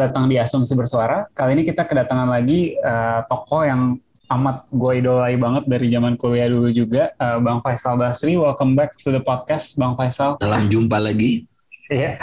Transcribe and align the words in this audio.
Selamat 0.00 0.16
datang 0.16 0.32
di 0.32 0.40
Asumsi 0.40 0.72
Bersuara. 0.72 1.28
Kali 1.28 1.60
ini 1.60 1.62
kita 1.68 1.84
kedatangan 1.84 2.24
lagi 2.24 2.72
uh, 2.72 3.20
tokoh 3.28 3.68
yang 3.68 4.00
amat 4.32 4.64
gue 4.72 4.92
idolai 4.96 5.36
banget 5.36 5.68
dari 5.68 5.92
zaman 5.92 6.16
kuliah 6.16 6.48
dulu 6.48 6.72
juga, 6.72 7.12
uh, 7.20 7.36
Bang 7.36 7.60
Faisal 7.60 8.00
Basri. 8.00 8.32
Welcome 8.32 8.80
back 8.80 8.96
to 9.04 9.12
the 9.12 9.20
podcast, 9.20 9.76
Bang 9.76 10.00
Faisal. 10.00 10.40
Salam 10.40 10.72
jumpa 10.72 10.96
lagi. 10.96 11.44
Iya, 11.92 12.16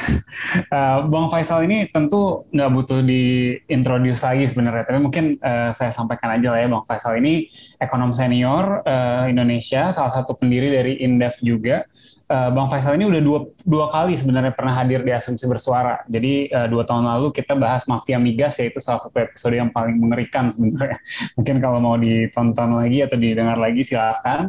uh, 0.73 1.05
Bang 1.13 1.29
Faisal 1.29 1.69
ini 1.69 1.85
tentu 1.85 2.49
nggak 2.49 2.69
butuh 2.73 3.05
diintroduce 3.05 4.25
lagi 4.25 4.49
sebenarnya, 4.49 4.81
tapi 4.81 4.97
mungkin 4.97 5.37
uh, 5.37 5.69
saya 5.77 5.93
sampaikan 5.93 6.33
aja 6.33 6.49
lah 6.49 6.65
ya, 6.65 6.67
Bang 6.73 6.81
Faisal 6.81 7.21
ini 7.21 7.45
ekonom 7.77 8.09
senior 8.09 8.81
uh, 8.89 9.29
Indonesia, 9.29 9.93
salah 9.93 10.09
satu 10.09 10.33
pendiri 10.33 10.73
dari 10.73 11.05
Indef 11.05 11.45
juga 11.45 11.85
uh, 12.27 12.49
Bang 12.51 12.67
Faisal 12.67 12.95
ini 12.99 13.07
udah 13.07 13.21
dua, 13.23 13.39
dua 13.63 13.85
kali 13.91 14.13
sebenarnya 14.15 14.51
pernah 14.53 14.75
hadir 14.75 15.01
di 15.03 15.11
Asumsi 15.15 15.47
Bersuara. 15.47 16.03
Jadi 16.07 16.51
uh, 16.51 16.67
dua 16.67 16.83
tahun 16.83 17.07
lalu 17.07 17.31
kita 17.31 17.55
bahas 17.55 17.87
mafia 17.87 18.19
migas, 18.19 18.59
yaitu 18.59 18.83
salah 18.83 19.01
satu 19.01 19.17
episode 19.23 19.55
yang 19.55 19.71
paling 19.71 19.97
mengerikan 19.97 20.51
sebenarnya. 20.51 20.99
Mungkin 21.39 21.55
kalau 21.63 21.79
mau 21.79 21.95
ditonton 21.95 22.69
lagi 22.77 22.99
atau 23.03 23.17
didengar 23.17 23.57
lagi 23.57 23.81
silahkan. 23.83 24.47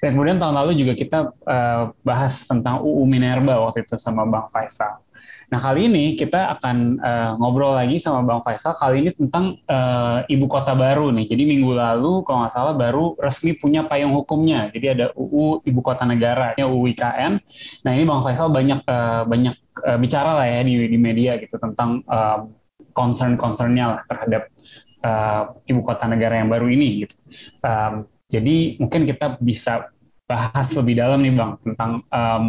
Dan 0.00 0.08
kemudian 0.16 0.40
tahun 0.40 0.54
lalu 0.64 0.72
juga 0.76 0.92
kita 0.96 1.18
uh, 1.44 1.82
bahas 2.02 2.34
tentang 2.48 2.80
UU 2.82 3.04
Minerba 3.04 3.60
waktu 3.60 3.84
itu 3.84 3.94
sama 4.00 4.24
Bang 4.24 4.48
Faisal. 4.48 5.00
Nah 5.48 5.60
kali 5.64 5.88
ini 5.88 6.12
kita 6.12 6.52
akan 6.58 7.00
uh, 7.00 7.32
ngobrol 7.40 7.72
lagi 7.72 7.96
sama 7.96 8.20
Bang 8.20 8.44
Faisal 8.44 8.76
kali 8.76 9.00
ini 9.00 9.10
tentang 9.16 9.56
uh, 9.64 10.20
ibu 10.28 10.44
kota 10.44 10.76
baru 10.76 11.08
nih. 11.08 11.24
Jadi 11.24 11.42
minggu 11.48 11.72
lalu 11.72 12.20
kalau 12.20 12.44
nggak 12.44 12.52
salah 12.52 12.74
baru 12.76 13.16
resmi 13.16 13.56
punya 13.56 13.88
payung 13.88 14.12
hukumnya. 14.12 14.68
Jadi 14.68 14.86
ada 14.92 15.06
UU 15.16 15.64
ibu 15.64 15.80
kota 15.80 16.04
negara, 16.04 16.52
UU 16.60 16.92
IKN. 16.92 17.32
Nah 17.84 17.90
ini 17.96 18.04
Bang 18.04 18.20
Faisal 18.20 18.52
banyak 18.52 18.84
uh, 18.84 19.24
banyak 19.24 19.56
uh, 19.88 19.96
bicara 19.96 20.36
lah 20.36 20.46
ya 20.46 20.60
di, 20.60 20.84
di 20.84 20.98
media 21.00 21.40
gitu 21.40 21.56
tentang 21.56 22.04
uh, 22.04 22.44
concern-concernnya 22.92 23.84
lah 23.88 24.00
terhadap 24.04 24.42
uh, 25.00 25.56
ibu 25.64 25.80
kota 25.80 26.04
negara 26.12 26.44
yang 26.44 26.52
baru 26.52 26.68
ini 26.68 27.08
gitu. 27.08 27.16
Um, 27.64 28.04
jadi 28.28 28.76
mungkin 28.76 29.08
kita 29.08 29.40
bisa 29.40 29.88
bahas 30.28 30.68
lebih 30.76 31.00
dalam 31.00 31.24
nih 31.24 31.32
Bang 31.32 31.56
tentang 31.64 32.04
um, 32.12 32.44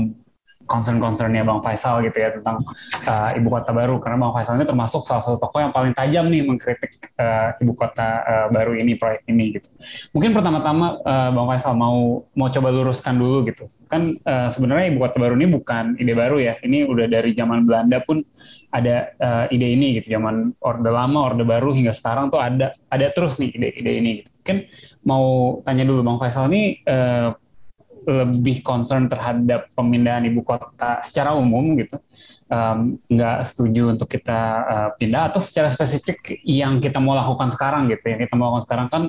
concern-concernnya 0.70 1.42
Bang 1.42 1.66
Faisal 1.66 2.06
gitu 2.06 2.22
ya 2.22 2.30
tentang 2.30 2.62
uh, 3.10 3.34
ibu 3.34 3.50
kota 3.50 3.74
baru 3.74 3.98
karena 3.98 4.22
Bang 4.22 4.34
Faisal 4.38 4.62
ini 4.62 4.70
termasuk 4.70 5.02
salah 5.02 5.26
satu 5.26 5.42
tokoh 5.42 5.66
yang 5.66 5.74
paling 5.74 5.98
tajam 5.98 6.30
nih 6.30 6.46
mengkritik 6.46 6.94
uh, 7.18 7.58
ibu 7.58 7.74
kota 7.74 8.22
uh, 8.22 8.48
baru 8.54 8.78
ini 8.78 8.94
proyek 8.94 9.26
ini 9.26 9.58
gitu. 9.58 9.74
Mungkin 10.14 10.38
pertama-tama 10.38 11.02
uh, 11.02 11.30
Bang 11.34 11.48
Faisal 11.50 11.74
mau 11.74 12.22
mau 12.38 12.48
coba 12.54 12.70
luruskan 12.70 13.18
dulu 13.18 13.50
gitu. 13.50 13.66
Kan 13.90 14.22
uh, 14.22 14.54
sebenarnya 14.54 14.94
ibu 14.94 15.02
kota 15.02 15.18
baru 15.18 15.34
ini 15.34 15.50
bukan 15.50 15.98
ide 15.98 16.14
baru 16.14 16.38
ya. 16.38 16.54
Ini 16.62 16.86
udah 16.86 17.10
dari 17.10 17.34
zaman 17.34 17.66
Belanda 17.66 17.98
pun 18.06 18.22
ada 18.70 19.10
uh, 19.18 19.46
ide 19.50 19.74
ini 19.74 19.98
gitu. 19.98 20.14
Zaman 20.14 20.54
Orde 20.62 20.92
Lama, 20.94 21.34
Orde 21.34 21.42
Baru 21.42 21.74
hingga 21.74 21.92
sekarang 21.92 22.30
tuh 22.30 22.38
ada 22.38 22.70
ada 22.94 23.06
terus 23.10 23.42
nih 23.42 23.50
ide-ide 23.58 23.92
ini. 23.98 24.12
Gitu. 24.22 24.30
Mungkin 24.40 24.58
mau 25.06 25.26
tanya 25.66 25.84
dulu 25.86 26.02
Bang 26.06 26.18
Faisal 26.22 26.50
ini 26.54 26.78
uh, 26.86 27.34
lebih 28.06 28.62
concern 28.64 29.10
terhadap 29.10 29.72
pemindahan 29.74 30.24
ibu 30.28 30.44
kota 30.46 31.00
secara 31.04 31.36
umum 31.36 31.76
gitu. 31.80 32.00
Um, 32.50 32.98
nggak 33.06 33.46
setuju 33.46 33.94
untuk 33.94 34.10
kita 34.10 34.40
uh, 34.66 34.90
pindah 34.98 35.30
atau 35.30 35.38
secara 35.38 35.70
spesifik 35.70 36.42
yang 36.44 36.82
kita 36.82 36.98
mau 36.98 37.14
lakukan 37.14 37.52
sekarang 37.54 37.90
gitu. 37.92 38.10
Yang 38.10 38.30
kita 38.30 38.34
mau 38.36 38.54
lakukan 38.54 38.66
sekarang 38.66 38.88
kan 38.90 39.04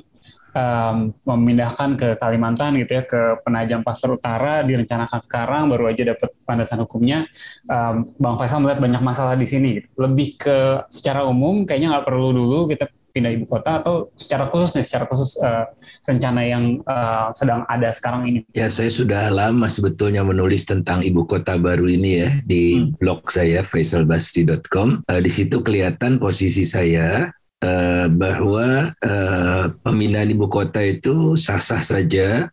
um, 0.55 0.97
memindahkan 1.25 1.95
ke 1.97 2.07
Kalimantan 2.19 2.77
gitu 2.79 2.91
ya 2.99 3.03
ke 3.03 3.41
Penajam 3.43 3.81
Pasar 3.81 4.13
Utara 4.13 4.61
direncanakan 4.63 5.19
sekarang 5.23 5.63
baru 5.71 5.91
aja 5.91 6.13
dapat 6.15 6.29
landasan 6.45 6.79
hukumnya. 6.83 7.27
Um, 7.67 8.13
Bang 8.19 8.35
Faisal 8.37 8.61
melihat 8.63 8.79
banyak 8.83 9.01
masalah 9.01 9.35
di 9.35 9.47
sini 9.47 9.81
gitu. 9.81 9.87
Lebih 9.99 10.27
ke 10.39 10.57
secara 10.91 11.25
umum 11.25 11.63
kayaknya 11.63 11.97
nggak 11.97 12.05
perlu 12.07 12.29
dulu 12.35 12.59
kita 12.69 12.87
pindah 13.11 13.31
ibu 13.35 13.45
kota 13.45 13.83
atau 13.83 14.09
secara 14.15 14.47
khusus 14.47 14.73
nih 14.79 14.85
secara 14.87 15.05
khusus 15.05 15.37
uh, 15.43 15.67
rencana 16.07 16.41
yang 16.47 16.79
uh, 16.87 17.29
sedang 17.35 17.67
ada 17.67 17.91
sekarang 17.91 18.25
ini? 18.25 18.39
Ya 18.55 18.71
saya 18.71 18.87
sudah 18.87 19.27
lama 19.27 19.67
sebetulnya 19.67 20.23
menulis 20.23 20.63
tentang 20.63 21.03
ibu 21.03 21.27
kota 21.27 21.59
baru 21.59 21.85
ini 21.91 22.11
ya 22.23 22.29
di 22.41 22.79
hmm. 22.79 22.97
blog 22.97 23.27
saya 23.27 23.61
faisalbasti.com. 23.61 25.05
Uh, 25.05 25.21
di 25.21 25.31
situ 25.31 25.59
kelihatan 25.61 26.17
posisi 26.17 26.63
saya 26.63 27.29
uh, 27.61 28.07
bahwa 28.09 28.95
uh, 28.97 29.63
pemindahan 29.83 30.31
ibu 30.31 30.47
kota 30.47 30.81
itu 30.81 31.35
sah-sah 31.35 31.83
saja 31.83 32.47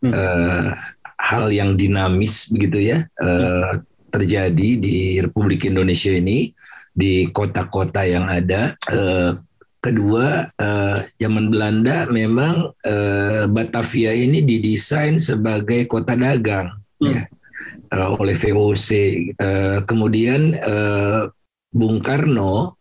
hmm. 0.00 0.14
uh, 0.14 0.72
hal 1.18 1.50
yang 1.50 1.74
dinamis 1.74 2.48
begitu 2.54 2.94
ya 2.94 2.98
uh, 3.18 3.82
terjadi 4.08 4.68
di 4.80 5.20
Republik 5.20 5.68
Indonesia 5.68 6.14
ini 6.14 6.54
di 6.98 7.30
kota-kota 7.30 8.02
yang 8.02 8.26
ada. 8.26 8.74
Kedua, 9.78 10.42
uh, 10.58 10.98
zaman 11.22 11.54
Belanda 11.54 12.10
memang 12.10 12.74
uh, 12.74 13.46
Batavia 13.46 14.10
ini 14.10 14.42
didesain 14.42 15.22
sebagai 15.22 15.86
kota 15.86 16.18
dagang 16.18 16.74
hmm. 16.98 17.06
ya, 17.06 17.22
uh, 17.94 18.18
oleh 18.18 18.34
VOC. 18.34 18.90
Uh, 19.38 19.78
kemudian 19.86 20.58
uh, 20.58 21.30
Bung 21.70 22.02
Karno 22.02 22.74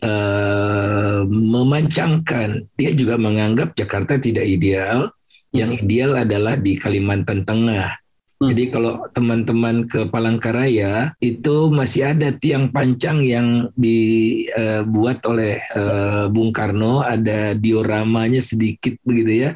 uh, 0.00 1.20
memancangkan, 1.28 2.64
dia 2.80 2.90
juga 2.96 3.20
menganggap 3.20 3.76
Jakarta 3.76 4.16
tidak 4.16 4.48
ideal. 4.48 5.12
Yang 5.52 5.84
ideal 5.84 6.16
adalah 6.16 6.56
di 6.56 6.80
Kalimantan 6.80 7.44
Tengah. 7.44 8.01
Hmm. 8.42 8.50
Jadi 8.50 8.64
kalau 8.74 9.06
teman-teman 9.14 9.86
ke 9.86 10.10
Palangkaraya 10.10 11.14
itu 11.22 11.70
masih 11.70 12.10
ada 12.10 12.34
tiang 12.34 12.74
pancang 12.74 13.22
yang 13.22 13.70
dibuat 13.78 15.22
oleh 15.30 15.62
uh, 15.78 16.26
Bung 16.26 16.50
Karno, 16.50 17.06
ada 17.06 17.54
dioramanya 17.54 18.42
sedikit 18.42 18.98
begitu 19.06 19.46
ya. 19.46 19.50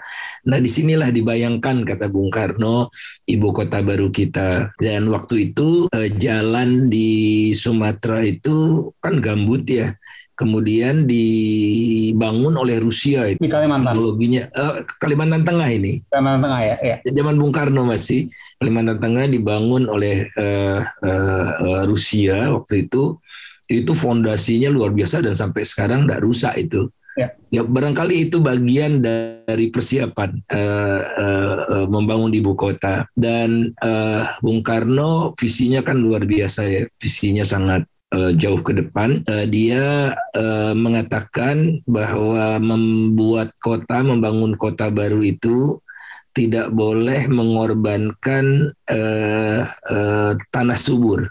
Nah 0.46 0.62
di 0.62 0.70
sinilah 0.70 1.10
dibayangkan 1.10 1.82
kata 1.82 2.06
Bung 2.06 2.30
Karno 2.30 2.94
ibu 3.26 3.50
kota 3.50 3.82
baru 3.82 4.06
kita. 4.14 4.78
Dan 4.78 5.10
waktu 5.10 5.50
itu 5.50 5.90
uh, 5.90 6.08
jalan 6.14 6.86
di 6.86 7.50
Sumatera 7.58 8.22
itu 8.22 8.88
kan 9.02 9.18
gambut 9.18 9.66
ya 9.66 9.90
kemudian 10.36 11.08
dibangun 11.08 12.54
oleh 12.60 12.76
Rusia 12.78 13.24
itu. 13.26 13.40
Di 13.40 13.48
Kalimantan. 13.48 13.96
Teknologinya 13.96 14.42
uh, 14.52 14.84
Kalimantan 15.00 15.42
Tengah 15.42 15.68
ini. 15.72 15.92
Kalimantan 16.12 16.40
Tengah 16.44 16.60
ya, 16.60 16.76
ya. 16.84 16.96
Zaman 17.08 17.34
Bung 17.40 17.50
Karno 17.56 17.88
masih 17.88 18.28
Kalimantan 18.60 19.00
Tengah 19.00 19.24
dibangun 19.32 19.88
oleh 19.88 20.28
uh, 20.36 20.84
uh, 20.84 21.46
uh, 21.64 21.82
Rusia 21.88 22.52
waktu 22.52 22.86
itu. 22.86 23.16
Itu 23.66 23.98
fondasinya 23.98 24.70
luar 24.70 24.94
biasa 24.94 25.24
dan 25.24 25.34
sampai 25.34 25.66
sekarang 25.66 26.06
tidak 26.06 26.22
rusak 26.22 26.54
itu. 26.54 26.86
Ya. 27.16 27.32
ya 27.48 27.64
barangkali 27.64 28.28
itu 28.28 28.44
bagian 28.44 29.00
dari 29.00 29.72
persiapan 29.72 30.36
uh, 30.52 31.00
uh, 31.16 31.56
uh, 31.64 31.86
membangun 31.88 32.28
ibu 32.28 32.52
kota 32.52 33.08
dan 33.16 33.72
uh, 33.80 34.36
Bung 34.44 34.60
Karno 34.60 35.32
visinya 35.32 35.80
kan 35.80 35.96
luar 35.96 36.28
biasa 36.28 36.68
ya 36.68 36.84
visinya 37.00 37.40
sangat 37.40 37.88
uh, 38.16 38.32
jauh 38.32 38.64
ke 38.64 38.72
depan, 38.72 39.20
uh, 39.28 39.44
dia 39.44 40.16
uh, 40.32 40.72
mengatakan 40.72 41.84
bahwa 41.84 42.56
membuat 42.56 43.52
kota, 43.60 44.00
membangun 44.00 44.56
kota 44.56 44.88
baru 44.88 45.20
itu 45.20 45.84
tidak 46.32 46.72
boleh 46.72 47.28
mengorbankan 47.28 48.72
uh, 48.88 49.60
uh, 49.68 50.32
tanah 50.48 50.78
subur, 50.80 51.28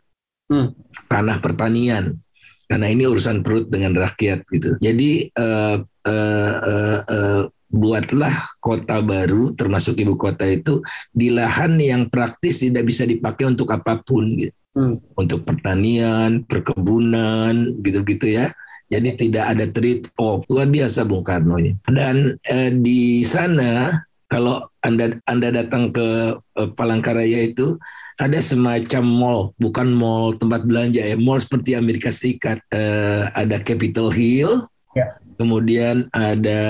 hmm. 0.50 0.78
tanah 1.10 1.42
pertanian, 1.42 2.22
karena 2.70 2.88
ini 2.90 3.10
urusan 3.10 3.46
perut 3.46 3.70
dengan 3.70 3.94
rakyat 3.94 4.46
gitu. 4.50 4.78
Jadi 4.82 5.30
uh, 5.38 5.78
uh, 5.82 6.54
uh, 6.62 7.00
uh, 7.06 7.42
buatlah 7.70 8.58
kota 8.64 9.02
baru 9.04 9.52
termasuk 9.54 10.00
ibu 10.00 10.16
kota 10.16 10.48
itu 10.48 10.80
di 11.12 11.28
lahan 11.34 11.76
yang 11.76 12.08
praktis 12.08 12.64
tidak 12.64 12.88
bisa 12.88 13.04
dipakai 13.04 13.52
untuk 13.52 13.68
apa 13.74 14.00
pun 14.00 14.26
gitu 14.32 14.56
hmm. 14.76 15.16
untuk 15.16 15.48
pertanian, 15.48 16.44
perkebunan, 16.44 17.80
gitu-gitu 17.82 18.36
ya. 18.36 18.52
Jadi 18.86 19.18
tidak 19.18 19.46
ada 19.58 19.66
trade 19.66 20.06
off. 20.22 20.46
Luar 20.46 20.70
biasa 20.70 21.10
Bung 21.10 21.26
Karno 21.26 21.58
ini. 21.58 21.74
Dan 21.90 22.38
eh, 22.46 22.70
di 22.70 23.26
sana 23.26 23.98
kalau 24.30 24.70
Anda 24.86 25.18
Anda 25.26 25.50
datang 25.50 25.90
ke 25.90 26.38
eh, 26.38 26.70
Palangkaraya 26.78 27.50
itu 27.50 27.82
ada 28.16 28.40
semacam 28.40 29.04
mall, 29.04 29.42
bukan 29.60 29.92
mall 29.92 30.40
tempat 30.40 30.64
belanja 30.64 31.04
ya, 31.04 31.18
mall 31.20 31.42
seperti 31.42 31.76
Amerika 31.76 32.14
Serikat. 32.14 32.62
Eh, 32.72 33.24
ada 33.34 33.60
Capitol 33.60 34.14
Hill, 34.14 34.70
ya. 34.96 35.20
kemudian 35.36 36.08
ada 36.16 36.62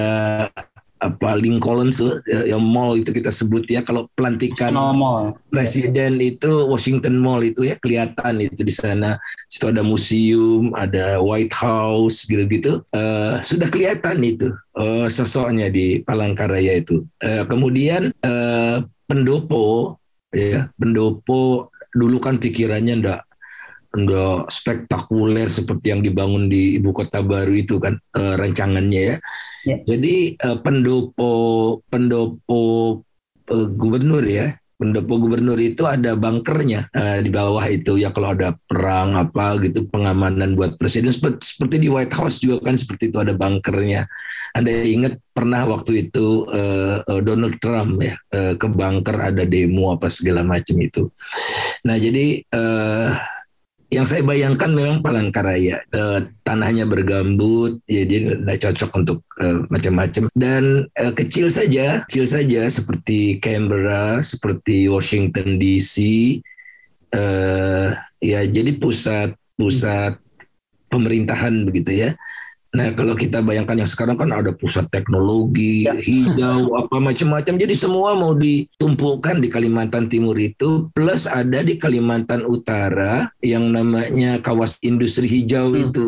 apa 0.96 1.36
Lincoln 1.36 1.92
ya, 2.24 2.56
yang 2.56 2.64
mall 2.64 2.96
itu 2.96 3.12
kita 3.12 3.30
sebut 3.30 3.68
ya. 3.68 3.84
Kalau 3.84 4.08
pelantikan 4.16 4.74
Mall. 4.74 5.36
presiden 5.52 6.18
itu 6.24 6.66
Washington 6.66 7.20
Mall 7.20 7.44
itu 7.44 7.68
ya 7.68 7.76
kelihatan 7.78 8.42
itu 8.42 8.64
di 8.64 8.74
sana. 8.74 9.20
Situ 9.52 9.70
ada 9.70 9.84
museum 9.84 10.72
ada 10.74 11.20
White 11.20 11.56
House 11.56 12.24
gitu-gitu. 12.26 12.82
Uh, 12.96 13.44
sudah 13.44 13.68
kelihatan 13.68 14.24
itu 14.24 14.56
uh, 14.80 15.08
sosoknya 15.12 15.68
di 15.68 16.00
Palangkaraya 16.02 16.80
itu. 16.80 17.04
Uh, 17.20 17.44
kemudian 17.46 18.16
uh, 18.24 18.82
pendopo 19.06 20.00
ya 20.34 20.68
pendopo 20.76 21.72
dulu 21.96 22.20
kan 22.20 22.42
pikirannya 22.42 23.00
ndak 23.00 23.22
ndak 23.96 24.52
spektakuler 24.52 25.48
seperti 25.48 25.96
yang 25.96 26.04
dibangun 26.04 26.52
di 26.52 26.78
ibu 26.78 26.92
kota 26.92 27.24
baru 27.24 27.56
itu 27.56 27.80
kan 27.80 27.96
uh, 27.96 28.36
rancangannya 28.36 29.02
ya. 29.02 29.18
ya. 29.64 29.78
Jadi 29.96 30.36
uh, 30.40 30.60
pendopo 30.60 31.32
pendopo 31.88 32.62
uh, 33.50 33.68
gubernur 33.74 34.24
ya 34.28 34.54
pendopo 34.76 35.16
gubernur 35.24 35.56
itu 35.56 35.88
ada 35.88 36.20
bunkernya 36.20 36.92
uh, 36.92 37.24
di 37.24 37.32
bawah 37.32 37.64
itu 37.64 37.96
ya 37.96 38.12
kalau 38.12 38.36
ada 38.36 38.60
perang 38.68 39.16
apa 39.16 39.56
gitu 39.64 39.88
pengamanan 39.88 40.52
buat 40.52 40.76
presiden 40.76 41.16
seperti, 41.16 41.48
seperti 41.48 41.76
di 41.80 41.88
White 41.88 42.16
House 42.20 42.44
juga 42.44 42.60
kan 42.68 42.76
seperti 42.76 43.08
itu 43.08 43.18
ada 43.24 43.32
bunkernya. 43.32 44.04
Anda 44.52 44.72
ingat 44.84 45.20
pernah 45.32 45.64
waktu 45.68 46.08
itu 46.08 46.44
uh, 46.52 47.00
uh, 47.08 47.22
Donald 47.24 47.56
Trump 47.64 48.04
ya 48.04 48.20
uh, 48.36 48.60
ke 48.60 48.68
bunker 48.68 49.16
ada 49.16 49.48
demo 49.48 49.96
apa 49.96 50.12
segala 50.12 50.44
macam 50.44 50.76
itu. 50.84 51.08
Nah 51.88 51.96
jadi 51.96 52.44
uh, 52.52 53.35
yang 53.94 54.06
saya 54.06 54.26
bayangkan 54.26 54.72
memang 54.74 55.06
Palangkaraya 55.06 55.86
uh, 55.94 56.26
tanahnya 56.42 56.90
bergambut 56.90 57.80
ya 57.86 58.02
jadi 58.04 58.42
tidak 58.42 58.58
cocok 58.66 58.92
untuk 58.98 59.18
uh, 59.38 59.62
macam-macam. 59.70 60.24
Dan 60.34 60.90
uh, 60.98 61.14
kecil 61.14 61.54
saja 61.54 62.02
kecil 62.10 62.26
saja 62.26 62.66
seperti 62.66 63.38
Canberra 63.38 64.20
seperti 64.26 64.90
Washington 64.90 65.62
DC 65.62 65.96
uh, 67.14 67.94
ya 68.20 68.42
jadi 68.44 68.74
pusat 68.82 69.38
pusat 69.56 70.18
pemerintahan 70.90 71.66
begitu 71.68 71.92
ya 71.94 72.10
Nah, 72.76 72.92
kalau 72.92 73.16
kita 73.16 73.40
bayangkan 73.40 73.80
yang 73.80 73.90
sekarang 73.90 74.20
kan 74.20 74.36
ada 74.36 74.52
pusat 74.52 74.92
teknologi, 74.92 75.88
ya. 75.88 75.96
hijau, 75.96 76.72
apa 76.84 77.00
macam-macam. 77.00 77.56
Jadi 77.56 77.74
semua 77.74 78.12
mau 78.20 78.36
ditumpukan 78.36 79.40
di 79.40 79.48
Kalimantan 79.48 80.12
Timur 80.12 80.36
itu, 80.36 80.92
plus 80.92 81.24
ada 81.24 81.64
di 81.64 81.80
Kalimantan 81.80 82.44
Utara 82.44 83.32
yang 83.40 83.72
namanya 83.72 84.44
kawasan 84.44 84.84
industri 84.84 85.32
hijau 85.32 85.72
hmm. 85.72 85.84
itu. 85.90 86.08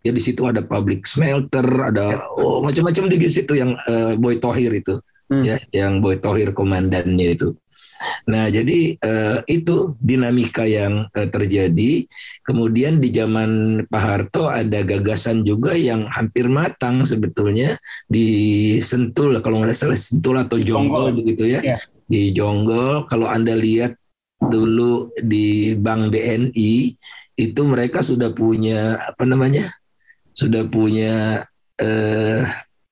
Ya 0.00 0.10
di 0.16 0.22
situ 0.22 0.48
ada 0.48 0.64
public 0.64 1.04
smelter, 1.04 1.62
ada 1.62 2.24
oh 2.40 2.64
macam-macam 2.64 3.04
di 3.06 3.28
situ 3.28 3.52
yang 3.52 3.76
uh, 3.84 4.16
Boy 4.16 4.40
Tohir 4.40 4.72
itu. 4.72 4.98
Hmm. 5.30 5.46
Ya, 5.46 5.62
yang 5.70 6.02
Boy 6.02 6.18
Tohir 6.18 6.50
komandannya 6.50 7.38
itu. 7.38 7.54
Nah, 8.28 8.48
jadi 8.48 8.96
uh, 8.96 9.44
itu 9.44 9.94
dinamika 10.00 10.64
yang 10.64 11.08
uh, 11.12 11.28
terjadi. 11.28 12.08
Kemudian 12.44 12.98
di 12.98 13.12
zaman 13.12 13.82
Pak 13.86 14.02
Harto 14.02 14.48
ada 14.48 14.80
gagasan 14.80 15.44
juga 15.44 15.76
yang 15.76 16.08
hampir 16.08 16.48
matang 16.48 17.04
sebetulnya 17.04 17.76
di 18.08 18.28
Sentul, 18.80 19.38
kalau 19.44 19.60
nggak 19.60 19.76
salah 19.76 19.98
Sentul 19.98 20.40
atau 20.40 20.56
Jonggol 20.56 21.12
begitu 21.12 21.44
ya. 21.46 21.60
Yeah. 21.60 21.80
Di 22.10 22.34
Jonggol, 22.34 23.06
kalau 23.06 23.30
Anda 23.30 23.54
lihat 23.54 23.94
dulu 24.40 25.12
di 25.20 25.76
Bank 25.76 26.10
BNI 26.10 26.96
itu 27.36 27.60
mereka 27.68 28.00
sudah 28.00 28.32
punya 28.32 28.96
apa 28.98 29.28
namanya? 29.28 29.70
Sudah 30.32 30.64
punya 30.66 31.44
eh, 31.76 32.40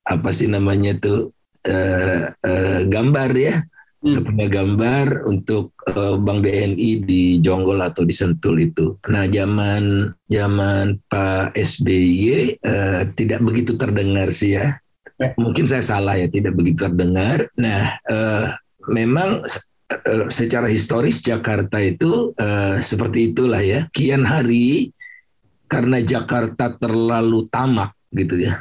apa 0.05 0.29
sih 0.33 0.49
namanya 0.49 0.97
tuh 0.97 1.33
eh, 1.65 2.33
eh, 2.33 2.81
gambar 2.89 3.31
ya 3.37 3.55
hmm. 4.03 4.25
punya 4.25 4.47
gambar 4.47 5.07
untuk 5.27 5.75
uh, 5.91 6.17
Bank 6.19 6.47
BNI 6.47 6.91
di 7.03 7.43
Jonggol 7.43 7.83
atau 7.83 8.07
di 8.07 8.15
Sentul 8.15 8.63
itu. 8.63 8.99
Nah, 9.11 9.27
zaman 9.27 10.13
zaman 10.29 11.03
Pak 11.09 11.55
SBY 11.55 12.59
uh, 12.63 13.03
tidak 13.15 13.41
begitu 13.43 13.75
terdengar 13.75 14.31
sih 14.31 14.59
ya. 14.59 14.79
ya. 15.19 15.35
Mungkin 15.39 15.67
saya 15.67 15.83
salah 15.83 16.15
ya, 16.15 16.31
tidak 16.31 16.55
begitu 16.55 16.87
terdengar. 16.87 17.51
Nah, 17.59 17.99
uh, 18.07 18.55
memang 18.91 19.43
secara 20.29 20.69
historis 20.69 21.25
Jakarta 21.25 21.81
itu 21.81 22.37
uh, 22.37 22.77
seperti 22.79 23.33
itulah 23.33 23.65
ya. 23.65 23.89
Kian 23.91 24.29
hari 24.29 24.93
karena 25.69 26.01
Jakarta 26.01 26.77
terlalu 26.77 27.49
tamak 27.49 27.93
gitu 28.13 28.41
ya. 28.41 28.61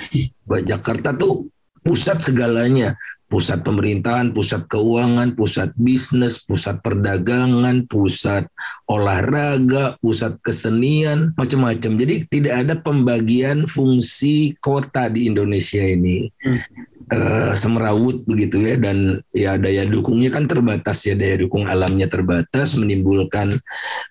Jakarta 0.70 1.14
tuh 1.14 1.50
pusat 1.80 2.20
segalanya 2.20 2.94
pusat 3.30 3.62
pemerintahan, 3.62 4.34
pusat 4.34 4.66
keuangan, 4.66 5.38
pusat 5.38 5.70
bisnis, 5.78 6.42
pusat 6.42 6.82
perdagangan, 6.82 7.86
pusat 7.86 8.50
olahraga, 8.90 9.94
pusat 10.02 10.36
kesenian, 10.42 11.30
macam-macam. 11.38 11.92
Jadi 11.94 12.14
tidak 12.26 12.54
ada 12.66 12.74
pembagian 12.74 13.70
fungsi 13.70 14.58
kota 14.58 15.06
di 15.06 15.30
Indonesia 15.30 15.80
ini. 15.80 16.26
Hmm 16.42 16.89
uh, 17.10 17.52
semerawut 17.58 18.22
begitu 18.24 18.62
ya 18.64 18.74
dan 18.78 19.20
ya 19.34 19.58
daya 19.58 19.84
dukungnya 19.84 20.30
kan 20.30 20.46
terbatas 20.46 21.02
ya 21.04 21.18
daya 21.18 21.36
dukung 21.42 21.66
alamnya 21.66 22.06
terbatas 22.06 22.78
menimbulkan 22.78 23.58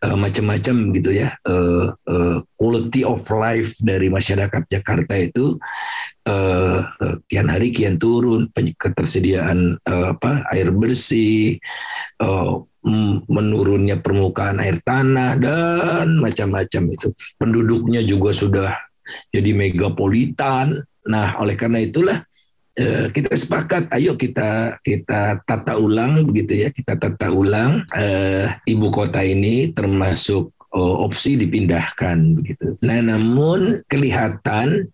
uh, 0.04 0.16
macam-macam 0.20 0.76
gitu 0.94 1.12
ya 1.16 1.36
uh, 1.48 1.96
uh, 1.96 2.38
quality 2.60 3.08
of 3.08 3.24
life 3.32 3.80
dari 3.80 4.12
masyarakat 4.12 4.64
Jakarta 4.68 5.16
itu 5.16 5.56
uh, 6.28 6.80
uh, 6.84 7.16
kian 7.26 7.48
hari 7.48 7.72
kian 7.72 7.96
turun 7.96 8.52
ketersediaan 8.54 9.80
uh, 9.88 10.06
apa 10.14 10.46
air 10.52 10.70
bersih 10.76 11.58
uh, 12.22 12.62
menurunnya 13.28 14.00
permukaan 14.00 14.64
air 14.64 14.80
tanah 14.80 15.36
dan 15.36 16.16
macam-macam 16.16 16.84
itu. 16.96 17.12
Penduduknya 17.36 18.00
juga 18.08 18.32
sudah 18.32 18.72
jadi 19.34 19.52
megapolitan. 19.52 20.80
Nah 21.10 21.36
oleh 21.44 21.60
karena 21.60 21.84
itulah 21.84 22.24
Eh, 22.80 23.12
kita 23.12 23.36
sepakat 23.36 23.92
ayo 23.92 24.16
kita 24.16 24.80
kita 24.80 25.44
tata 25.44 25.76
ulang 25.76 26.24
begitu 26.24 26.64
ya 26.64 26.72
kita 26.72 26.96
tata 26.96 27.28
ulang 27.28 27.84
uh, 27.92 28.56
ibu 28.64 28.88
kota 28.88 29.20
ini 29.20 29.76
termasuk 29.76 30.56
uh, 30.72 30.96
opsi 31.04 31.36
dipindahkan 31.36 32.40
begitu. 32.40 32.80
Nah 32.80 33.04
namun 33.04 33.84
kelihatan 33.84 34.88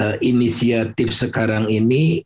uh, 0.00 0.16
inisiatif 0.24 1.12
sekarang 1.12 1.68
ini 1.68 2.24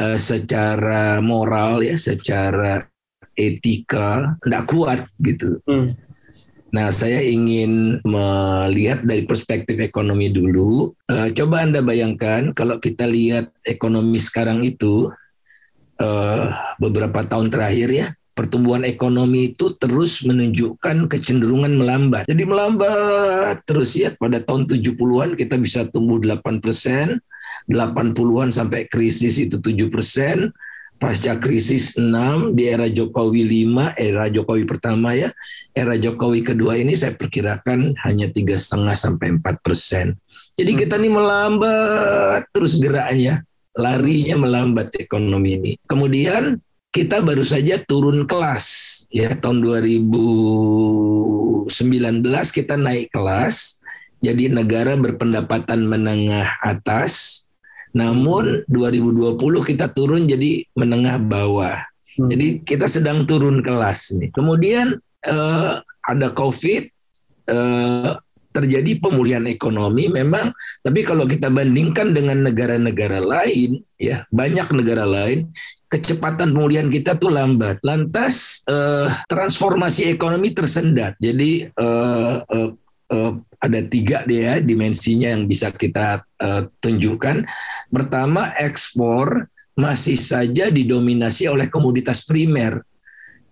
uh, 0.00 0.16
secara 0.16 1.20
moral 1.20 1.84
ya 1.84 2.00
secara 2.00 2.88
etika 3.36 4.40
tidak 4.40 4.64
kuat 4.64 5.00
gitu. 5.20 5.60
Hmm. 5.68 5.92
Nah, 6.76 6.92
saya 6.92 7.24
ingin 7.24 8.04
melihat 8.04 9.00
dari 9.00 9.24
perspektif 9.24 9.80
ekonomi 9.80 10.28
dulu. 10.28 10.92
Uh, 11.08 11.32
coba 11.32 11.64
Anda 11.64 11.80
bayangkan 11.80 12.52
kalau 12.52 12.76
kita 12.76 13.08
lihat 13.08 13.48
ekonomi 13.64 14.20
sekarang 14.20 14.60
itu 14.60 15.08
uh, 15.96 16.44
beberapa 16.76 17.24
tahun 17.24 17.48
terakhir 17.48 17.88
ya, 17.88 18.06
pertumbuhan 18.36 18.84
ekonomi 18.84 19.56
itu 19.56 19.72
terus 19.80 20.20
menunjukkan 20.28 21.08
kecenderungan 21.08 21.80
melambat. 21.80 22.28
Jadi 22.28 22.44
melambat 22.44 23.64
terus 23.64 23.96
ya 23.96 24.12
pada 24.12 24.44
tahun 24.44 24.68
70-an 24.68 25.32
kita 25.32 25.56
bisa 25.56 25.88
tumbuh 25.88 26.20
8 26.20 26.60
persen, 26.60 27.16
80-an 27.72 28.52
sampai 28.52 28.84
krisis 28.84 29.40
itu 29.40 29.56
7 29.64 29.88
persen, 29.88 30.52
pasca 30.96 31.36
krisis 31.36 32.00
6 32.00 32.56
di 32.56 32.72
era 32.72 32.88
Jokowi 32.88 33.68
5 33.68 34.00
era 34.00 34.24
Jokowi 34.32 34.64
pertama 34.64 35.12
ya 35.12 35.28
era 35.76 35.92
Jokowi 35.96 36.40
kedua 36.40 36.80
ini 36.80 36.96
saya 36.96 37.12
perkirakan 37.12 38.00
hanya 38.04 38.32
tiga 38.32 38.56
setengah 38.56 38.96
sampai 38.96 39.36
empat 39.36 39.60
persen 39.60 40.16
jadi 40.56 40.72
hmm. 40.72 40.80
kita 40.80 40.94
ini 40.96 41.08
melambat 41.12 42.48
terus 42.48 42.80
geraknya 42.80 43.44
larinya 43.76 44.40
melambat 44.40 44.96
ekonomi 44.96 45.60
ini 45.60 45.72
kemudian 45.84 46.64
kita 46.88 47.20
baru 47.20 47.44
saja 47.44 47.76
turun 47.84 48.24
kelas 48.24 48.64
ya 49.12 49.36
tahun 49.36 49.60
2019 49.60 51.68
kita 52.56 52.80
naik 52.80 53.12
kelas 53.12 53.84
jadi 54.24 54.48
negara 54.48 54.96
berpendapatan 54.96 55.84
menengah 55.84 56.56
atas 56.64 57.45
namun 57.96 58.60
2020 58.68 59.40
kita 59.64 59.88
turun 59.88 60.28
jadi 60.28 60.68
menengah 60.76 61.16
bawah. 61.16 61.80
Hmm. 62.20 62.28
Jadi 62.28 62.60
kita 62.60 62.92
sedang 62.92 63.24
turun 63.24 63.64
kelas 63.64 64.20
nih. 64.20 64.28
Kemudian 64.36 65.00
uh, 65.24 65.80
ada 66.04 66.28
COVID, 66.36 66.82
uh, 67.48 68.20
terjadi 68.52 69.00
pemulihan 69.00 69.44
ekonomi 69.48 70.08
memang. 70.08 70.52
Tapi 70.80 71.04
kalau 71.04 71.28
kita 71.28 71.52
bandingkan 71.52 72.16
dengan 72.16 72.40
negara-negara 72.44 73.20
lain, 73.20 73.84
ya 74.00 74.24
banyak 74.32 74.68
negara 74.72 75.04
lain 75.04 75.52
kecepatan 75.86 76.50
pemulihan 76.50 76.88
kita 76.88 77.20
tuh 77.20 77.30
lambat. 77.30 77.78
Lantas 77.84 78.64
uh, 78.66 79.12
transformasi 79.28 80.08
ekonomi 80.10 80.56
tersendat. 80.56 81.14
Jadi 81.20 81.68
uh, 81.76 82.42
uh, 82.42 82.70
uh, 83.12 83.32
ada 83.66 83.82
tiga 83.84 84.22
deh 84.22 84.46
ya 84.46 84.54
dimensinya 84.62 85.34
yang 85.34 85.44
bisa 85.50 85.74
kita 85.74 86.22
uh, 86.40 86.70
tunjukkan. 86.80 87.44
Pertama, 87.90 88.54
ekspor 88.56 89.50
masih 89.76 90.16
saja 90.16 90.72
didominasi 90.72 91.50
oleh 91.50 91.68
komoditas 91.68 92.24
primer. 92.24 92.80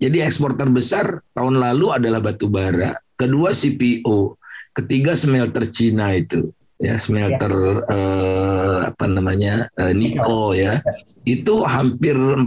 Jadi 0.01 0.25
ekspor 0.25 0.57
terbesar 0.57 1.23
tahun 1.37 1.61
lalu 1.61 1.87
adalah 1.95 2.21
batu 2.25 2.51
bara, 2.51 2.99
kedua 3.15 3.55
CPO, 3.55 4.35
ketiga 4.75 5.15
smelter 5.15 5.65
Cina 5.71 6.11
itu 6.17 6.51
ya 6.81 6.99
smelter 6.99 7.53
ya. 7.55 7.75
Uh, 7.87 8.77
apa 8.91 9.07
namanya 9.07 9.71
uh, 9.79 9.95
Niko 9.95 10.53
ya 10.53 10.83
itu 11.23 11.63
hampir 11.63 12.19
40% 12.19 12.45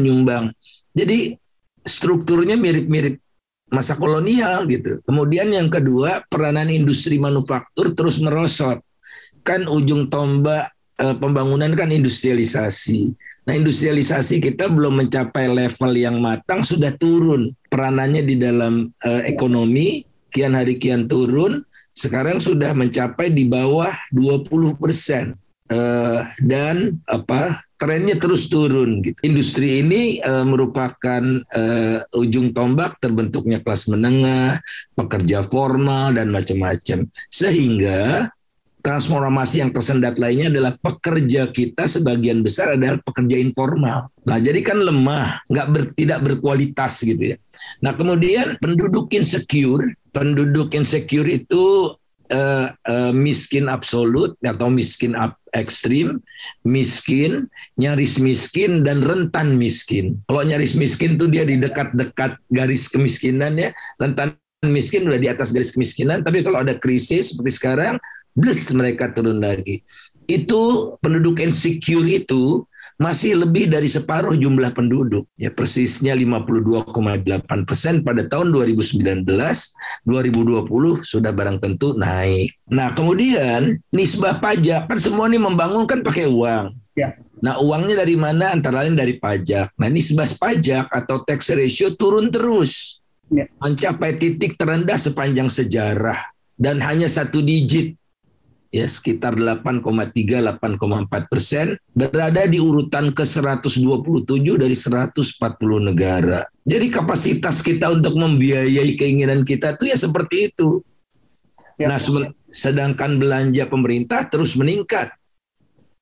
nyumbang. 0.00 0.54
Jadi 0.94 1.34
strukturnya 1.82 2.56
mirip-mirip 2.56 3.25
masa 3.70 3.98
kolonial 3.98 4.64
gitu. 4.70 5.02
Kemudian 5.02 5.50
yang 5.50 5.66
kedua, 5.66 6.22
peranan 6.30 6.70
industri 6.70 7.18
manufaktur 7.18 7.92
terus 7.92 8.22
merosot. 8.22 8.82
Kan 9.42 9.66
ujung 9.70 10.10
tombak 10.10 10.74
eh, 10.98 11.16
pembangunan 11.16 11.70
kan 11.74 11.90
industrialisasi. 11.90 13.14
Nah, 13.46 13.54
industrialisasi 13.54 14.42
kita 14.42 14.66
belum 14.66 15.06
mencapai 15.06 15.46
level 15.46 15.92
yang 15.94 16.18
matang 16.18 16.66
sudah 16.66 16.90
turun 16.98 17.54
peranannya 17.70 18.26
di 18.26 18.34
dalam 18.38 18.90
eh, 19.06 19.30
ekonomi 19.30 20.02
kian 20.36 20.52
hari 20.52 20.76
kian 20.76 21.08
turun, 21.08 21.64
sekarang 21.96 22.36
sudah 22.44 22.76
mencapai 22.76 23.32
di 23.32 23.48
bawah 23.48 23.96
20 24.12 24.76
persen. 24.76 25.32
Uh, 25.66 26.22
dan 26.46 27.02
apa 27.10 27.65
trennya 27.76 28.16
terus 28.16 28.48
turun 28.48 29.04
gitu. 29.04 29.16
Industri 29.24 29.84
ini 29.84 30.20
uh, 30.20 30.44
merupakan 30.44 31.22
uh, 31.52 31.98
ujung 32.16 32.56
tombak 32.56 33.00
terbentuknya 33.00 33.60
kelas 33.60 33.88
menengah, 33.92 34.60
pekerja 34.96 35.44
formal 35.44 36.16
dan 36.16 36.32
macam-macam. 36.32 37.08
Sehingga 37.28 38.32
transformasi 38.86 39.66
yang 39.66 39.74
tersendat 39.74 40.14
lainnya 40.14 40.46
adalah 40.46 40.78
pekerja 40.78 41.50
kita 41.50 41.90
sebagian 41.90 42.38
besar 42.46 42.78
adalah 42.78 43.02
pekerja 43.02 43.34
informal. 43.34 44.14
Nah, 44.22 44.38
jadi 44.38 44.62
kan 44.62 44.78
lemah, 44.78 45.42
nggak 45.50 45.66
ber, 45.74 45.82
tidak 45.98 46.18
berkualitas 46.22 47.02
gitu 47.02 47.34
ya. 47.34 47.36
Nah, 47.82 47.98
kemudian 47.98 48.54
penduduk 48.62 49.10
insecure, 49.10 49.90
penduduk 50.14 50.70
insecure 50.78 51.26
itu 51.26 51.92
uh, 52.30 52.72
uh, 52.72 53.12
miskin 53.14 53.70
absolut 53.70 54.34
atau 54.42 54.70
miskin 54.70 55.14
up, 55.14 55.38
ekstrim, 55.54 56.22
miskin, 56.62 57.50
nyaris 57.78 58.18
miskin, 58.18 58.82
dan 58.82 59.02
rentan 59.02 59.56
miskin. 59.56 60.20
Kalau 60.28 60.42
nyaris 60.46 60.74
miskin 60.74 61.16
tuh 61.16 61.30
dia 61.30 61.46
di 61.46 61.58
dekat-dekat 61.58 62.38
garis 62.50 62.86
kemiskinan 62.90 63.58
ya, 63.58 63.70
rentan 63.96 64.36
miskin 64.66 65.06
udah 65.06 65.20
di 65.20 65.28
atas 65.30 65.52
garis 65.52 65.74
kemiskinan, 65.74 66.24
tapi 66.26 66.42
kalau 66.42 66.62
ada 66.62 66.74
krisis 66.76 67.34
seperti 67.34 67.52
sekarang, 67.56 67.94
bless 68.34 68.70
mereka 68.74 69.12
turun 69.12 69.40
lagi. 69.42 69.82
Itu 70.26 70.94
penduduk 70.98 71.38
insecure 71.38 72.06
itu 72.06 72.66
masih 72.96 73.36
lebih 73.36 73.68
dari 73.68 73.86
separuh 73.86 74.32
jumlah 74.32 74.72
penduduk. 74.72 75.28
Ya 75.36 75.52
persisnya 75.52 76.16
52,8 76.16 77.68
persen 77.68 78.00
pada 78.00 78.24
tahun 78.24 78.52
2019, 78.52 79.24
2020 79.28 81.04
sudah 81.04 81.32
barang 81.32 81.58
tentu 81.60 81.92
naik. 81.92 82.56
Nah 82.72 82.96
kemudian 82.96 83.76
nisbah 83.92 84.40
pajak 84.40 84.88
kan 84.88 84.98
semua 84.98 85.28
ini 85.28 85.36
membangun 85.36 85.84
kan 85.84 86.00
pakai 86.00 86.24
uang. 86.24 86.72
Ya. 86.96 87.12
Nah 87.44 87.60
uangnya 87.60 88.00
dari 88.00 88.16
mana? 88.16 88.56
Antara 88.56 88.84
lain 88.84 88.96
dari 88.96 89.20
pajak. 89.20 89.76
Nah 89.76 89.88
nisbah 89.92 90.26
pajak 90.26 90.88
atau 90.88 91.20
tax 91.20 91.52
ratio 91.52 91.92
turun 91.92 92.32
terus. 92.32 93.04
Ya. 93.28 93.44
Mencapai 93.60 94.16
titik 94.16 94.56
terendah 94.56 94.96
sepanjang 94.96 95.52
sejarah 95.52 96.32
dan 96.56 96.80
hanya 96.80 97.12
satu 97.12 97.44
digit 97.44 98.00
ya 98.70 98.86
sekitar 98.86 99.38
8,3 99.38 99.82
8,4 99.82 101.32
persen 101.32 101.78
berada 101.94 102.42
di 102.44 102.58
urutan 102.58 103.14
ke 103.14 103.22
127 103.22 104.26
dari 104.58 104.76
140 104.76 105.88
negara. 105.92 106.44
Jadi 106.66 106.86
kapasitas 106.90 107.62
kita 107.62 107.94
untuk 107.94 108.18
membiayai 108.18 108.98
keinginan 108.98 109.46
kita 109.46 109.78
itu 109.78 109.90
ya 109.90 109.96
seperti 109.98 110.50
itu. 110.52 110.82
Ya. 111.76 111.92
Nah, 111.92 112.00
sedangkan 112.48 113.20
belanja 113.20 113.68
pemerintah 113.68 114.24
terus 114.32 114.56
meningkat 114.56 115.12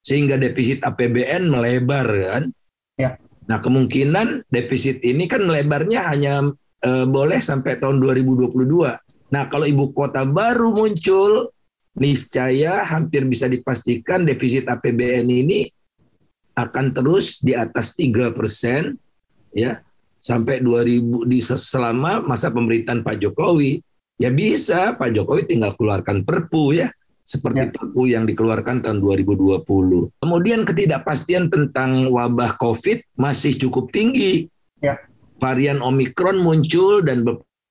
sehingga 0.04 0.36
defisit 0.36 0.84
APBN 0.84 1.50
melebar 1.50 2.06
kan. 2.06 2.44
Ya. 2.94 3.18
Nah, 3.44 3.58
kemungkinan 3.60 4.48
defisit 4.48 5.00
ini 5.04 5.26
kan 5.28 5.44
melebarnya 5.44 6.12
hanya 6.12 6.48
e, 6.80 6.90
boleh 7.04 7.40
sampai 7.40 7.80
tahun 7.80 8.00
2022. 8.00 8.52
Nah, 9.32 9.44
kalau 9.48 9.66
ibu 9.66 9.90
kota 9.90 10.22
baru 10.22 10.70
muncul 10.76 11.53
niscaya 11.94 12.82
hampir 12.82 13.22
bisa 13.26 13.46
dipastikan 13.46 14.26
defisit 14.26 14.66
APBN 14.66 15.26
ini 15.30 15.70
akan 16.54 16.94
terus 16.94 17.42
di 17.42 17.54
atas 17.54 17.98
tiga 17.98 18.30
persen 18.30 18.98
ya 19.54 19.82
sampai 20.22 20.62
2000 20.62 21.26
di 21.26 21.38
selama 21.42 22.22
masa 22.22 22.50
pemerintahan 22.50 23.02
Pak 23.02 23.16
Jokowi 23.22 23.82
ya 24.18 24.30
bisa 24.30 24.94
Pak 24.94 25.10
Jokowi 25.14 25.46
tinggal 25.46 25.74
keluarkan 25.78 26.22
Perpu 26.22 26.74
ya 26.74 26.90
seperti 27.24 27.64
ya. 27.66 27.72
Perpu 27.72 28.02
yang 28.04 28.28
dikeluarkan 28.28 28.84
tahun 28.84 29.00
2020. 29.00 29.64
Kemudian 30.20 30.60
ketidakpastian 30.68 31.48
tentang 31.48 32.12
wabah 32.12 32.60
COVID 32.60 33.16
masih 33.16 33.56
cukup 33.56 33.88
tinggi. 33.90 34.46
Ya. 34.84 35.00
Varian 35.40 35.80
Omikron 35.80 36.38
muncul 36.38 37.00
dan 37.02 37.24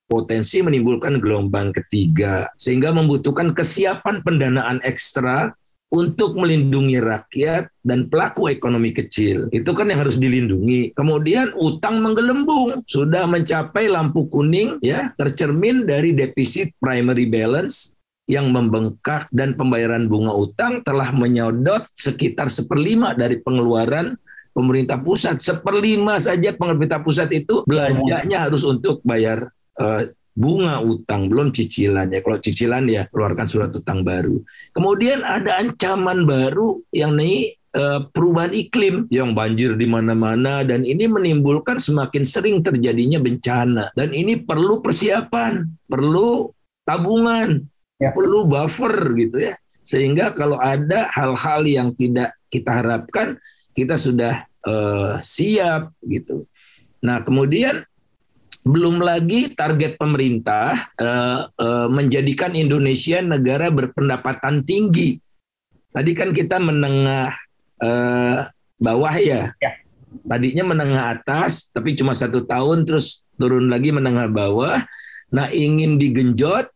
potensi 0.04 0.60
menimbulkan 0.60 1.18
gelombang 1.18 1.72
ketiga 1.72 2.48
sehingga 2.60 2.92
membutuhkan 2.92 3.56
kesiapan 3.56 4.20
pendanaan 4.20 4.78
ekstra 4.84 5.56
untuk 5.94 6.34
melindungi 6.34 6.98
rakyat 6.98 7.70
dan 7.86 8.10
pelaku 8.10 8.50
ekonomi 8.50 8.90
kecil. 8.90 9.46
Itu 9.54 9.70
kan 9.78 9.86
yang 9.86 10.02
harus 10.02 10.18
dilindungi. 10.18 10.90
Kemudian 10.90 11.54
utang 11.54 12.02
menggelembung, 12.02 12.82
sudah 12.82 13.30
mencapai 13.30 13.86
lampu 13.86 14.26
kuning 14.26 14.82
ya, 14.82 15.14
tercermin 15.14 15.86
dari 15.86 16.10
defisit 16.10 16.74
primary 16.82 17.30
balance 17.30 17.94
yang 18.26 18.50
membengkak 18.50 19.30
dan 19.30 19.54
pembayaran 19.54 20.10
bunga 20.10 20.34
utang 20.34 20.82
telah 20.82 21.14
menyodot 21.14 21.86
sekitar 21.94 22.50
seperlima 22.50 23.14
dari 23.14 23.38
pengeluaran 23.38 24.18
pemerintah 24.50 24.98
pusat. 24.98 25.38
Seperlima 25.38 26.18
saja 26.18 26.50
pemerintah 26.50 26.98
pusat 26.98 27.30
itu 27.30 27.62
belanjanya 27.70 28.50
harus 28.50 28.66
untuk 28.66 28.98
bayar 29.06 29.53
uh, 29.80 30.02
bunga 30.34 30.82
utang 30.82 31.30
belum 31.30 31.54
cicilan 31.54 32.10
ya. 32.10 32.20
Kalau 32.20 32.38
cicilan 32.42 32.84
ya 32.90 33.06
keluarkan 33.06 33.46
surat 33.46 33.70
utang 33.70 34.02
baru. 34.02 34.42
Kemudian 34.74 35.22
ada 35.22 35.62
ancaman 35.62 36.26
baru 36.26 36.82
yang 36.90 37.14
nih 37.14 37.54
uh, 37.78 38.10
perubahan 38.10 38.50
iklim 38.50 39.06
yang 39.14 39.32
banjir 39.32 39.78
di 39.78 39.86
mana-mana 39.86 40.66
dan 40.66 40.82
ini 40.82 41.06
menimbulkan 41.06 41.78
semakin 41.78 42.26
sering 42.26 42.60
terjadinya 42.66 43.22
bencana. 43.22 43.84
Dan 43.94 44.10
ini 44.10 44.42
perlu 44.42 44.82
persiapan 44.82 45.62
perlu 45.86 46.50
tabungan 46.82 47.62
ya. 48.02 48.10
perlu 48.10 48.50
buffer 48.50 49.14
gitu 49.14 49.38
ya. 49.38 49.54
Sehingga 49.84 50.34
kalau 50.34 50.58
ada 50.58 51.12
hal-hal 51.14 51.62
yang 51.68 51.88
tidak 51.94 52.34
kita 52.50 52.82
harapkan 52.82 53.38
kita 53.74 53.94
sudah 53.94 54.50
uh, 54.66 55.22
siap 55.22 55.94
gitu. 56.02 56.48
Nah 57.04 57.20
kemudian 57.22 57.84
belum 58.64 59.04
lagi 59.04 59.52
target 59.52 60.00
pemerintah 60.00 60.88
uh, 60.96 61.52
uh, 61.52 61.86
menjadikan 61.92 62.56
Indonesia 62.56 63.20
negara 63.20 63.68
berpendapatan 63.68 64.64
tinggi. 64.64 65.20
Tadi 65.92 66.10
kan 66.16 66.32
kita 66.32 66.56
menengah 66.58 67.28
uh, 67.84 68.48
bawah 68.80 69.14
ya. 69.20 69.52
ya. 69.60 69.72
Tadinya 70.24 70.64
menengah 70.72 71.20
atas, 71.20 71.68
tapi 71.68 71.92
cuma 71.92 72.16
satu 72.16 72.48
tahun 72.48 72.88
terus 72.88 73.20
turun 73.36 73.68
lagi 73.68 73.92
menengah 73.92 74.32
bawah. 74.32 74.80
Nah 75.28 75.52
ingin 75.52 76.00
digenjot 76.00 76.72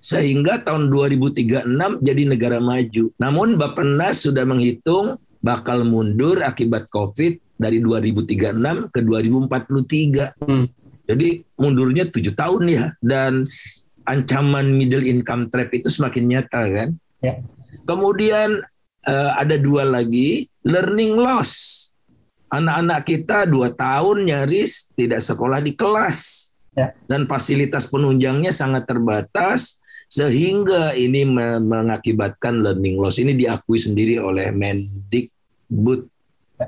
sehingga 0.00 0.64
tahun 0.64 0.88
2036 0.88 1.68
jadi 2.00 2.22
negara 2.24 2.58
maju. 2.62 3.12
Namun 3.20 3.60
Bappenas 3.60 4.24
sudah 4.24 4.48
menghitung 4.48 5.20
bakal 5.44 5.84
mundur 5.84 6.40
akibat 6.40 6.88
COVID 6.88 7.58
dari 7.58 7.82
2036 7.82 8.94
ke 8.94 9.00
2043. 9.02 10.38
Hmm. 10.38 10.66
Jadi 11.08 11.40
mundurnya 11.56 12.04
tujuh 12.12 12.36
tahun 12.36 12.62
ya 12.68 12.86
dan 13.00 13.40
ancaman 14.04 14.76
middle 14.76 15.08
income 15.08 15.48
trap 15.48 15.72
itu 15.72 15.88
semakin 15.88 16.24
nyata 16.28 16.62
kan. 16.68 16.88
Ya. 17.24 17.40
Kemudian 17.88 18.60
uh, 19.08 19.30
ada 19.32 19.56
dua 19.56 19.88
lagi 19.88 20.52
learning 20.60 21.16
loss. 21.16 21.76
Anak-anak 22.52 23.00
kita 23.08 23.48
dua 23.48 23.72
tahun 23.72 24.28
nyaris 24.28 24.92
tidak 24.96 25.20
sekolah 25.20 25.60
di 25.64 25.76
kelas 25.76 26.52
ya. 26.72 26.92
dan 27.04 27.28
fasilitas 27.28 27.88
penunjangnya 27.88 28.52
sangat 28.52 28.88
terbatas 28.88 29.80
sehingga 30.08 30.96
ini 30.96 31.24
mengakibatkan 31.60 32.64
learning 32.64 32.96
loss. 33.00 33.20
Ini 33.20 33.36
diakui 33.36 33.76
sendiri 33.80 34.16
oleh 34.20 34.48
Mendikbud 34.52 36.08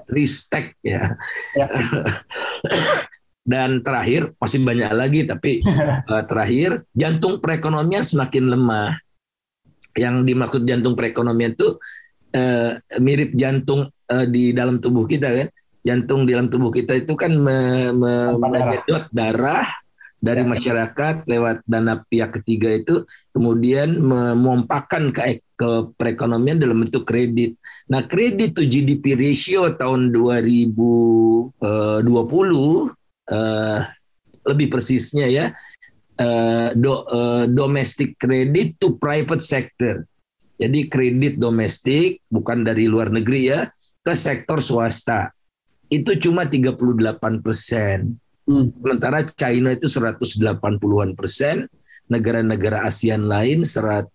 Ristek 0.08 0.76
ya. 0.80 1.16
ya. 1.56 1.66
Dan 3.50 3.82
terakhir, 3.82 4.30
masih 4.38 4.62
banyak 4.62 4.94
lagi, 4.94 5.20
tapi 5.26 5.58
uh, 6.06 6.22
terakhir, 6.30 6.86
jantung 6.94 7.42
perekonomian 7.42 8.06
semakin 8.06 8.46
lemah. 8.46 8.94
yang 9.98 10.22
dimaksud 10.22 10.62
jantung 10.70 10.94
perekonomian 10.94 11.58
itu 11.58 11.74
uh, 12.30 12.78
mirip 13.02 13.34
jantung 13.34 13.90
uh, 13.90 14.26
di 14.30 14.54
dalam 14.54 14.78
tubuh 14.78 15.02
kita 15.02 15.34
kan. 15.34 15.48
Jantung 15.82 16.28
di 16.28 16.30
dalam 16.30 16.46
tubuh 16.46 16.70
kita 16.70 16.94
itu 16.94 17.18
kan 17.18 17.34
me, 17.34 17.90
me, 17.90 18.38
darah. 18.38 19.02
darah 19.10 19.66
dari 20.20 20.44
ya. 20.44 20.48
masyarakat 20.52 21.24
lewat 21.24 21.64
dana 21.64 22.04
pihak 22.04 22.36
ketiga 22.38 22.68
itu 22.70 23.08
kemudian 23.32 23.96
memompakan 23.98 25.16
ke, 25.16 25.40
ke 25.56 25.70
perekonomian 25.96 26.60
dalam 26.60 26.84
bentuk 26.84 27.08
kredit. 27.08 27.56
Nah, 27.88 28.04
kredit 28.04 28.54
to 28.54 28.68
GDP 28.68 29.16
ratio 29.16 29.72
tahun 29.74 30.12
2020 30.12 32.99
uh, 33.30 33.86
lebih 34.44 34.68
persisnya 34.68 35.26
ya 35.30 35.46
uh, 36.20 36.74
do, 36.76 37.06
uh, 37.06 37.44
domestic 37.46 38.18
credit 38.20 38.76
to 38.76 38.98
private 39.00 39.40
sector. 39.40 40.04
Jadi 40.60 40.92
kredit 40.92 41.40
domestik 41.40 42.20
bukan 42.28 42.66
dari 42.66 42.84
luar 42.84 43.08
negeri 43.08 43.48
ya 43.48 43.64
ke 44.04 44.12
sektor 44.12 44.60
swasta 44.60 45.32
itu 45.90 46.14
cuma 46.22 46.46
38 46.46 46.78
persen. 47.42 48.14
Hmm. 48.46 48.70
Sementara 48.70 49.26
China 49.26 49.74
itu 49.74 49.90
180-an 49.90 51.10
persen, 51.18 51.66
negara-negara 52.06 52.86
ASEAN 52.86 53.26
lain 53.26 53.66
serat 53.66 54.06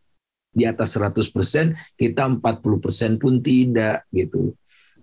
di 0.55 0.63
atas 0.63 0.95
100 0.95 1.35
persen, 1.35 1.75
kita 1.99 2.31
40 2.31 2.83
persen 2.83 3.11
pun 3.19 3.43
tidak 3.43 4.07
gitu. 4.15 4.55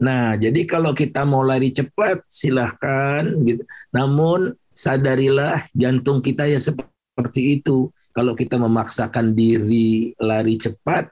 Nah, 0.02 0.34
jadi 0.34 0.66
kalau 0.66 0.90
kita 0.90 1.22
mau 1.22 1.46
lari 1.46 1.70
cepat, 1.70 2.26
silahkan 2.26 3.22
gitu. 3.46 3.62
Namun 3.94 4.58
sadarilah 4.74 5.70
jantung 5.70 6.18
kita 6.18 6.50
ya 6.50 6.58
seperti 6.58 7.62
itu. 7.62 7.94
Kalau 8.10 8.34
kita 8.34 8.58
memaksakan 8.58 9.32
diri 9.32 10.12
lari 10.18 10.58
cepat, 10.58 11.08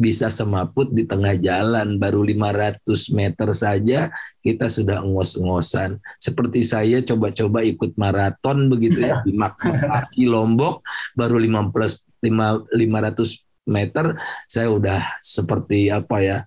bisa 0.00 0.32
semaput 0.32 0.88
di 0.88 1.04
tengah 1.04 1.36
jalan 1.36 2.00
baru 2.00 2.24
500 2.24 2.88
meter 3.12 3.48
saja 3.52 4.08
kita 4.40 4.72
sudah 4.72 5.04
ngos-ngosan 5.04 6.00
seperti 6.16 6.64
saya 6.64 7.04
coba-coba 7.04 7.60
ikut 7.60 8.00
maraton 8.00 8.72
begitu 8.72 9.04
ya 9.04 9.20
di 9.28 9.36
Makmaki 9.36 10.24
Lombok 10.24 10.80
baru 11.12 11.36
15 11.36 12.24
500 12.24 12.72
meter 13.68 14.16
saya 14.48 14.72
udah 14.72 15.20
seperti 15.20 15.92
apa 15.92 16.16
ya 16.24 16.38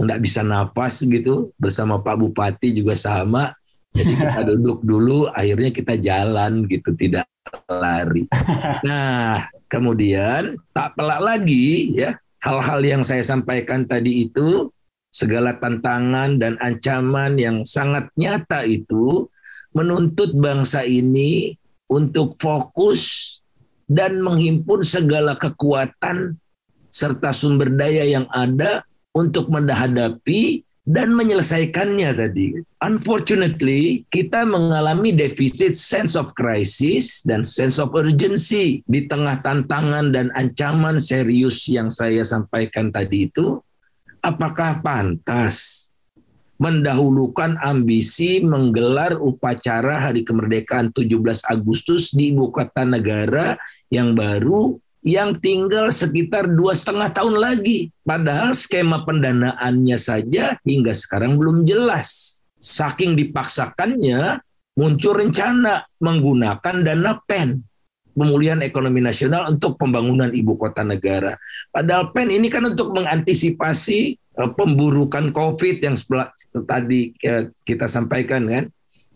nggak 0.00 0.20
bisa 0.24 0.40
napas 0.40 1.04
gitu 1.04 1.52
bersama 1.60 2.00
Pak 2.00 2.16
Bupati 2.16 2.72
juga 2.72 2.96
sama. 2.96 3.52
Jadi 3.92 4.16
kita 4.16 4.40
duduk 4.56 4.80
dulu 4.80 5.28
akhirnya 5.28 5.70
kita 5.70 5.94
jalan 6.00 6.64
gitu 6.64 6.96
tidak 6.96 7.28
lari. 7.68 8.24
Nah 8.86 9.44
kemudian 9.68 10.56
tak 10.72 10.96
pelak 10.96 11.20
lagi 11.20 11.92
ya 11.94 12.16
hal-hal 12.40 12.80
yang 12.80 13.02
saya 13.04 13.20
sampaikan 13.20 13.84
tadi 13.84 14.26
itu, 14.28 14.72
segala 15.12 15.58
tantangan 15.58 16.40
dan 16.40 16.56
ancaman 16.58 17.36
yang 17.36 17.56
sangat 17.68 18.08
nyata 18.16 18.64
itu 18.64 19.28
menuntut 19.76 20.34
bangsa 20.34 20.82
ini 20.82 21.54
untuk 21.90 22.38
fokus 22.40 23.36
dan 23.90 24.22
menghimpun 24.22 24.86
segala 24.86 25.34
kekuatan 25.34 26.38
serta 26.90 27.30
sumber 27.34 27.70
daya 27.74 28.06
yang 28.06 28.26
ada 28.30 28.86
untuk 29.14 29.50
menghadapi 29.50 30.62
dan 30.90 31.14
menyelesaikannya 31.14 32.10
tadi. 32.16 32.46
Unfortunately, 32.82 34.02
kita 34.08 34.42
mengalami 34.48 35.14
defisit 35.14 35.76
sense 35.76 36.16
of 36.18 36.32
crisis 36.34 37.22
dan 37.22 37.44
sense 37.44 37.78
of 37.78 37.94
urgency 37.94 38.82
di 38.88 39.06
tengah 39.06 39.38
tantangan 39.44 40.10
dan 40.10 40.34
ancaman 40.34 40.98
serius 40.98 41.68
yang 41.70 41.92
saya 41.92 42.26
sampaikan 42.26 42.90
tadi 42.90 43.30
itu. 43.30 43.60
Apakah 44.20 44.84
pantas 44.84 45.88
mendahulukan 46.60 47.56
ambisi 47.56 48.44
menggelar 48.44 49.16
upacara 49.16 49.96
Hari 49.96 50.28
Kemerdekaan 50.28 50.92
17 50.92 51.16
Agustus 51.48 52.12
di 52.12 52.36
ibu 52.36 52.52
kota 52.52 52.84
negara 52.84 53.56
yang 53.88 54.12
baru 54.12 54.76
yang 55.00 55.36
tinggal 55.40 55.88
sekitar 55.88 56.48
dua 56.48 56.76
setengah 56.76 57.08
tahun 57.12 57.36
lagi. 57.40 57.88
Padahal 58.04 58.52
skema 58.52 59.04
pendanaannya 59.04 59.96
saja 59.96 60.60
hingga 60.64 60.92
sekarang 60.92 61.40
belum 61.40 61.64
jelas. 61.64 62.40
Saking 62.60 63.16
dipaksakannya, 63.16 64.44
muncul 64.76 65.16
rencana 65.16 65.88
menggunakan 65.96 66.76
dana 66.84 67.16
PEN, 67.24 67.64
pemulihan 68.12 68.60
ekonomi 68.60 69.00
nasional 69.00 69.48
untuk 69.48 69.80
pembangunan 69.80 70.28
ibu 70.28 70.60
kota 70.60 70.84
negara. 70.84 71.40
Padahal 71.72 72.12
PEN 72.12 72.36
ini 72.36 72.52
kan 72.52 72.68
untuk 72.68 72.92
mengantisipasi 72.92 74.00
eh, 74.20 74.50
pemburukan 74.52 75.32
COVID 75.32 75.76
yang 75.80 75.96
tadi 76.68 77.16
eh, 77.24 77.48
kita 77.64 77.88
sampaikan 77.88 78.44
kan. 78.44 78.64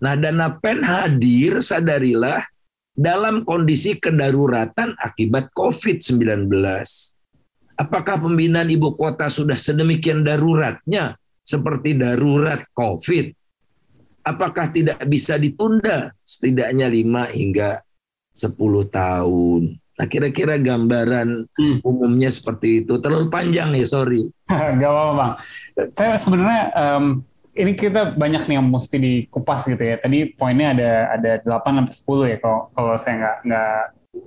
Nah 0.01 0.17
dana 0.17 0.57
PEN 0.57 0.81
hadir, 0.81 1.61
sadarilah, 1.61 2.41
dalam 2.95 3.43
kondisi 3.43 3.99
kedaruratan 3.99 4.95
akibat 4.95 5.51
COVID-19. 5.51 6.47
Apakah 7.75 8.23
pembinaan 8.23 8.71
ibu 8.71 8.95
kota 8.95 9.27
sudah 9.27 9.59
sedemikian 9.59 10.23
daruratnya 10.23 11.19
seperti 11.43 11.99
darurat 11.99 12.63
COVID? 12.71 13.35
Apakah 14.25 14.71
tidak 14.71 15.03
bisa 15.05 15.37
ditunda 15.37 16.15
setidaknya 16.23 16.87
5 16.89 17.35
hingga 17.35 17.83
10 18.33 18.55
tahun? 18.89 19.63
Nah 19.95 20.07
kira-kira 20.11 20.59
gambaran 20.59 21.51
hmm. 21.51 21.79
umumnya 21.83 22.31
seperti 22.31 22.87
itu. 22.87 22.99
Terlalu 23.03 23.27
panjang 23.31 23.75
ya, 23.75 23.87
sorry. 23.87 24.27
Gak 24.81 24.91
apa-apa 24.91 25.13
Bang. 25.19 25.33
Saya 25.95 26.15
sebenarnya 26.19 26.63
um, 26.75 27.05
ini 27.55 27.73
kita 27.79 28.19
banyak 28.19 28.43
nih 28.51 28.55
yang 28.59 28.67
mesti 28.67 28.97
dikupas 28.99 29.67
gitu 29.71 29.79
ya. 29.79 29.97
Tadi 30.03 30.35
poinnya 30.35 30.75
ada 30.75 30.91
ada 31.15 31.31
8 31.63 31.87
sampai 31.87 31.95
10 32.27 32.33
ya 32.35 32.37
kalau 32.43 32.61
kalau 32.75 32.93
saya 32.99 33.15
nggak 33.23 33.37
nggak 33.47 33.79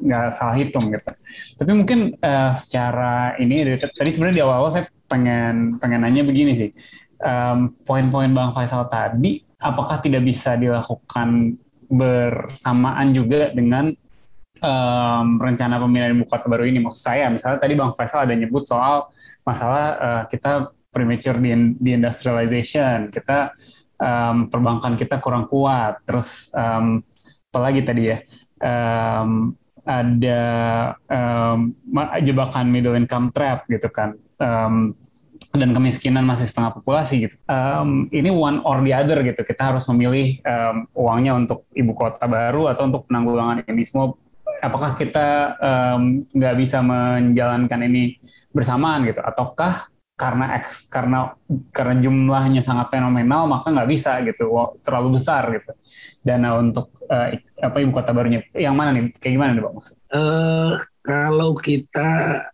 nggak 0.07 0.25
salah 0.35 0.55
hitung 0.55 0.85
gitu. 0.91 1.11
Tapi 1.59 1.71
mungkin 1.75 1.99
uh, 2.19 2.51
secara 2.55 3.35
ini 3.39 3.77
tadi 3.79 4.09
sebenarnya 4.11 4.37
di 4.39 4.43
awal-awal 4.43 4.71
saya 4.71 4.85
pengen 5.11 5.75
pengen 5.79 6.07
nanya 6.07 6.23
begini 6.23 6.55
sih. 6.55 6.69
Um, 7.17 7.73
poin-poin 7.83 8.29
Bang 8.31 8.53
Faisal 8.53 8.87
tadi 8.87 9.41
apakah 9.57 9.99
tidak 9.99 10.21
bisa 10.21 10.53
dilakukan 10.53 11.57
bersamaan 11.87 13.09
juga 13.15 13.49
dengan 13.49 13.89
um, 14.61 15.27
rencana 15.41 15.81
pemindahan 15.81 16.15
ibu 16.15 16.27
kota 16.29 16.47
baru 16.47 16.63
ini? 16.63 16.79
Maksud 16.79 17.03
saya 17.03 17.27
misalnya 17.27 17.59
tadi 17.59 17.73
Bang 17.75 17.91
Faisal 17.91 18.23
ada 18.23 18.35
nyebut 18.37 18.63
soal 18.63 19.11
masalah 19.43 19.85
uh, 19.99 20.23
kita 20.27 20.76
premature 20.97 21.37
di 21.77 21.91
industrialization 21.93 23.13
kita 23.13 23.53
um, 24.01 24.49
perbankan 24.49 24.97
kita 24.97 25.21
kurang 25.21 25.45
kuat 25.45 26.01
terus 26.09 26.49
um, 26.57 27.05
apalagi 27.53 27.85
tadi 27.85 28.03
ya 28.09 28.17
um, 28.65 29.53
ada 29.87 30.43
um, 31.07 31.71
jebakan 32.25 32.67
middle 32.67 32.97
income 32.97 33.31
trap 33.31 33.69
gitu 33.69 33.87
kan 33.87 34.17
um, 34.41 34.91
dan 35.55 35.71
kemiskinan 35.71 36.27
masih 36.27 36.45
setengah 36.45 36.75
populasi 36.75 37.29
gitu. 37.29 37.35
Um, 37.47 38.11
ini 38.11 38.27
one 38.27 38.59
or 38.67 38.83
the 38.83 38.91
other 38.91 39.23
gitu. 39.23 39.41
Kita 39.47 39.73
harus 39.73 39.87
memilih 39.87 40.43
um, 40.43 40.85
uangnya 40.93 41.33
untuk 41.39 41.65
ibu 41.71 41.95
kota 41.95 42.27
baru 42.27 42.67
atau 42.69 42.91
untuk 42.91 43.07
penanggulangan 43.07 43.63
ini 43.65 43.83
semua. 43.87 44.13
Apakah 44.57 44.97
kita 44.97 45.57
nggak 46.33 46.53
um, 46.57 46.59
bisa 46.59 46.81
menjalankan 46.81 47.79
ini 47.85 48.17
bersamaan 48.49 49.05
gitu? 49.05 49.21
Ataukah 49.21 49.87
karena 50.17 50.57
X 50.65 50.89
karena 50.89 51.37
karena 51.69 52.01
jumlahnya 52.01 52.65
sangat 52.65 52.89
fenomenal 52.89 53.45
maka 53.45 53.69
nggak 53.69 53.85
bisa 53.85 54.17
gitu 54.25 54.49
terlalu 54.81 55.21
besar 55.21 55.45
gitu. 55.53 55.71
Dana 56.25 56.57
untuk 56.57 56.89
uh, 57.05 57.37
apa 57.61 57.77
ibu 57.77 57.93
kota 57.93 58.11
barunya 58.17 58.41
yang 58.57 58.73
mana 58.73 58.97
nih? 58.97 59.13
Kayak 59.21 59.33
gimana 59.37 59.51
nih 59.53 59.63
pak 59.63 59.73
maksud? 59.77 59.95
Uh, 60.09 60.73
kalau 61.05 61.53
kita 61.53 62.09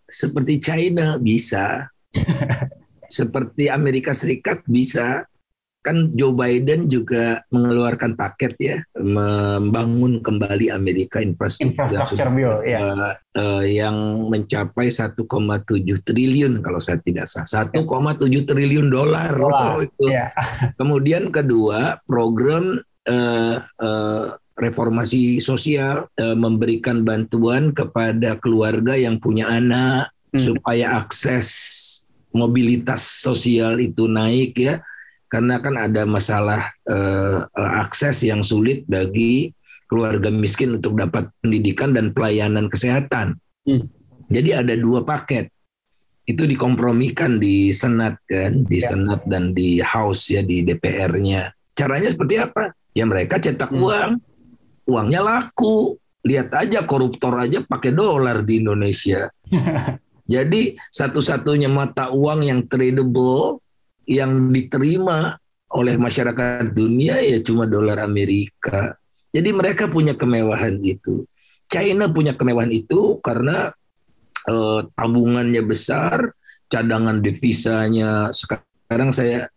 seperti 0.05 0.59
China 0.59 1.15
bisa. 1.17 1.87
Seperti 3.13 3.69
Amerika 3.69 4.09
Serikat 4.09 4.65
bisa 4.65 5.21
kan 5.83 6.15
Joe 6.15 6.31
Biden 6.31 6.87
juga 6.87 7.43
mengeluarkan 7.51 8.15
paket 8.15 8.55
ya 8.55 8.77
membangun 8.95 10.23
kembali 10.23 10.71
Amerika 10.71 11.19
infrastruktur, 11.19 11.91
infrastruktur 11.91 12.27
bill 12.31 12.55
ya. 12.63 12.79
uh, 12.79 13.11
uh, 13.35 13.63
yang 13.67 14.31
mencapai 14.31 14.87
1,7 14.87 15.19
triliun 16.07 16.63
kalau 16.63 16.79
saya 16.79 17.03
tidak 17.03 17.27
salah 17.27 17.67
1,7 17.67 17.83
triliun 18.47 18.87
dolar 18.87 19.35
oh, 19.43 19.83
itu. 19.83 20.07
Ya. 20.07 20.31
Kemudian 20.79 21.35
kedua 21.35 21.99
program 22.07 22.79
uh, 23.03 23.55
uh, 23.59 24.25
reformasi 24.55 25.43
sosial 25.43 26.07
uh, 26.15 26.37
memberikan 26.39 27.03
bantuan 27.03 27.75
kepada 27.75 28.39
keluarga 28.39 28.95
yang 28.95 29.19
punya 29.19 29.51
anak 29.51 30.15
hmm. 30.31 30.39
supaya 30.39 30.95
akses 31.03 31.49
mobilitas 32.31 33.03
sosial 33.03 33.83
itu 33.83 34.07
naik 34.07 34.57
ya 34.57 34.81
karena 35.33 35.57
kan 35.57 35.73
ada 35.81 36.05
masalah 36.05 36.69
uh, 36.85 37.49
akses 37.81 38.21
yang 38.21 38.45
sulit 38.45 38.85
bagi 38.85 39.49
keluarga 39.89 40.29
miskin 40.29 40.77
untuk 40.77 40.93
dapat 40.93 41.33
pendidikan 41.41 41.89
dan 41.89 42.13
pelayanan 42.13 42.69
kesehatan. 42.69 43.41
Hmm. 43.65 43.89
Jadi 44.29 44.53
ada 44.53 44.77
dua 44.77 45.01
paket. 45.01 45.49
itu 46.23 46.47
dikompromikan 46.47 47.35
di 47.35 47.75
Senat 47.75 48.15
kan, 48.23 48.63
di 48.63 48.79
Ya. 48.79 48.95
Senat 48.95 49.27
dan 49.27 49.51
di 49.51 49.83
House 49.83 50.31
ya 50.31 50.39
di 50.39 50.63
DPR-nya. 50.63 51.51
Caranya 51.75 52.07
seperti 52.15 52.39
apa? 52.39 52.71
Ya 52.95 53.03
mereka 53.03 53.43
cetak 53.43 53.67
Hmm. 53.67 53.83
uang, 53.83 54.11
uangnya 54.87 55.19
laku. 55.19 55.99
Lihat 56.23 56.55
aja 56.55 56.87
koruptor 56.87 57.35
aja 57.43 57.59
pakai 57.67 57.91
dolar 57.91 58.39
di 58.39 58.63
Indonesia. 58.63 59.27
Jadi 60.33 60.79
satu-satunya 60.87 61.67
mata 61.67 62.07
uang 62.15 62.47
yang 62.47 62.63
tradable 62.71 63.59
yang 64.07 64.51
diterima 64.51 65.37
oleh 65.73 65.97
masyarakat 65.97 66.69
dunia 66.69 67.17
ya 67.23 67.39
cuma 67.41 67.65
dolar 67.65 68.03
Amerika. 68.03 68.93
Jadi 69.33 69.49
mereka 69.49 69.89
punya 69.89 70.13
kemewahan 70.13 70.77
itu. 70.85 71.25
China 71.65 72.05
punya 72.11 72.37
kemewahan 72.37 72.69
itu 72.69 73.17
karena 73.23 73.73
eh, 74.45 74.79
tabungannya 74.93 75.63
besar, 75.65 76.37
cadangan 76.69 77.17
devisanya 77.23 78.29
sekarang 78.29 79.09
saya 79.09 79.49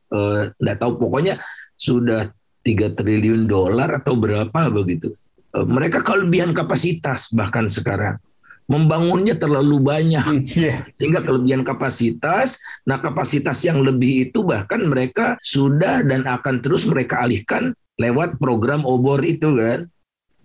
tidak 0.57 0.77
tahu 0.79 1.03
pokoknya 1.03 1.43
sudah 1.77 2.31
3 2.65 2.97
triliun 2.97 3.45
dolar 3.45 4.01
atau 4.01 4.17
berapa 4.17 4.73
begitu. 4.73 5.13
Eh, 5.57 5.67
mereka 5.67 6.05
kelebihan 6.05 6.53
kapasitas 6.53 7.33
bahkan 7.33 7.71
sekarang 7.71 8.21
membangunnya 8.67 9.39
terlalu 9.39 9.79
banyak 9.79 10.27
Hmm, 10.27 10.43
iya. 10.51 10.87
sehingga 10.99 11.23
kelebihan 11.23 11.63
kapasitas. 11.63 12.59
Nah, 12.83 12.99
kapasitas 12.99 13.63
yang 13.63 13.79
lebih 13.83 14.31
itu 14.31 14.43
bahkan 14.43 14.83
mereka 14.83 15.39
sudah 15.41 16.03
dan 16.03 16.27
akan 16.27 16.59
terus 16.59 16.87
mereka 16.91 17.23
alihkan 17.23 17.73
lewat 17.97 18.37
program 18.43 18.83
obor 18.83 19.23
itu 19.23 19.55
kan. 19.55 19.81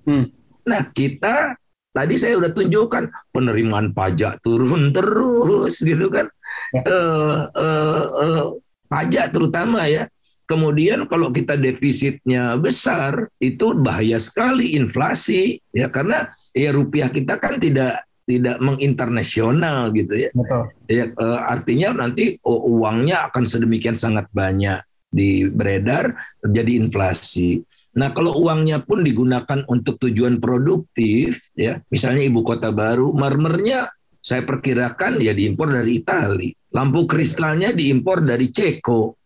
Hmm. 0.05 0.29
Nah, 0.61 0.85
kita 0.93 1.57
tadi 1.91 2.15
saya 2.15 2.37
udah 2.37 2.51
tunjukkan 2.53 3.03
penerimaan 3.33 3.91
pajak 3.91 4.39
turun 4.45 4.89
terus 4.95 5.81
gitu 5.81 6.07
kan. 6.13 6.29
Ya. 6.77 6.81
Eh, 6.85 7.37
eh, 7.57 8.05
eh, 8.05 8.43
pajak 8.85 9.33
terutama 9.33 9.89
ya. 9.89 10.05
Kemudian 10.45 11.07
kalau 11.07 11.31
kita 11.31 11.55
defisitnya 11.55 12.59
besar 12.59 13.31
itu 13.39 13.71
bahaya 13.79 14.19
sekali 14.19 14.75
inflasi 14.75 15.63
ya 15.71 15.87
karena 15.87 16.27
ya 16.51 16.75
rupiah 16.75 17.07
kita 17.07 17.39
kan 17.39 17.55
tidak 17.55 18.03
tidak 18.31 18.57
menginternasional 18.63 19.91
gitu 19.91 20.15
ya. 20.15 20.29
Betul. 20.31 20.71
Ya, 20.87 21.11
eh, 21.11 21.39
artinya 21.43 22.07
nanti 22.07 22.39
uangnya 22.47 23.27
akan 23.27 23.43
sedemikian 23.43 23.99
sangat 23.99 24.31
banyak 24.31 24.79
di 25.11 25.43
beredar 25.43 26.15
terjadi 26.39 26.71
inflasi. 26.79 27.59
Nah, 27.91 28.15
kalau 28.15 28.39
uangnya 28.39 28.79
pun 28.87 29.03
digunakan 29.03 29.67
untuk 29.67 29.99
tujuan 29.99 30.39
produktif, 30.39 31.51
ya, 31.51 31.83
misalnya 31.91 32.23
ibu 32.23 32.39
kota 32.39 32.71
baru, 32.71 33.11
marmernya 33.11 33.91
saya 34.23 34.47
perkirakan 34.47 35.19
ya 35.19 35.35
diimpor 35.35 35.75
dari 35.75 35.99
Italia, 35.99 36.55
lampu 36.71 37.03
kristalnya 37.03 37.75
diimpor 37.75 38.23
dari 38.23 38.47
Ceko. 38.47 39.19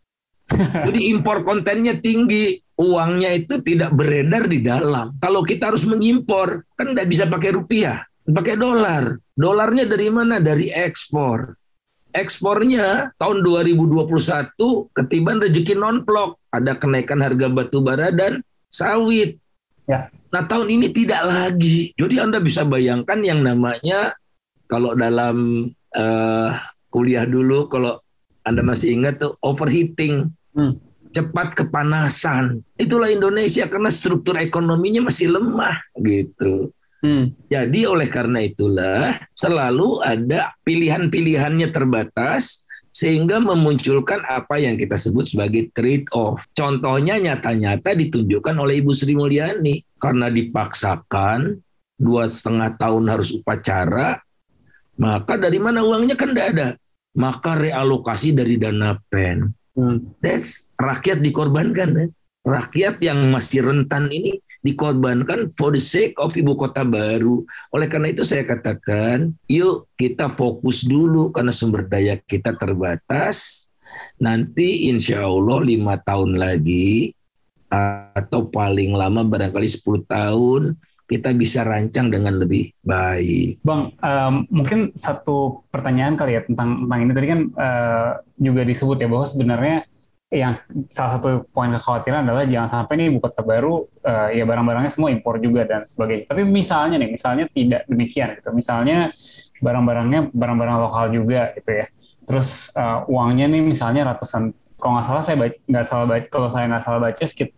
Jadi 0.90 1.14
impor 1.14 1.46
kontennya 1.46 2.02
tinggi, 2.02 2.58
uangnya 2.82 3.38
itu 3.38 3.62
tidak 3.62 3.94
beredar 3.94 4.50
di 4.50 4.66
dalam. 4.66 5.14
Kalau 5.22 5.46
kita 5.46 5.70
harus 5.70 5.86
mengimpor, 5.86 6.66
kan 6.74 6.94
tidak 6.94 7.08
bisa 7.10 7.30
pakai 7.30 7.50
rupiah, 7.54 8.02
pakai 8.30 8.56
dolar. 8.58 9.22
Dolarnya 9.38 9.86
dari 9.86 10.08
mana? 10.10 10.42
Dari 10.42 10.74
ekspor. 10.74 11.54
Ekspornya 12.16 13.12
tahun 13.20 13.44
2021 13.44 14.08
ketiban 14.96 15.38
rezeki 15.44 15.76
non-plok. 15.76 16.40
Ada 16.50 16.80
kenaikan 16.80 17.20
harga 17.20 17.52
batu 17.52 17.84
bara 17.84 18.10
dan 18.10 18.40
sawit. 18.72 19.38
Ya. 19.86 20.10
Nah 20.32 20.44
tahun 20.48 20.80
ini 20.80 20.88
tidak 20.96 21.22
lagi. 21.28 21.92
Jadi 22.00 22.16
Anda 22.24 22.40
bisa 22.40 22.64
bayangkan 22.64 23.20
yang 23.20 23.44
namanya 23.44 24.16
kalau 24.66 24.96
dalam 24.98 25.68
eh, 25.94 26.50
kuliah 26.90 27.28
dulu, 27.28 27.68
kalau 27.68 28.00
Anda 28.48 28.64
masih 28.64 28.96
ingat 28.96 29.22
tuh 29.22 29.36
overheating. 29.44 30.32
Hmm. 30.56 30.80
Cepat 31.16 31.56
kepanasan. 31.56 32.64
Itulah 32.76 33.08
Indonesia 33.08 33.68
karena 33.72 33.88
struktur 33.88 34.36
ekonominya 34.36 35.08
masih 35.08 35.32
lemah 35.32 35.80
gitu. 36.00 36.76
Hmm. 37.04 37.36
Jadi 37.52 37.86
oleh 37.86 38.08
karena 38.08 38.40
itulah 38.42 39.20
selalu 39.36 40.02
ada 40.02 40.56
pilihan-pilihannya 40.64 41.70
terbatas 41.70 42.66
sehingga 42.96 43.44
memunculkan 43.44 44.24
apa 44.24 44.56
yang 44.56 44.80
kita 44.80 44.96
sebut 44.96 45.28
sebagai 45.28 45.68
trade 45.76 46.08
off. 46.16 46.48
Contohnya 46.56 47.20
nyata-nyata 47.20 47.92
ditunjukkan 47.92 48.56
oleh 48.56 48.80
Ibu 48.80 48.96
Sri 48.96 49.20
Mulyani 49.20 49.84
karena 50.00 50.32
dipaksakan 50.32 51.60
dua 52.00 52.32
setengah 52.32 52.80
tahun 52.80 53.04
harus 53.12 53.36
upacara, 53.36 54.24
maka 54.96 55.36
dari 55.36 55.60
mana 55.60 55.84
uangnya 55.84 56.16
kan 56.16 56.32
tidak 56.32 56.48
ada. 56.56 56.68
Maka 57.16 57.56
realokasi 57.60 58.32
dari 58.32 58.56
dana 58.56 58.96
pen. 59.12 59.52
Hmm. 59.76 60.16
That's 60.24 60.72
rakyat 60.80 61.20
dikorbankan. 61.20 61.90
ya. 61.96 62.08
Rakyat 62.46 62.96
yang 63.04 63.28
masih 63.28 63.66
rentan 63.66 64.08
ini 64.08 64.40
dikorbankan 64.66 65.54
for 65.54 65.70
the 65.70 65.78
sake 65.78 66.18
of 66.18 66.34
ibu 66.34 66.58
kota 66.58 66.82
baru. 66.82 67.46
Oleh 67.70 67.86
karena 67.86 68.10
itu 68.10 68.26
saya 68.26 68.42
katakan, 68.50 69.38
yuk 69.46 69.86
kita 69.94 70.26
fokus 70.26 70.82
dulu 70.82 71.30
karena 71.30 71.54
sumber 71.54 71.86
daya 71.86 72.18
kita 72.18 72.58
terbatas. 72.58 73.70
Nanti 74.18 74.90
insya 74.90 75.30
Allah 75.30 75.62
lima 75.62 76.02
tahun 76.02 76.42
lagi 76.42 77.14
atau 77.70 78.50
paling 78.50 78.98
lama 78.98 79.22
barangkali 79.24 79.68
10 79.68 80.06
tahun 80.08 80.62
kita 81.06 81.38
bisa 81.38 81.62
rancang 81.62 82.10
dengan 82.10 82.34
lebih 82.42 82.74
baik. 82.82 83.62
Bang, 83.62 83.94
em, 84.02 84.36
mungkin 84.50 84.90
satu 84.98 85.62
pertanyaan 85.70 86.18
kali 86.18 86.34
ya 86.34 86.42
tentang 86.42 86.90
tentang 86.90 87.00
ini 87.06 87.12
tadi 87.14 87.28
kan 87.30 87.42
eh, 87.54 88.12
juga 88.42 88.62
disebut 88.66 88.98
ya 88.98 89.08
bahwa 89.08 89.26
sebenarnya 89.30 89.78
yang 90.36 90.54
salah 90.92 91.16
satu 91.16 91.48
poin 91.50 91.72
kekhawatiran 91.72 92.28
adalah 92.28 92.44
jangan 92.44 92.70
sampai 92.82 92.94
nih 93.00 93.08
ibu 93.08 93.24
kota 93.24 93.40
baru 93.40 93.88
eh, 94.04 94.42
ya 94.42 94.44
barang-barangnya 94.44 94.92
semua 94.92 95.10
impor 95.16 95.40
juga 95.40 95.64
dan 95.64 95.88
sebagainya. 95.88 96.28
Tapi 96.28 96.42
misalnya 96.44 96.96
nih, 97.00 97.10
misalnya 97.10 97.46
tidak 97.50 97.82
demikian 97.88 98.36
gitu. 98.36 98.52
Misalnya 98.52 99.16
barang-barangnya 99.64 100.36
barang-barang 100.36 100.78
lokal 100.84 101.06
juga 101.16 101.56
gitu 101.56 101.72
ya. 101.72 101.86
Terus 102.28 102.76
eh, 102.76 103.00
uangnya 103.08 103.48
nih 103.48 103.62
misalnya 103.64 104.02
ratusan, 104.12 104.52
kalau 104.76 105.00
nggak 105.00 105.08
salah 105.08 105.24
saya 105.24 105.36
nggak 105.40 105.86
salah 105.88 106.06
baca, 106.06 106.28
kalau 106.28 106.48
saya 106.52 106.66
nggak 106.68 106.84
salah 106.84 107.00
baca 107.00 107.24
sekit 107.24 107.50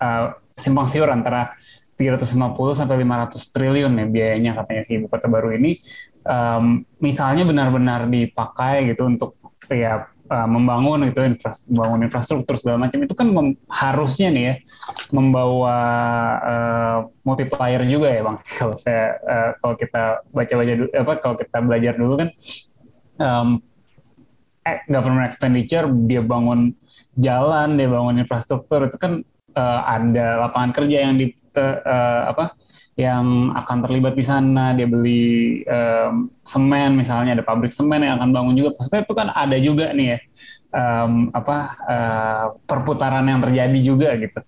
eh, 0.00 0.24
simpang 0.56 0.88
siur 0.88 1.06
antara 1.12 1.52
350 2.00 2.34
sampai 2.74 2.96
500 3.04 3.54
triliun 3.54 3.92
ya 3.94 4.06
biayanya 4.10 4.52
katanya 4.58 4.82
si 4.82 4.98
ibu 4.98 5.06
kota 5.06 5.30
baru 5.30 5.54
ini 5.54 5.78
Em, 6.22 6.86
misalnya 7.02 7.42
benar-benar 7.42 8.06
dipakai 8.06 8.94
gitu 8.94 9.10
untuk 9.10 9.34
ya 9.66 10.06
eh, 10.32 10.48
membangun 10.48 11.12
infras- 11.12 11.68
membangun 11.68 12.08
infrastruktur 12.08 12.56
segala 12.56 12.88
macam 12.88 12.98
itu 13.04 13.12
kan 13.12 13.28
harusnya 13.68 14.28
nih 14.32 14.44
ya 14.48 14.54
membawa 15.12 15.78
eh, 16.40 16.98
multiplier 17.20 17.84
juga 17.84 18.08
ya 18.08 18.22
bang. 18.24 18.38
Kalau 18.58 18.76
saya 18.80 19.20
eh, 19.20 19.50
kalau 19.60 19.74
kita 19.76 20.02
baca-baca 20.32 20.72
dulu 20.72 20.88
apa 20.96 21.12
kalau 21.20 21.34
kita 21.36 21.58
belajar 21.60 21.94
dulu 22.00 22.14
kan 22.16 22.28
em, 23.20 23.48
eh, 24.64 24.78
government 24.88 25.28
expenditure 25.28 25.86
dia 26.08 26.22
bangun 26.24 26.72
jalan 27.14 27.76
dia 27.76 27.88
bangun 27.92 28.24
infrastruktur 28.24 28.88
itu 28.88 28.96
kan 28.96 29.20
eh, 29.52 29.80
ada 29.84 30.48
lapangan 30.48 30.72
kerja 30.72 31.04
yang 31.06 31.20
di 31.20 31.28
eh, 31.60 32.22
apa 32.32 32.56
yang 32.96 33.56
akan 33.56 33.78
terlibat 33.84 34.12
di 34.12 34.24
sana. 34.24 34.76
Dia 34.76 34.84
beli 34.84 35.64
em, 35.64 36.28
semen 36.44 37.00
misalnya 37.00 37.40
ada 37.40 37.44
pabrik 37.44 37.72
semen 37.72 38.04
yang 38.04 38.20
akan 38.20 38.30
bangun 38.30 38.54
juga. 38.56 38.76
Maksudnya 38.76 39.02
itu 39.04 39.14
kan 39.16 39.28
ada 39.32 39.56
juga 39.56 39.86
nih 39.96 40.06
ya 40.06 40.18
em, 40.76 41.12
apa 41.32 41.56
eh, 41.88 42.46
perputaran 42.68 43.24
yang 43.24 43.40
terjadi 43.40 43.78
juga 43.80 44.08
gitu. 44.20 44.40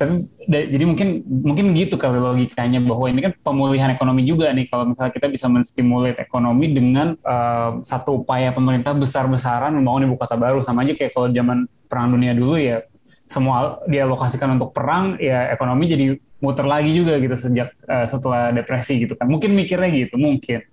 Tapi 0.00 0.24
jadi 0.48 0.84
mungkin 0.88 1.08
mungkin 1.28 1.76
gitu 1.76 2.00
kali 2.00 2.16
logikanya 2.16 2.80
bahwa 2.80 3.04
ini 3.12 3.20
kan 3.20 3.32
pemulihan 3.42 3.90
ekonomi 3.92 4.24
juga 4.24 4.48
nih. 4.54 4.70
Kalau 4.70 4.88
misalnya 4.88 5.12
kita 5.12 5.28
bisa 5.28 5.50
menstimulat 5.50 6.16
ekonomi 6.22 6.70
dengan 6.70 7.18
em, 7.18 7.72
satu 7.82 8.22
upaya 8.22 8.54
pemerintah 8.54 8.94
besar-besaran 8.94 9.74
membangun 9.74 10.06
ibu 10.06 10.14
kota 10.14 10.38
baru. 10.38 10.62
Sama 10.62 10.86
aja 10.86 10.94
kayak 10.94 11.10
kalau 11.10 11.28
zaman 11.34 11.66
perang 11.90 12.14
dunia 12.14 12.32
dulu 12.38 12.54
ya 12.54 12.86
semua 13.30 13.78
dialokasikan 13.86 14.58
untuk 14.58 14.74
perang 14.74 15.14
ya 15.22 15.54
ekonomi 15.54 15.86
jadi 15.86 16.06
muter 16.40 16.66
lagi 16.66 16.90
juga 16.96 17.20
gitu 17.20 17.36
sejak 17.36 17.68
eh, 17.84 18.06
setelah 18.08 18.50
depresi 18.50 19.04
gitu 19.04 19.14
kan 19.14 19.28
mungkin 19.28 19.52
mikirnya 19.52 19.90
gitu 19.92 20.16
mungkin? 20.16 20.64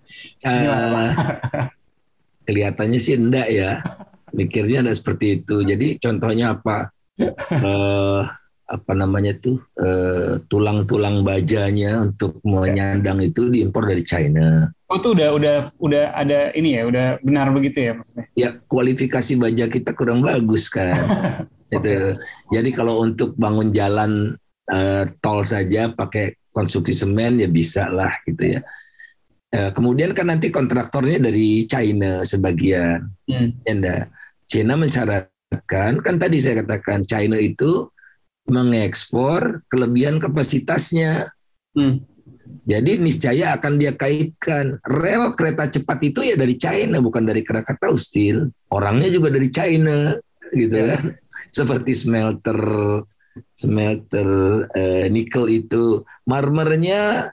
Eh, 0.41 1.11
kelihatannya 2.47 2.99
sih 2.99 3.15
enggak 3.19 3.47
ya. 3.51 3.83
Mikirnya 4.31 4.83
ada 4.83 4.93
seperti 4.95 5.43
itu. 5.43 5.63
Jadi 5.63 5.99
contohnya 5.99 6.55
apa? 6.55 6.91
Eh, 7.19 8.21
apa 8.67 8.91
namanya 8.91 9.31
tuh 9.39 9.63
eh, 9.79 10.43
tulang-tulang 10.51 11.23
bajanya 11.23 12.03
untuk 12.03 12.43
menyandang 12.43 13.23
itu 13.23 13.47
diimpor 13.47 13.87
dari 13.87 14.03
China. 14.03 14.67
oh 14.87 14.95
itu 14.99 15.11
udah 15.15 15.29
udah 15.35 15.55
udah 15.83 16.03
ada 16.15 16.51
ini 16.55 16.79
ya 16.79 16.87
udah 16.87 17.05
benar 17.19 17.51
begitu 17.51 17.83
ya 17.83 17.91
maksudnya 17.91 18.27
Ya 18.39 18.55
kualifikasi 18.55 19.35
baja 19.35 19.67
kita 19.67 19.91
kurang 19.95 20.23
bagus 20.23 20.67
kan. 20.71 21.03
Gitu. 21.67 22.15
Jadi 22.47 22.69
kalau 22.71 23.03
untuk 23.03 23.35
bangun 23.35 23.75
jalan 23.75 24.39
eh, 24.67 25.03
tol 25.23 25.41
saja 25.43 25.91
pakai 25.91 26.35
konstruksi 26.51 26.93
semen 26.95 27.37
ya 27.39 27.49
bisa 27.49 27.87
lah 27.91 28.11
gitu 28.25 28.57
ya. 28.57 28.61
Eh, 29.47 29.71
kemudian 29.71 30.11
kan 30.11 30.27
nanti 30.27 30.51
kontraktornya 30.51 31.23
dari 31.23 31.63
China 31.69 32.25
sebagian. 32.27 33.07
Hmm. 33.29 33.55
Ya, 33.63 34.11
China 34.47 34.75
mensyaratkan 34.75 36.03
kan 36.03 36.15
tadi 36.19 36.37
saya 36.43 36.63
katakan 36.63 37.03
China 37.07 37.39
itu 37.39 37.87
mengekspor 38.47 39.63
kelebihan 39.71 40.19
kapasitasnya. 40.19 41.31
Hmm. 41.75 42.03
Jadi 42.67 42.99
niscaya 42.99 43.55
akan 43.55 43.79
dia 43.79 43.95
kaitkan 43.95 44.79
rel 44.83 45.35
kereta 45.35 45.71
cepat 45.71 45.99
itu 46.03 46.19
ya 46.23 46.35
dari 46.35 46.55
China 46.59 46.99
bukan 46.99 47.23
dari 47.23 47.43
Krakatau 47.43 47.95
Steel. 47.95 48.51
Orangnya 48.71 49.07
juga 49.07 49.31
dari 49.31 49.47
China 49.47 50.15
gitu 50.51 50.75
Ya. 50.75 50.95
kan. 50.95 51.15
Seperti 51.51 51.95
smelter 51.95 52.59
smelter 53.57 54.29
eh, 54.73 55.05
nikel 55.11 55.49
itu 55.51 56.05
marmernya 56.23 57.31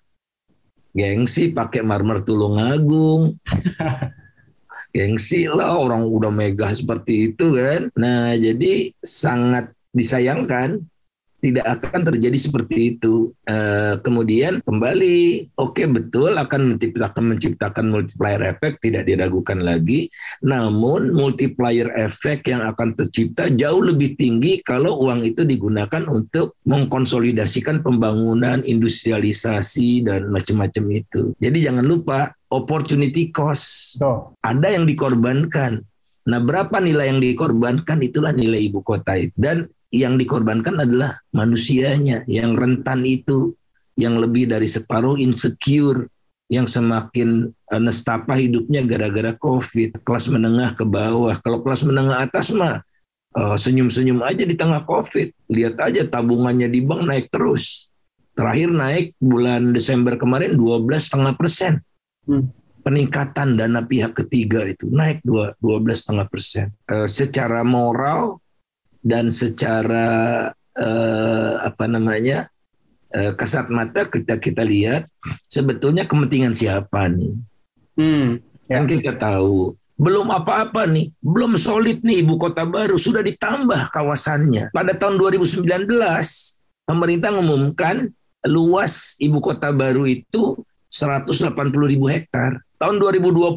gengsi 0.95 1.51
pakai 1.51 1.83
marmer 1.83 2.23
Tulungagung. 2.23 3.35
gengsi 4.95 5.51
lah 5.51 5.75
orang 5.75 6.07
udah 6.07 6.31
megah 6.31 6.71
seperti 6.71 7.35
itu 7.35 7.59
kan. 7.59 7.91
Nah, 7.99 8.39
jadi 8.39 8.95
sangat 9.03 9.75
disayangkan 9.91 10.87
tidak 11.45 11.67
akan 11.77 12.01
terjadi 12.09 12.39
seperti 12.41 12.97
itu. 12.97 13.37
Eh, 13.45 14.01
kemudian 14.01 14.65
kembali, 14.65 15.53
oke 15.61 15.85
betul 15.93 16.33
akan 16.41 16.75
menciptakan 16.81 17.25
menciptakan 17.37 17.85
multiplier 17.93 18.41
effect 18.49 18.81
tidak 18.81 19.05
diragukan 19.05 19.61
lagi. 19.61 20.09
Namun 20.41 21.13
multiplier 21.13 21.93
effect 22.01 22.49
yang 22.49 22.65
akan 22.65 22.97
tercipta 22.97 23.53
jauh 23.53 23.85
lebih 23.85 24.17
tinggi 24.17 24.65
kalau 24.65 24.97
uang 25.05 25.29
itu 25.29 25.45
digunakan 25.45 26.09
untuk 26.09 26.57
mengkonsolidasikan 26.65 27.85
pembangunan, 27.85 28.65
industrialisasi 28.65 30.09
dan 30.09 30.33
macam-macam 30.33 30.85
itu. 30.97 31.37
Jadi 31.37 31.59
jangan 31.61 31.85
lupa 31.85 32.33
opportunity 32.49 33.29
cost. 33.29 34.01
So, 34.01 34.33
Ada 34.41 34.81
yang 34.81 34.89
dikorbankan. 34.89 35.85
Nah, 36.25 36.41
berapa 36.41 36.81
nilai 36.81 37.13
yang 37.13 37.21
dikorbankan 37.21 38.01
itulah 38.01 38.33
nilai 38.33 38.57
ibu 38.65 38.81
kota 38.81 39.21
itu. 39.21 39.35
Dan 39.37 39.69
yang 39.95 40.19
dikorbankan 40.19 40.83
adalah 40.83 41.23
manusianya 41.31 42.27
yang 42.27 42.59
rentan 42.59 43.07
itu, 43.07 43.55
yang 43.95 44.19
lebih 44.19 44.51
dari 44.51 44.67
separuh 44.67 45.15
insecure, 45.23 46.11
yang 46.51 46.67
semakin 46.67 47.55
eh, 47.71 47.83
nestapa 47.83 48.35
hidupnya 48.35 48.83
gara-gara 48.83 49.39
COVID. 49.39 50.03
Kelas 50.03 50.27
menengah 50.27 50.75
ke 50.75 50.83
bawah. 50.83 51.39
Kalau 51.39 51.63
kelas 51.63 51.87
menengah 51.87 52.27
atas 52.27 52.51
mah 52.51 52.83
eh, 53.39 53.57
senyum-senyum 53.57 54.19
aja 54.27 54.43
di 54.43 54.59
tengah 54.59 54.83
COVID. 54.83 55.55
Lihat 55.55 55.79
aja 55.79 56.03
tabungannya 56.11 56.67
di 56.67 56.83
bank 56.83 57.03
naik 57.07 57.27
terus. 57.31 57.95
Terakhir 58.35 58.75
naik 58.75 59.15
bulan 59.23 59.71
Desember 59.71 60.19
kemarin 60.19 60.59
12,5 60.59 61.39
persen. 61.39 61.79
Hmm. 62.27 62.51
Peningkatan 62.85 63.57
dana 63.57 63.81
pihak 63.81 64.13
ketiga 64.13 64.67
itu 64.69 64.91
naik 64.91 65.25
dua 65.25 65.55
12,5 65.63 66.27
persen. 66.27 66.75
Eh, 66.91 67.07
secara 67.07 67.63
moral 67.63 68.44
dan 69.05 69.29
secara 69.29 70.09
eh, 70.73 71.53
apa 71.61 71.85
namanya 71.85 72.49
eh, 73.13 73.37
kasat 73.37 73.69
mata 73.69 74.09
kita 74.09 74.41
kita 74.41 74.65
lihat 74.65 75.05
sebetulnya 75.47 76.09
kepentingan 76.09 76.57
siapa 76.57 77.13
nih? 77.13 77.37
hmm. 78.01 78.29
Ya. 78.65 78.81
Kan 78.81 78.89
kita 78.89 79.13
tahu 79.21 79.77
belum 79.95 80.27
apa-apa 80.35 80.91
nih, 80.91 81.15
belum 81.23 81.55
solid 81.55 82.03
nih 82.03 82.27
ibu 82.27 82.35
kota 82.35 82.67
baru 82.67 82.99
sudah 82.99 83.23
ditambah 83.23 83.95
kawasannya. 83.95 84.75
Pada 84.75 84.91
tahun 84.99 85.23
2019 85.23 85.87
pemerintah 86.83 87.31
mengumumkan 87.31 88.11
luas 88.43 89.15
ibu 89.23 89.39
kota 89.39 89.71
baru 89.71 90.11
itu 90.11 90.59
180 90.91 91.47
ribu 91.87 92.11
hektar. 92.11 92.59
Tahun 92.75 92.97
2020 92.99 93.55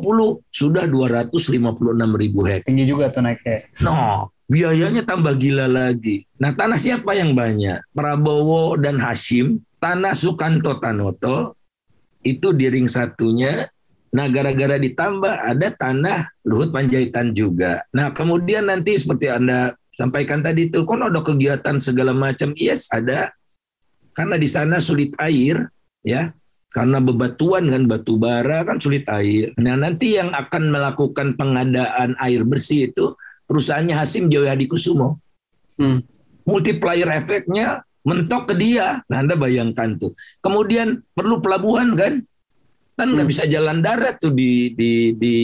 sudah 0.54 0.86
256 0.86 1.34
ribu 2.22 2.40
hektar. 2.46 2.70
tinggi 2.70 2.86
juga 2.86 3.10
tuh 3.10 3.26
naiknya. 3.26 3.66
No, 3.82 4.30
biayanya 4.48 5.04
tambah 5.04 5.36
gila 5.36 5.68
lagi. 5.68 6.24
Nah, 6.40 6.56
tanah 6.56 6.80
siapa 6.80 7.14
yang 7.14 7.36
banyak? 7.36 7.84
Prabowo 7.92 8.80
dan 8.80 8.98
Hashim, 8.98 9.62
tanah 9.78 10.16
Sukanto 10.16 10.80
Tanoto, 10.80 11.54
itu 12.24 12.56
di 12.56 12.66
ring 12.72 12.88
satunya. 12.88 13.68
Nah, 14.16 14.32
gara-gara 14.32 14.80
ditambah 14.80 15.34
ada 15.36 15.68
tanah 15.76 16.32
Luhut 16.48 16.72
Panjaitan 16.72 17.36
juga. 17.36 17.84
Nah, 17.92 18.16
kemudian 18.16 18.72
nanti 18.72 18.96
seperti 18.96 19.28
Anda 19.28 19.76
sampaikan 20.00 20.40
tadi 20.40 20.72
itu, 20.72 20.88
kan 20.88 21.04
ada 21.04 21.20
kegiatan 21.20 21.76
segala 21.78 22.16
macam. 22.16 22.56
Yes, 22.56 22.88
ada. 22.90 23.36
Karena 24.16 24.40
di 24.40 24.48
sana 24.50 24.80
sulit 24.80 25.14
air, 25.20 25.68
ya. 26.02 26.32
Karena 26.68 27.02
bebatuan 27.02 27.68
kan 27.74 27.84
batu 27.90 28.22
bara 28.22 28.62
kan 28.62 28.78
sulit 28.78 29.04
air. 29.10 29.52
Nah, 29.60 29.76
nanti 29.76 30.16
yang 30.16 30.30
akan 30.30 30.72
melakukan 30.72 31.34
pengadaan 31.34 32.14
air 32.22 32.46
bersih 32.48 32.92
itu 32.92 33.18
perusahaannya 33.48 33.96
Hasim 33.96 34.28
Jayadi 34.28 34.68
Kusumo. 34.68 35.18
Hmm. 35.80 36.04
Multiplier 36.44 37.08
efeknya 37.12 37.82
mentok 38.04 38.52
ke 38.52 38.56
dia. 38.56 39.04
Nah, 39.08 39.24
Anda 39.24 39.36
bayangkan 39.36 39.96
tuh. 40.00 40.12
Kemudian 40.40 41.04
perlu 41.12 41.40
pelabuhan 41.40 41.96
kan? 41.96 42.24
Kan 42.98 43.08
nggak 43.14 43.28
Hmm. 43.28 43.34
bisa 43.34 43.44
jalan 43.48 43.80
darat 43.84 44.18
tuh 44.20 44.34
di, 44.34 44.74
di, 44.74 45.14
di, 45.16 45.36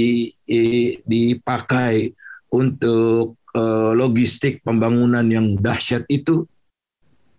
di- 0.47 0.95
dipakai 1.03 2.11
untuk 2.51 3.39
eh, 3.53 3.91
logistik 3.93 4.65
pembangunan 4.65 5.23
yang 5.27 5.53
dahsyat 5.57 6.07
itu. 6.09 6.43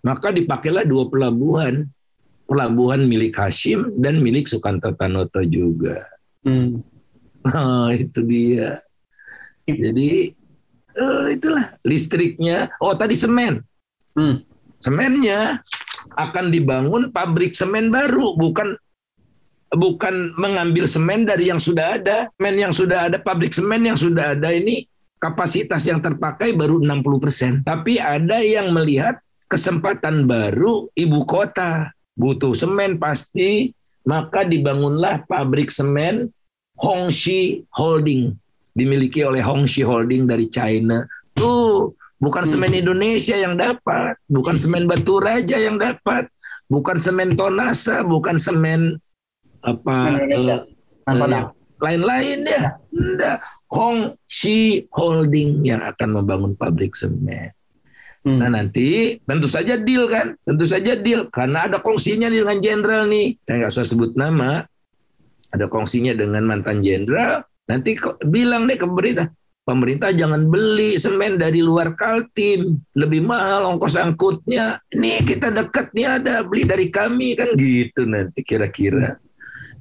Maka 0.05 0.31
dipakailah 0.31 0.85
dua 0.85 1.09
pelabuhan. 1.09 1.89
Pelabuhan 2.45 3.09
milik 3.09 3.41
Hashim 3.41 3.89
dan 3.97 4.21
milik 4.21 4.45
Sukanto 4.45 4.93
Tanoto 4.93 5.41
juga. 5.41 6.05
Hmm. 6.45 6.85
Nah, 7.41 7.89
itu 7.97 8.21
dia. 8.21 8.85
Jadi 9.65 10.37
eh, 10.95 11.25
itulah 11.35 11.75
listriknya. 11.83 12.71
Oh, 12.79 12.95
tadi 12.95 13.19
semen. 13.19 13.63
Hmm. 14.15 14.43
Semennya 14.79 15.65
akan 16.15 16.53
dibangun 16.53 17.09
pabrik 17.09 17.57
semen 17.57 17.89
baru, 17.89 18.37
bukan 18.37 18.77
bukan 19.75 20.37
mengambil 20.39 20.85
semen 20.85 21.25
dari 21.27 21.51
yang 21.51 21.59
sudah 21.59 21.99
ada. 21.99 22.29
Semen 22.37 22.57
yang 22.57 22.73
sudah 22.75 22.99
ada, 23.11 23.17
pabrik 23.19 23.51
semen 23.57 23.83
yang 23.83 23.99
sudah 23.99 24.37
ada 24.37 24.53
ini 24.53 24.87
kapasitas 25.19 25.83
yang 25.89 26.05
terpakai 26.05 26.53
baru 26.53 26.79
60%. 26.85 27.65
Tapi 27.65 27.97
ada 27.97 28.45
yang 28.45 28.71
melihat 28.71 29.19
kesempatan 29.49 30.29
baru 30.29 30.93
ibu 30.93 31.21
kota. 31.25 31.91
Butuh 32.15 32.55
semen 32.55 33.01
pasti, 33.03 33.75
maka 34.07 34.47
dibangunlah 34.47 35.27
pabrik 35.27 35.73
semen 35.73 36.31
Hongxi 36.79 37.67
Holding 37.75 38.44
dimiliki 38.75 39.23
oleh 39.23 39.41
Hongxi 39.41 39.87
Holding 39.87 40.27
dari 40.27 40.51
China. 40.51 41.07
Tuh, 41.33 41.95
bukan 42.19 42.45
semen 42.45 42.75
Indonesia 42.75 43.39
yang 43.39 43.55
dapat, 43.55 44.19
bukan 44.27 44.59
semen 44.59 44.91
Batu 44.91 45.23
Raja 45.23 45.57
yang 45.57 45.79
dapat, 45.79 46.27
bukan 46.67 46.99
semen 46.99 47.39
Tonasa, 47.39 48.03
bukan 48.03 48.37
semen 48.37 48.99
apa 49.65 50.21
eh, 50.29 50.61
eh, 51.09 51.45
lain-lain 51.81 52.39
ya. 52.45 52.65
Enggak. 52.93 53.39
Hongxi 53.75 54.87
Holding 54.95 55.67
yang 55.67 55.83
akan 55.83 56.23
membangun 56.23 56.53
pabrik 56.55 56.95
semen. 56.95 57.51
Hmm. 58.25 58.41
Nah 58.41 58.49
nanti 58.49 59.19
tentu 59.21 59.51
saja 59.51 59.77
deal 59.77 60.09
kan, 60.09 60.33
tentu 60.47 60.65
saja 60.65 60.97
deal 60.97 61.29
karena 61.29 61.69
ada 61.69 61.83
kongsinya 61.83 62.31
dengan 62.31 62.57
jenderal 62.63 63.05
nih. 63.11 63.37
Dan 63.43 63.61
nggak 63.61 63.73
usah 63.75 63.85
sebut 63.85 64.15
nama, 64.15 64.65
ada 65.51 65.67
kongsinya 65.67 66.15
dengan 66.17 66.47
mantan 66.47 66.81
jenderal. 66.81 67.45
Nanti 67.65 67.97
bilang 68.29 68.69
deh 68.69 68.77
ke 68.77 68.85
pemerintah, 68.85 69.27
pemerintah 69.65 70.13
jangan 70.13 70.45
beli 70.45 71.01
semen 71.01 71.41
dari 71.41 71.65
luar 71.65 71.97
Kaltim, 71.97 72.77
lebih 72.93 73.25
mahal 73.25 73.65
ongkos 73.73 73.97
angkutnya. 73.97 74.85
Nih 74.93 75.25
kita 75.25 75.49
dekat 75.49 75.91
nih 75.97 76.21
ada 76.21 76.45
beli 76.45 76.69
dari 76.69 76.93
kami 76.93 77.33
kan 77.33 77.57
gitu 77.57 78.05
nanti 78.05 78.45
kira-kira. 78.45 79.17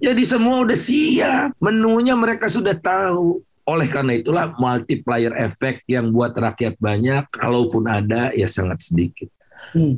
Jadi 0.04 0.24
semua 0.28 0.64
udah 0.68 0.76
siap, 0.76 1.56
menunya 1.64 2.16
mereka 2.16 2.52
sudah 2.52 2.76
tahu. 2.76 3.40
Oleh 3.64 3.88
karena 3.88 4.20
itulah 4.20 4.52
multiplier 4.60 5.32
effect 5.40 5.88
yang 5.88 6.12
buat 6.12 6.36
rakyat 6.36 6.76
banyak, 6.76 7.32
kalaupun 7.32 7.88
ada 7.88 8.36
ya 8.36 8.48
sangat 8.52 8.84
sedikit. 8.84 9.32
Hmm. 9.72 9.96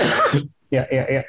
ya, 0.74 0.88
ya, 0.88 1.04
ya. 1.04 1.22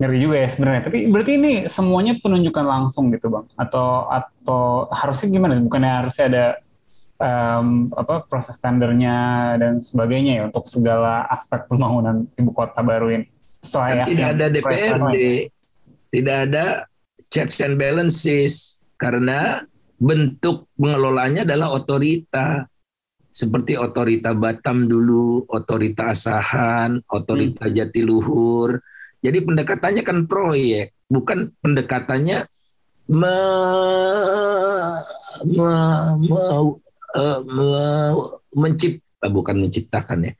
Ngeri 0.00 0.18
juga 0.20 0.36
ya 0.40 0.48
sebenarnya. 0.48 0.82
Tapi 0.88 0.98
berarti 1.12 1.32
ini 1.36 1.52
semuanya 1.68 2.16
penunjukan 2.18 2.64
langsung 2.64 3.12
gitu 3.12 3.28
bang? 3.28 3.46
Atau 3.56 4.08
atau 4.08 4.88
harusnya 4.88 5.28
gimana? 5.28 5.60
Bukannya 5.60 5.92
harusnya 6.04 6.24
ada 6.32 6.44
em, 7.20 7.92
apa 7.92 8.24
proses 8.24 8.56
tendernya 8.56 9.16
dan 9.60 9.78
sebagainya 9.78 10.32
ya 10.40 10.42
untuk 10.48 10.64
segala 10.66 11.28
aspek 11.28 11.68
pembangunan 11.68 12.24
ibu 12.34 12.50
kota 12.50 12.80
baru 12.80 13.12
ini. 13.12 13.26
Dan 13.28 13.60
Selayaknya 13.60 14.08
tidak 14.08 14.28
ada 14.32 14.46
DPRD, 14.48 15.18
tidak 16.08 16.36
ada 16.48 16.64
checks 17.28 17.60
and 17.60 17.76
balances 17.76 18.80
karena 18.96 19.68
bentuk 20.00 20.64
pengelolanya 20.80 21.44
adalah 21.44 21.76
otorita. 21.76 22.64
Seperti 23.30 23.78
otorita 23.78 24.34
Batam 24.34 24.90
dulu, 24.90 25.46
otorita 25.46 26.10
Asahan, 26.10 26.98
otorita 27.06 27.70
Jatiluhur. 27.70 28.80
Jadi 29.20 29.38
pendekatannya 29.44 30.02
kan 30.02 30.24
proyek, 30.24 30.96
bukan 31.12 31.52
pendekatannya 31.60 32.48
me, 33.10 33.36
me, 35.44 35.70
me, 36.24 36.44
uh, 37.20 37.38
me, 37.44 37.70
mencipt, 38.56 39.04
bukan 39.20 39.56
menciptakan 39.66 40.30
ya, 40.30 40.32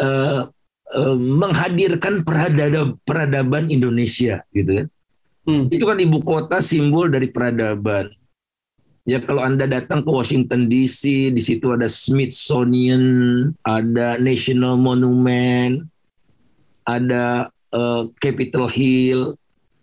uh, 0.00 0.48
uh, 0.96 1.16
menghadirkan 1.20 2.24
peradaban, 2.24 2.96
peradaban 3.04 3.68
Indonesia 3.68 4.40
gitu 4.56 4.70
kan. 4.80 4.86
Hmm. 5.46 5.68
Itu 5.70 5.84
kan 5.86 6.00
ibu 6.00 6.18
kota 6.24 6.58
simbol 6.58 7.12
dari 7.12 7.30
peradaban. 7.30 8.10
Ya 9.06 9.22
kalau 9.22 9.46
Anda 9.46 9.70
datang 9.70 10.02
ke 10.02 10.10
Washington 10.10 10.66
DC, 10.66 11.30
di 11.30 11.38
situ 11.38 11.70
ada 11.70 11.86
Smithsonian, 11.86 13.04
ada 13.62 14.18
National 14.18 14.74
Monument, 14.74 15.86
ada 16.82 17.54
uh, 17.72 18.10
Capitol 18.20 18.68
Hill. 18.70 19.34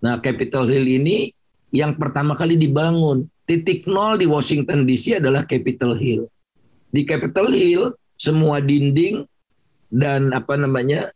Nah, 0.04 0.20
Capitol 0.20 0.68
Hill 0.68 0.88
ini 0.88 1.32
yang 1.74 1.98
pertama 1.98 2.38
kali 2.38 2.56
dibangun. 2.56 3.28
Titik 3.44 3.90
nol 3.90 4.16
di 4.16 4.30
Washington 4.30 4.88
DC 4.88 5.20
adalah 5.20 5.44
Capitol 5.44 6.00
Hill. 6.00 6.30
Di 6.94 7.04
Capitol 7.04 7.52
Hill 7.52 7.92
semua 8.16 8.64
dinding 8.64 9.28
dan 9.92 10.32
apa 10.32 10.56
namanya 10.56 11.12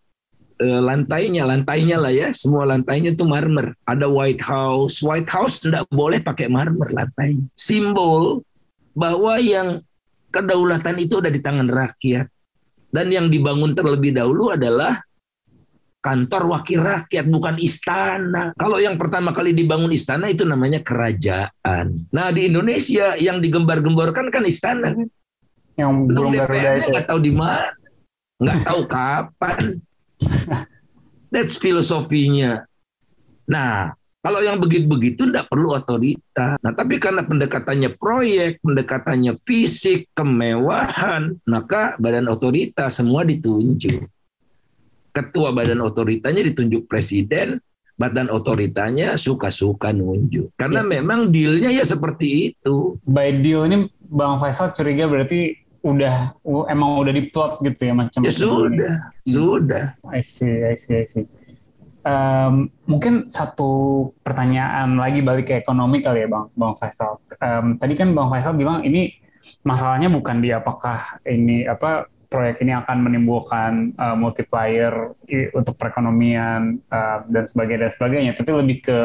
uh, 0.60 0.82
lantainya, 0.84 1.48
lantainya 1.48 1.98
lah 2.02 2.12
ya, 2.12 2.30
semua 2.34 2.68
lantainya 2.68 3.14
itu 3.14 3.24
marmer. 3.24 3.78
Ada 3.88 4.10
White 4.10 4.44
House, 4.44 5.00
White 5.00 5.32
House 5.32 5.64
tidak 5.64 5.88
boleh 5.88 6.20
pakai 6.20 6.52
marmer 6.52 6.90
lantai. 6.92 7.38
Simbol 7.56 8.44
bahwa 8.98 9.38
yang 9.38 9.80
kedaulatan 10.34 10.98
itu 11.00 11.22
ada 11.22 11.30
di 11.32 11.40
tangan 11.40 11.70
rakyat. 11.70 12.28
Dan 12.88 13.12
yang 13.12 13.28
dibangun 13.28 13.76
terlebih 13.76 14.16
dahulu 14.16 14.56
adalah 14.56 15.07
kantor 16.02 16.44
wakil 16.56 16.80
rakyat, 16.86 17.26
bukan 17.28 17.56
istana. 17.60 18.56
Kalau 18.56 18.78
yang 18.80 18.96
pertama 18.96 19.36
kali 19.36 19.52
dibangun 19.52 19.92
istana 19.92 20.32
itu 20.32 20.48
namanya 20.48 20.80
kerajaan. 20.80 22.08
Nah 22.14 22.28
di 22.32 22.48
Indonesia 22.48 23.18
yang 23.20 23.44
digembar-gemborkan 23.44 24.32
kan 24.32 24.44
istana 24.48 24.94
kan. 24.96 25.08
Yang 25.78 25.92
belum 26.10 26.32
itu. 26.34 26.88
Nggak 26.90 27.06
tahu 27.06 27.20
di 27.22 27.34
mana, 27.36 27.70
nggak 28.42 28.60
tahu 28.66 28.82
kapan. 28.90 29.64
That's 31.34 31.60
filosofinya. 31.60 32.66
Nah, 33.48 33.92
kalau 34.24 34.44
yang 34.44 34.60
begitu-begitu 34.60 35.30
tidak 35.30 35.48
perlu 35.48 35.72
otorita. 35.78 36.60
Nah, 36.60 36.72
tapi 36.76 37.00
karena 37.00 37.24
pendekatannya 37.24 37.96
proyek, 37.96 38.60
pendekatannya 38.60 39.40
fisik, 39.44 40.12
kemewahan, 40.12 41.38
maka 41.48 41.96
badan 41.96 42.28
otorita 42.28 42.92
semua 42.92 43.24
ditunjuk. 43.24 44.04
Ketua 45.18 45.50
badan 45.50 45.82
otoritanya 45.82 46.46
ditunjuk 46.46 46.86
presiden, 46.86 47.58
badan 47.98 48.30
otoritanya 48.30 49.18
suka-suka 49.18 49.90
nunjuk. 49.90 50.54
Karena 50.54 50.86
ya. 50.86 51.02
memang 51.02 51.34
dealnya 51.34 51.74
ya 51.74 51.82
seperti 51.82 52.54
itu. 52.54 53.02
By 53.02 53.42
deal 53.42 53.66
ini 53.66 53.90
Bang 53.98 54.38
Faisal 54.38 54.70
curiga 54.70 55.10
berarti 55.10 55.58
udah 55.82 56.36
emang 56.68 57.00
udah 57.00 57.14
diplot 57.16 57.64
gitu 57.64 57.82
ya 57.88 57.94
macam 57.96 58.20
ya 58.26 58.34
sudah 58.34 58.96
ini. 59.24 59.30
sudah 59.30 59.86
I 60.12 60.20
see 60.20 60.52
I 60.68 60.76
see 60.76 61.00
I 61.00 61.06
see 61.08 61.24
um, 62.04 62.68
mungkin 62.84 63.32
satu 63.32 64.04
pertanyaan 64.20 65.00
lagi 65.00 65.24
balik 65.24 65.48
ke 65.48 65.64
ekonomi 65.64 66.04
kali 66.04 66.26
ya 66.26 66.28
bang 66.28 66.46
bang 66.52 66.74
Faisal 66.76 67.24
um, 67.40 67.80
tadi 67.80 67.94
kan 67.96 68.12
bang 68.12 68.28
Faisal 68.28 68.60
bilang 68.60 68.84
ini 68.84 69.16
masalahnya 69.64 70.12
bukan 70.12 70.44
di 70.44 70.50
apakah 70.52 71.24
ini 71.24 71.64
apa 71.64 72.10
proyek 72.28 72.64
ini 72.64 72.76
akan 72.76 72.98
menimbulkan 73.08 73.96
uh, 73.96 74.16
multiplier 74.16 75.16
untuk 75.56 75.76
perekonomian 75.80 76.80
uh, 76.92 77.24
dan 77.28 77.44
sebagainya 77.48 77.88
dan 77.88 77.92
sebagainya. 77.92 78.32
Tapi 78.36 78.52
lebih 78.52 78.78
ke 78.84 78.98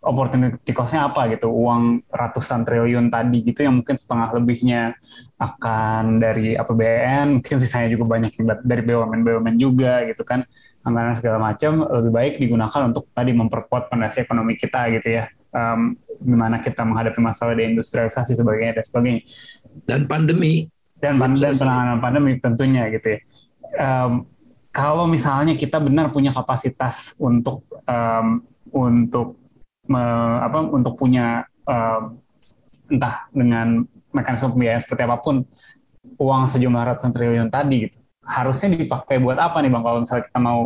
opportunity 0.00 0.72
cost-nya 0.72 1.12
apa 1.12 1.28
gitu? 1.28 1.52
Uang 1.52 2.00
ratusan 2.08 2.64
triliun 2.64 3.12
tadi 3.12 3.44
gitu 3.44 3.68
yang 3.68 3.82
mungkin 3.82 4.00
setengah 4.00 4.32
lebihnya 4.32 4.96
akan 5.36 6.18
dari 6.18 6.56
APBN 6.56 7.40
mungkin 7.40 7.56
sisanya 7.60 7.92
juga 7.92 8.16
banyak 8.16 8.32
dari 8.64 8.82
BUMN 8.84 9.20
BUMN 9.20 9.56
juga 9.60 10.04
gitu 10.08 10.24
kan 10.24 10.44
anggaran 10.80 11.12
segala 11.16 11.52
macam 11.52 11.84
lebih 11.84 12.12
baik 12.12 12.34
digunakan 12.40 12.80
untuk 12.88 13.12
tadi 13.12 13.36
memperkuat 13.36 13.92
fondasi 13.92 14.24
ekonomi 14.24 14.56
kita 14.56 14.88
gitu 14.96 15.20
ya. 15.20 15.28
Um, 15.50 15.98
gimana 16.20 16.60
kita 16.60 16.84
menghadapi 16.84 17.20
masalah 17.20 17.56
di 17.56 17.64
industrialisasi 17.74 18.32
sebagainya 18.36 18.80
dan 18.80 18.84
sebagainya. 18.84 19.22
Dan 19.84 20.08
pandemi 20.08 20.68
dan, 21.00 21.16
dan 21.18 21.52
penanganan 21.56 21.98
pandemi 21.98 22.36
tentunya 22.38 22.88
gitu 22.92 23.16
ya. 23.16 23.20
Um, 23.80 24.12
kalau 24.70 25.08
misalnya 25.10 25.58
kita 25.58 25.82
benar 25.82 26.14
punya 26.14 26.30
kapasitas 26.30 27.18
untuk 27.18 27.66
um, 27.88 28.44
untuk 28.70 29.40
me, 29.90 30.02
apa 30.44 30.62
untuk 30.70 30.94
punya 30.94 31.42
uh, 31.66 32.14
entah 32.86 33.26
dengan 33.34 33.82
mekanisme 34.14 34.54
pembiayaan 34.54 34.82
seperti 34.82 35.02
apa 35.06 35.18
pun 35.18 35.42
uang 36.18 36.42
sejumlah 36.46 36.94
ratusan 36.94 37.10
triliun 37.14 37.50
tadi 37.50 37.90
gitu 37.90 37.98
harusnya 38.30 38.78
dipakai 38.78 39.18
buat 39.18 39.38
apa 39.42 39.58
nih 39.58 39.70
bang? 39.74 39.82
Kalau 39.82 39.98
misalnya 40.06 40.24
kita 40.30 40.38
mau 40.38 40.60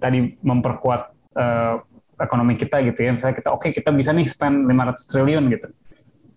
tadi 0.00 0.18
memperkuat 0.40 1.02
uh, 1.36 1.74
ekonomi 2.16 2.54
kita 2.56 2.80
gitu 2.86 3.00
ya 3.02 3.10
misalnya 3.14 3.36
kita 3.38 3.50
oke 3.50 3.66
okay, 3.66 3.70
kita 3.74 3.90
bisa 3.90 4.14
nih 4.14 4.24
spend 4.24 4.64
500 4.64 5.10
triliun 5.12 5.44
gitu. 5.52 5.68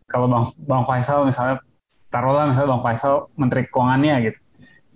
Kalau 0.06 0.28
bang 0.28 0.44
bang 0.68 0.84
Faisal 0.84 1.24
misalnya 1.24 1.64
taruhlah 2.12 2.50
misalnya 2.50 2.78
bang 2.78 2.84
Faisal 2.84 3.16
menteri 3.36 3.62
keuangannya 3.68 4.16
gitu 4.32 4.40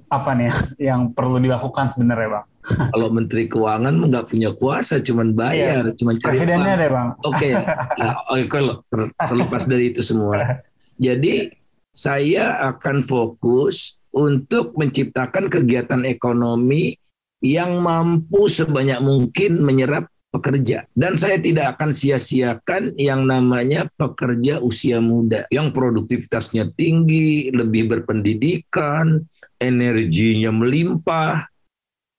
apa 0.09 0.31
nih 0.33 0.51
yang 0.89 1.13
perlu 1.13 1.37
dilakukan 1.37 1.91
sebenarnya 1.93 2.29
bang 2.41 2.45
kalau 2.69 3.07
Menteri 3.17 3.49
Keuangan 3.49 3.93
nggak 3.95 4.27
punya 4.29 4.51
kuasa, 4.53 5.01
cuman 5.01 5.33
bayar, 5.33 5.89
iya. 5.89 5.95
cuman 5.95 6.15
cari 6.19 6.37
Presidennya 6.37 6.73
deh 6.77 6.89
bang. 6.91 7.07
Oke, 7.25 7.35
okay. 7.35 7.53
nah, 7.99 8.13
okay, 8.29 8.45
kalau 8.45 8.73
terlepas 9.15 9.63
dari 9.65 9.95
itu 9.95 10.01
semua, 10.05 10.61
jadi 10.99 11.49
saya 11.95 12.59
akan 12.75 13.01
fokus 13.01 13.97
untuk 14.13 14.77
menciptakan 14.77 15.49
kegiatan 15.49 16.01
ekonomi 16.05 16.97
yang 17.39 17.79
mampu 17.79 18.51
sebanyak 18.51 18.99
mungkin 18.99 19.63
menyerap 19.63 20.11
pekerja. 20.29 20.85
Dan 20.93 21.17
saya 21.17 21.41
tidak 21.41 21.77
akan 21.77 21.89
sia-siakan 21.89 22.97
yang 22.97 23.25
namanya 23.25 23.89
pekerja 23.97 24.61
usia 24.61 25.01
muda, 25.01 25.49
yang 25.49 25.73
produktivitasnya 25.73 26.69
tinggi, 26.73 27.49
lebih 27.49 27.89
berpendidikan, 27.89 29.25
energinya 29.57 30.53
melimpah, 30.53 31.49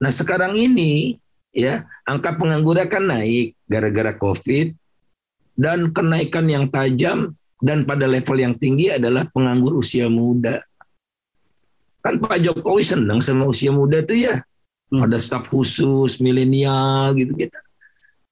Nah 0.00 0.08
sekarang 0.08 0.56
ini 0.56 1.20
ya 1.52 1.84
angka 2.08 2.40
pengangguran 2.40 2.88
kan 2.88 3.04
naik 3.04 3.52
gara-gara 3.68 4.16
COVID 4.16 4.72
dan 5.60 5.92
kenaikan 5.92 6.48
yang 6.48 6.72
tajam 6.72 7.36
dan 7.60 7.84
pada 7.84 8.08
level 8.08 8.40
yang 8.40 8.56
tinggi 8.56 8.88
adalah 8.88 9.28
penganggur 9.28 9.76
usia 9.76 10.08
muda. 10.08 10.64
Kan 12.00 12.16
Pak 12.16 12.40
Jokowi 12.40 12.80
senang 12.80 13.20
sama 13.20 13.44
usia 13.44 13.68
muda 13.68 14.00
itu 14.00 14.24
ya. 14.24 14.40
Hmm. 14.88 15.04
Ada 15.04 15.20
staf 15.20 15.52
khusus, 15.52 16.16
milenial 16.24 17.12
gitu-gitu. 17.12 17.60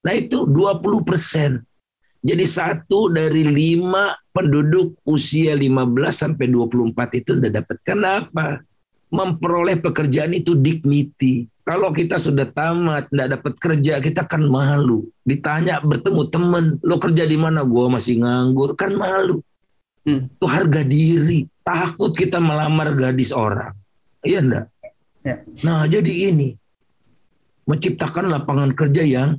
Nah 0.09 0.17
itu 0.17 0.49
20 0.49 1.05
persen. 1.05 1.61
Jadi 2.25 2.49
satu 2.49 3.13
dari 3.13 3.45
lima 3.45 4.17
penduduk 4.33 4.97
usia 5.05 5.53
15 5.53 5.85
sampai 6.09 6.49
24 6.49 7.21
itu 7.21 7.37
udah 7.37 7.53
dapat. 7.53 7.77
Kenapa? 7.85 8.65
Memperoleh 9.13 9.77
pekerjaan 9.77 10.33
itu 10.33 10.57
dignity. 10.57 11.45
Kalau 11.61 11.93
kita 11.93 12.17
sudah 12.17 12.49
tamat, 12.49 13.13
tidak 13.13 13.37
dapat 13.37 13.53
kerja, 13.61 14.01
kita 14.01 14.25
kan 14.25 14.49
malu. 14.49 15.13
Ditanya 15.21 15.85
bertemu 15.85 16.23
teman, 16.33 16.65
lo 16.81 16.97
kerja 16.97 17.29
di 17.29 17.37
mana? 17.37 17.61
Gue 17.61 17.93
masih 17.93 18.25
nganggur, 18.25 18.73
kan 18.73 18.97
malu. 18.97 19.45
Hmm. 20.09 20.33
Itu 20.33 20.49
harga 20.49 20.81
diri. 20.89 21.45
Takut 21.61 22.17
kita 22.17 22.41
melamar 22.41 22.97
gadis 22.97 23.29
orang. 23.29 23.77
Iya 24.25 24.41
enggak? 24.41 24.67
Ya. 25.21 25.37
Nah, 25.69 25.85
jadi 25.85 26.33
ini 26.33 26.57
menciptakan 27.69 28.33
lapangan 28.33 28.73
kerja 28.73 29.05
yang 29.05 29.37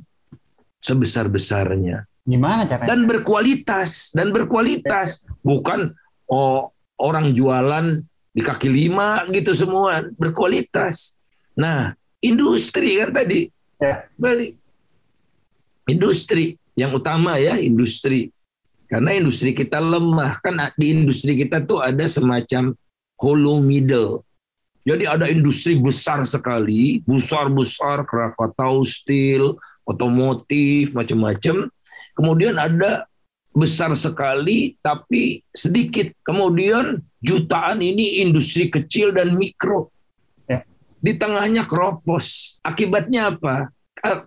sebesar-besarnya. 0.80 2.08
Gimana 2.24 2.68
caranya? 2.68 2.88
Dan 2.92 3.04
berkualitas, 3.08 4.12
dan 4.12 4.32
berkualitas. 4.34 5.24
Bukan 5.40 5.92
oh, 6.28 6.72
orang 7.00 7.32
jualan 7.32 8.00
di 8.30 8.42
kaki 8.44 8.68
lima 8.68 9.24
gitu 9.32 9.52
semua, 9.56 10.04
berkualitas. 10.16 11.16
Nah, 11.56 11.92
industri 12.20 13.00
kan 13.00 13.10
tadi 13.16 13.48
ya. 13.80 14.04
balik 14.14 14.60
industri 15.88 16.60
yang 16.76 16.92
utama 16.92 17.40
ya 17.40 17.56
industri 17.56 18.30
karena 18.86 19.16
industri 19.16 19.56
kita 19.56 19.80
lemah 19.80 20.38
kan 20.44 20.70
di 20.76 20.92
industri 20.92 21.34
kita 21.34 21.64
tuh 21.64 21.80
ada 21.80 22.04
semacam 22.04 22.76
hollow 23.16 23.58
middle 23.64 24.22
jadi 24.84 25.16
ada 25.16 25.26
industri 25.28 25.80
besar 25.80 26.24
sekali 26.28 27.00
besar-besar 27.04 28.04
Krakatau 28.04 28.84
Steel 28.84 29.56
otomotif 29.90 30.94
macam-macam 30.94 31.66
kemudian 32.14 32.54
ada 32.54 33.10
besar 33.50 33.90
sekali 33.98 34.78
tapi 34.78 35.42
sedikit 35.50 36.14
kemudian 36.22 37.02
jutaan 37.18 37.82
ini 37.82 38.22
industri 38.22 38.70
kecil 38.70 39.10
dan 39.10 39.34
mikro 39.34 39.90
di 41.00 41.16
tengahnya 41.16 41.64
keropos. 41.64 42.56
Akibatnya 42.60 43.34
apa? 43.34 43.72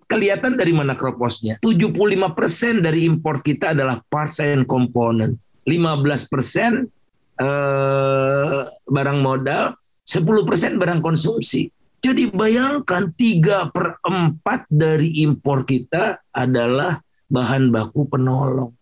kelihatan 0.05 0.53
dari 0.53 0.69
mana 0.69 0.93
kroposnya. 0.93 1.57
75% 1.65 2.85
dari 2.85 3.09
impor 3.09 3.41
kita 3.41 3.73
adalah 3.73 4.05
parts 4.05 4.37
and 4.37 4.69
component. 4.69 5.33
15% 5.65 6.93
eh, 7.41 8.59
barang 8.69 9.19
modal, 9.25 9.73
10% 10.05 10.77
barang 10.77 11.01
konsumsi. 11.01 11.73
Jadi 12.03 12.27
bayangkan 12.35 13.15
3 13.15 13.71
per 13.71 13.95
4 14.03 14.43
dari 14.67 15.23
impor 15.23 15.63
kita 15.63 16.19
adalah 16.35 16.99
bahan 17.31 17.71
baku 17.71 18.11
penolong. 18.11 18.75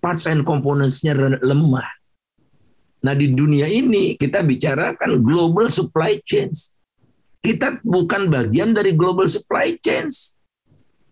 Parts 0.00 0.24
and 0.24 0.40
components-nya 0.40 1.12
lemah. 1.44 1.84
Nah 3.04 3.12
di 3.12 3.28
dunia 3.28 3.68
ini 3.68 4.16
kita 4.16 4.40
bicarakan 4.40 5.20
global 5.20 5.68
supply 5.68 6.16
chains. 6.24 6.72
Kita 7.44 7.84
bukan 7.84 8.32
bagian 8.32 8.72
dari 8.72 8.96
global 8.96 9.28
supply 9.28 9.76
chains. 9.76 10.40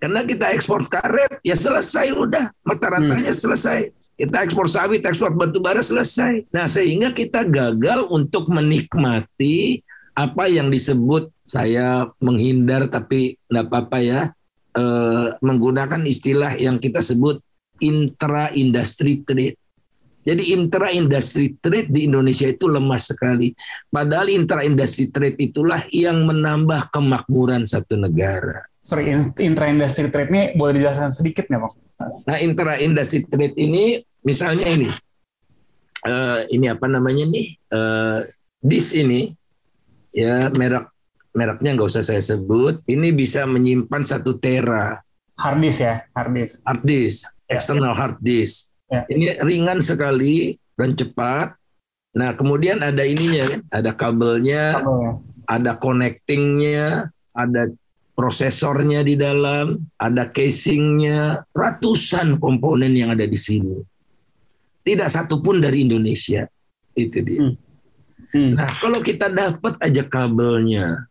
Karena 0.00 0.24
kita 0.24 0.48
ekspor 0.56 0.88
karet, 0.88 1.44
ya 1.44 1.54
selesai 1.54 2.08
udah. 2.16 2.52
Mata-ratanya 2.64 3.36
hmm. 3.36 3.42
selesai 3.44 3.78
kita 4.16 4.48
ekspor 4.48 4.64
sawit, 4.64 5.04
ekspor 5.04 5.36
batu 5.36 5.60
bara 5.60 5.84
selesai. 5.84 6.48
Nah, 6.48 6.64
sehingga 6.72 7.12
kita 7.12 7.44
gagal 7.44 8.08
untuk 8.08 8.48
menikmati 8.48 9.84
apa 10.16 10.48
yang 10.48 10.72
disebut 10.72 11.28
saya 11.44 12.08
menghindar 12.18 12.88
tapi 12.88 13.36
tidak 13.46 13.68
apa-apa 13.68 13.98
ya 14.00 14.20
eh, 14.72 15.28
menggunakan 15.44 16.02
istilah 16.08 16.56
yang 16.56 16.80
kita 16.80 17.04
sebut 17.04 17.38
intra 17.84 18.48
industry 18.56 19.20
trade. 19.20 19.60
Jadi 20.26 20.50
intra 20.56 20.90
industry 20.90 21.54
trade 21.62 21.86
di 21.86 22.10
Indonesia 22.10 22.50
itu 22.50 22.66
lemah 22.66 22.98
sekali. 22.98 23.54
Padahal 23.86 24.26
intra 24.32 24.66
industry 24.66 25.12
trade 25.14 25.38
itulah 25.38 25.84
yang 25.94 26.26
menambah 26.26 26.90
kemakmuran 26.90 27.62
satu 27.62 27.94
negara. 27.94 28.66
Sorry, 28.82 29.14
intra 29.38 29.70
industry 29.70 30.10
trade 30.10 30.32
ini 30.34 30.42
boleh 30.58 30.82
dijelaskan 30.82 31.14
sedikit 31.14 31.46
nggak, 31.46 31.60
Bang? 31.62 31.74
Nah, 32.26 32.36
intra 32.42 32.74
industry 32.82 33.22
trade 33.22 33.54
ini 33.54 34.02
misalnya 34.26 34.66
ini 34.66 34.90
uh, 36.06 36.40
ini 36.50 36.66
apa 36.66 36.86
namanya 36.90 37.24
nih 37.30 37.46
uh, 37.70 38.26
dis 38.62 38.94
ini 38.98 39.30
ya 40.16 40.48
merek 40.56 40.88
mereknya 41.36 41.76
nggak 41.76 41.92
usah 41.92 42.00
saya 42.00 42.24
sebut 42.24 42.80
ini 42.88 43.12
bisa 43.12 43.44
menyimpan 43.44 44.00
satu 44.00 44.40
tera 44.40 45.04
hard 45.36 45.60
disk 45.60 45.84
ya 45.84 45.94
hard 46.16 46.32
disk 46.32 46.56
hard 46.64 46.82
disk 46.88 47.18
ya, 47.44 47.52
external 47.60 47.92
ya. 47.92 47.98
hard 48.00 48.16
disk 48.24 48.72
ya. 48.88 49.00
ini 49.12 49.36
ringan 49.44 49.84
sekali 49.84 50.56
dan 50.72 50.96
cepat 50.96 51.52
nah 52.16 52.32
kemudian 52.32 52.80
ada 52.80 53.04
ininya 53.04 53.60
ada 53.68 53.92
kabelnya, 53.92 54.80
kabelnya. 54.80 55.12
ada 55.44 55.72
connectingnya 55.76 57.12
ada 57.36 57.68
prosesornya 58.16 59.04
di 59.04 59.14
dalam, 59.14 59.76
ada 60.00 60.24
casingnya, 60.32 61.44
ratusan 61.52 62.40
komponen 62.40 62.96
yang 62.96 63.12
ada 63.12 63.28
di 63.28 63.36
sini. 63.36 63.76
Tidak 64.80 65.04
satu 65.04 65.44
pun 65.44 65.60
dari 65.60 65.84
Indonesia. 65.84 66.48
Itu 66.96 67.20
dia. 67.20 67.44
Hmm. 67.44 67.54
Hmm. 68.32 68.58
Nah, 68.58 68.70
kalau 68.78 68.98
kita 69.02 69.30
dapat 69.30 69.78
aja 69.82 70.02
kabelnya, 70.06 71.06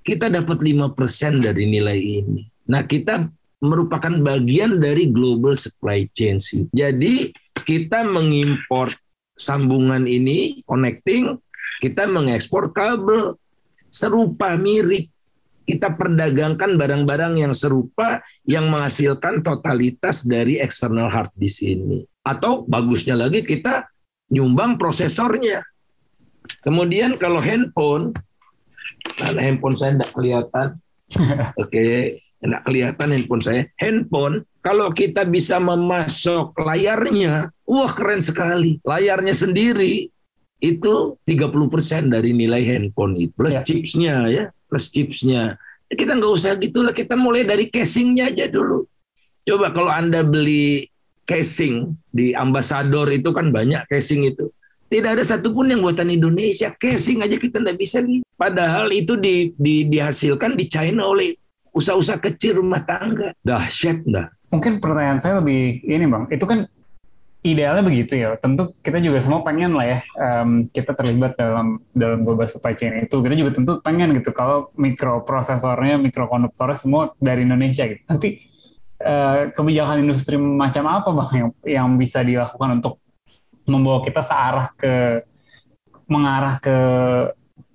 kita 0.00 0.32
dapat 0.32 0.58
5% 0.60 1.44
dari 1.44 1.64
nilai 1.68 1.98
ini. 1.98 2.48
Nah, 2.70 2.86
kita 2.86 3.28
merupakan 3.60 4.12
bagian 4.20 4.80
dari 4.80 5.12
global 5.12 5.52
supply 5.52 6.08
chain. 6.16 6.40
Jadi, 6.72 7.34
kita 7.60 8.08
mengimpor 8.08 8.94
sambungan 9.36 10.08
ini, 10.08 10.64
connecting, 10.64 11.36
kita 11.84 12.08
mengekspor 12.08 12.72
kabel 12.72 13.36
serupa 13.90 14.56
mirip 14.56 15.10
kita 15.70 15.94
perdagangkan 15.94 16.74
barang-barang 16.74 17.46
yang 17.46 17.54
serupa 17.54 18.26
yang 18.42 18.66
menghasilkan 18.66 19.46
totalitas 19.46 20.26
dari 20.26 20.58
external 20.58 21.06
hard 21.06 21.30
disk 21.38 21.62
ini. 21.62 22.02
Atau 22.26 22.66
bagusnya 22.66 23.14
lagi 23.14 23.46
kita 23.46 23.86
nyumbang 24.34 24.82
prosesornya. 24.82 25.62
Kemudian 26.60 27.16
kalau 27.16 27.38
handphone, 27.38 28.12
mana 29.22 29.40
handphone 29.40 29.76
saya 29.78 29.96
tidak 29.96 30.10
kelihatan. 30.12 30.68
Oke, 31.16 31.70
okay, 31.70 31.94
tidak 32.42 32.62
kelihatan 32.66 33.08
handphone 33.14 33.42
saya. 33.42 33.62
Handphone, 33.78 34.44
kalau 34.60 34.92
kita 34.92 35.24
bisa 35.24 35.56
memasok 35.62 36.56
layarnya, 36.60 37.48
wah 37.64 37.90
keren 37.90 38.20
sekali. 38.20 38.82
Layarnya 38.82 39.32
sendiri 39.32 40.10
itu 40.60 40.94
30% 41.24 42.12
dari 42.12 42.36
nilai 42.36 42.60
handphone 42.68 43.16
itu 43.16 43.32
plus 43.32 43.56
ya. 43.56 43.64
chipsnya 43.64 44.16
ya 44.28 44.44
plus 44.68 44.92
chipsnya. 44.92 45.56
Kita 45.90 46.14
nggak 46.14 46.32
usah 46.36 46.54
gitulah, 46.60 46.94
kita 46.94 47.18
mulai 47.18 47.42
dari 47.42 47.66
casingnya 47.66 48.30
aja 48.30 48.46
dulu. 48.46 48.86
Coba 49.42 49.74
kalau 49.74 49.90
Anda 49.90 50.22
beli 50.22 50.86
casing 51.26 51.98
di 52.14 52.30
ambasador 52.30 53.10
itu 53.10 53.34
kan 53.34 53.50
banyak 53.50 53.88
casing 53.90 54.28
itu. 54.28 54.54
Tidak 54.90 55.06
ada 55.06 55.22
satupun 55.22 55.70
yang 55.70 55.86
buatan 55.86 56.10
Indonesia. 56.10 56.74
Casing 56.74 57.22
aja 57.22 57.38
kita 57.38 57.62
nggak 57.62 57.78
bisa 57.78 58.02
nih. 58.02 58.26
Padahal 58.34 58.90
itu 58.90 59.14
di, 59.14 59.54
di, 59.54 59.86
dihasilkan 59.86 60.58
di 60.58 60.66
China 60.66 61.06
oleh 61.06 61.38
usaha-usaha 61.70 62.18
kecil 62.18 62.58
rumah 62.58 62.82
tangga. 62.82 63.30
Dahsyat 63.46 64.02
dah. 64.02 64.26
Mungkin 64.50 64.82
pertanyaan 64.82 65.22
saya 65.22 65.38
lebih 65.38 65.86
ini 65.86 66.10
bang, 66.10 66.26
itu 66.34 66.42
kan 66.42 66.66
idealnya 67.46 67.86
begitu 67.86 68.18
ya. 68.18 68.34
Tentu 68.42 68.74
kita 68.82 68.98
juga 68.98 69.22
semua 69.22 69.46
pengen 69.46 69.78
lah 69.78 69.86
ya 69.86 69.98
um, 70.18 70.66
kita 70.66 70.90
terlibat 70.98 71.38
dalam 71.38 71.78
dalam 71.94 72.26
global 72.26 72.50
supply 72.50 72.74
chain 72.74 73.06
itu. 73.06 73.14
Kita 73.22 73.34
juga 73.38 73.50
tentu 73.54 73.78
pengen 73.78 74.10
gitu 74.18 74.34
kalau 74.34 74.74
mikroprosesornya, 74.74 76.02
mikrokonduktornya 76.02 76.74
semua 76.74 77.14
dari 77.22 77.46
Indonesia 77.46 77.86
gitu. 77.86 78.02
Tapi 78.10 78.42
uh, 79.06 79.54
kebijakan 79.54 80.02
industri 80.02 80.34
macam 80.34 80.90
apa 80.90 81.14
bang 81.14 81.30
yang 81.30 81.48
yang 81.62 81.86
bisa 81.94 82.26
dilakukan 82.26 82.82
untuk 82.82 82.98
membawa 83.68 84.00
kita 84.04 84.22
searah 84.24 84.72
ke 84.76 85.24
mengarah 86.10 86.58
ke 86.58 86.76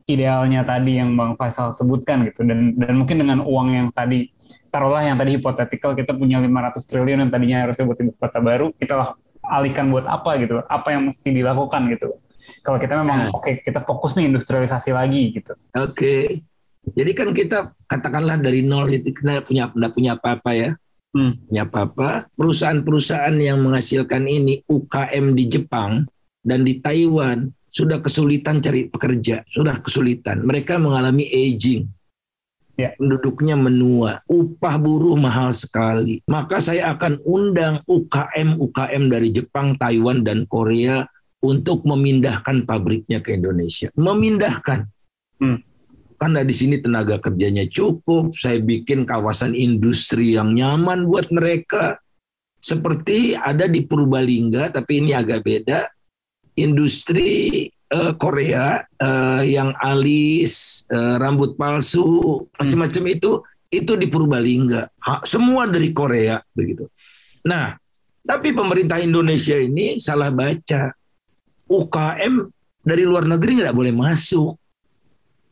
idealnya 0.06 0.62
tadi 0.62 1.02
yang 1.02 1.18
Bang 1.18 1.34
Faisal 1.34 1.74
sebutkan 1.74 2.26
gitu. 2.30 2.46
Dan 2.46 2.78
dan 2.78 2.94
mungkin 2.94 3.26
dengan 3.26 3.42
uang 3.42 3.68
yang 3.74 3.88
tadi 3.90 4.30
taruhlah 4.70 5.08
yang 5.08 5.18
tadi 5.18 5.40
hipotetikal 5.40 5.96
kita 5.96 6.12
punya 6.12 6.44
500 6.44 6.84
triliun 6.84 7.20
yang 7.26 7.32
tadinya 7.32 7.64
harusnya 7.64 7.88
buat 7.88 8.00
ibu 8.04 8.12
kota 8.20 8.44
baru 8.44 8.76
kita 8.76 9.16
alihkan 9.46 9.88
buat 9.88 10.04
apa 10.04 10.36
gitu 10.42 10.60
apa 10.68 10.88
yang 10.92 11.08
mesti 11.08 11.32
dilakukan 11.32 11.82
gitu 11.96 12.12
kalau 12.60 12.78
kita 12.78 13.00
memang 13.00 13.30
nah. 13.30 13.34
oke 13.34 13.42
okay, 13.42 13.54
kita 13.64 13.80
fokus 13.80 14.14
nih 14.20 14.28
industrialisasi 14.30 14.92
lagi 14.92 15.32
gitu. 15.32 15.56
Oke. 15.80 15.96
Okay. 15.96 16.24
jadi 16.94 17.12
kan 17.18 17.30
kita 17.34 17.74
katakanlah 17.88 18.38
dari 18.38 18.62
nol 18.62 18.86
itu 18.92 19.10
kita 19.16 19.42
punya 19.48 19.72
tidak 19.72 19.92
punya 19.96 20.12
apa-apa 20.20 20.52
ya 20.54 20.70
hmm. 21.16 21.48
punya 21.48 21.64
apa-apa 21.64 22.28
perusahaan-perusahaan 22.36 23.36
yang 23.40 23.64
menghasilkan 23.64 24.28
ini 24.28 24.62
UKM 24.68 25.26
di 25.32 25.44
Jepang 25.48 26.04
dan 26.44 26.68
di 26.68 26.84
Taiwan 26.84 27.48
sudah 27.72 28.04
kesulitan 28.04 28.60
cari 28.60 28.92
pekerja 28.92 29.48
sudah 29.48 29.80
kesulitan 29.80 30.44
mereka 30.44 30.76
mengalami 30.76 31.26
aging 31.32 31.88
ya. 32.76 32.92
penduduknya 33.00 33.56
menua, 33.56 34.22
upah 34.28 34.76
buruh 34.76 35.16
mahal 35.16 35.56
sekali. 35.56 36.22
Maka 36.28 36.60
saya 36.60 36.94
akan 36.96 37.24
undang 37.24 37.82
UKM-UKM 37.88 39.04
dari 39.08 39.32
Jepang, 39.32 39.80
Taiwan, 39.80 40.22
dan 40.22 40.44
Korea 40.46 41.08
untuk 41.40 41.88
memindahkan 41.88 42.68
pabriknya 42.68 43.24
ke 43.24 43.36
Indonesia. 43.36 43.90
Memindahkan. 43.96 44.88
Hmm. 45.40 45.60
Karena 46.16 46.42
di 46.48 46.56
sini 46.56 46.80
tenaga 46.80 47.20
kerjanya 47.20 47.68
cukup, 47.68 48.32
saya 48.36 48.60
bikin 48.64 49.04
kawasan 49.04 49.52
industri 49.52 50.40
yang 50.40 50.56
nyaman 50.56 51.08
buat 51.08 51.28
mereka. 51.32 52.00
Seperti 52.64 53.36
ada 53.36 53.68
di 53.68 53.84
Purbalingga, 53.84 54.74
tapi 54.74 55.04
ini 55.04 55.12
agak 55.12 55.44
beda. 55.44 55.86
Industri 56.56 57.68
uh, 57.92 58.16
Korea 58.16 58.80
uh, 58.82 59.44
yang 59.44 59.76
alis, 59.78 60.88
uh, 60.90 61.20
rambut 61.20 61.60
palsu, 61.60 62.48
macam-macam 62.56 63.04
hmm. 63.06 63.16
itu 63.20 63.32
itu 63.70 63.94
di 64.00 64.08
Purbalingga. 64.08 64.88
Ha, 65.04 65.28
semua 65.28 65.68
dari 65.68 65.92
Korea 65.92 66.40
begitu. 66.56 66.88
Nah, 67.46 67.76
tapi 68.26 68.56
pemerintah 68.56 68.98
Indonesia 68.98 69.60
ini 69.60 70.02
salah 70.02 70.32
baca. 70.34 70.96
UKM 71.66 72.34
dari 72.86 73.04
luar 73.06 73.26
negeri 73.26 73.62
nggak 73.62 73.76
boleh 73.76 73.94
masuk. 73.94 74.58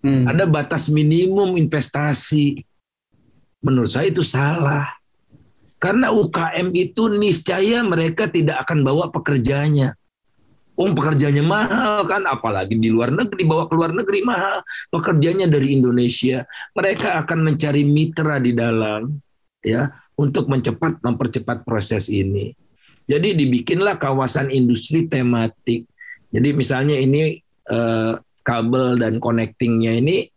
Hmm. 0.04 0.28
Ada 0.28 0.44
batas 0.44 0.92
minimum 0.92 1.56
investasi. 1.56 2.60
Menurut 3.64 3.90
saya 3.96 4.12
itu 4.12 4.20
salah. 4.20 5.00
Karena 5.80 6.12
UKM 6.12 6.72
itu 6.76 7.08
niscaya 7.12 7.84
mereka 7.84 8.28
tidak 8.28 8.68
akan 8.68 8.84
bawa 8.84 9.08
pekerjanya. 9.12 9.96
Uang 10.74 10.98
pekerjanya 10.98 11.46
mahal 11.46 12.02
kan, 12.10 12.26
apalagi 12.26 12.74
di 12.74 12.90
luar 12.90 13.14
negeri, 13.14 13.46
bawa 13.46 13.70
ke 13.70 13.74
luar 13.78 13.94
negeri 13.94 14.26
mahal. 14.26 14.66
Pekerjanya 14.90 15.46
dari 15.46 15.76
Indonesia, 15.78 16.50
mereka 16.74 17.22
akan 17.22 17.40
mencari 17.46 17.86
mitra 17.86 18.42
di 18.42 18.58
dalam, 18.58 19.22
ya, 19.62 19.92
untuk 20.18 20.50
mencepat 20.50 20.98
mempercepat 21.04 21.62
proses 21.62 22.10
ini. 22.10 22.58
Jadi 23.06 23.36
dibikinlah 23.38 24.02
kawasan 24.02 24.50
industri 24.50 25.06
tematik. 25.06 25.86
Jadi 26.34 26.50
misalnya 26.58 26.98
ini 26.98 27.38
eh, 27.70 28.14
kabel 28.44 29.00
dan 29.00 29.18
connectingnya 29.18 29.98
ini 29.98 30.28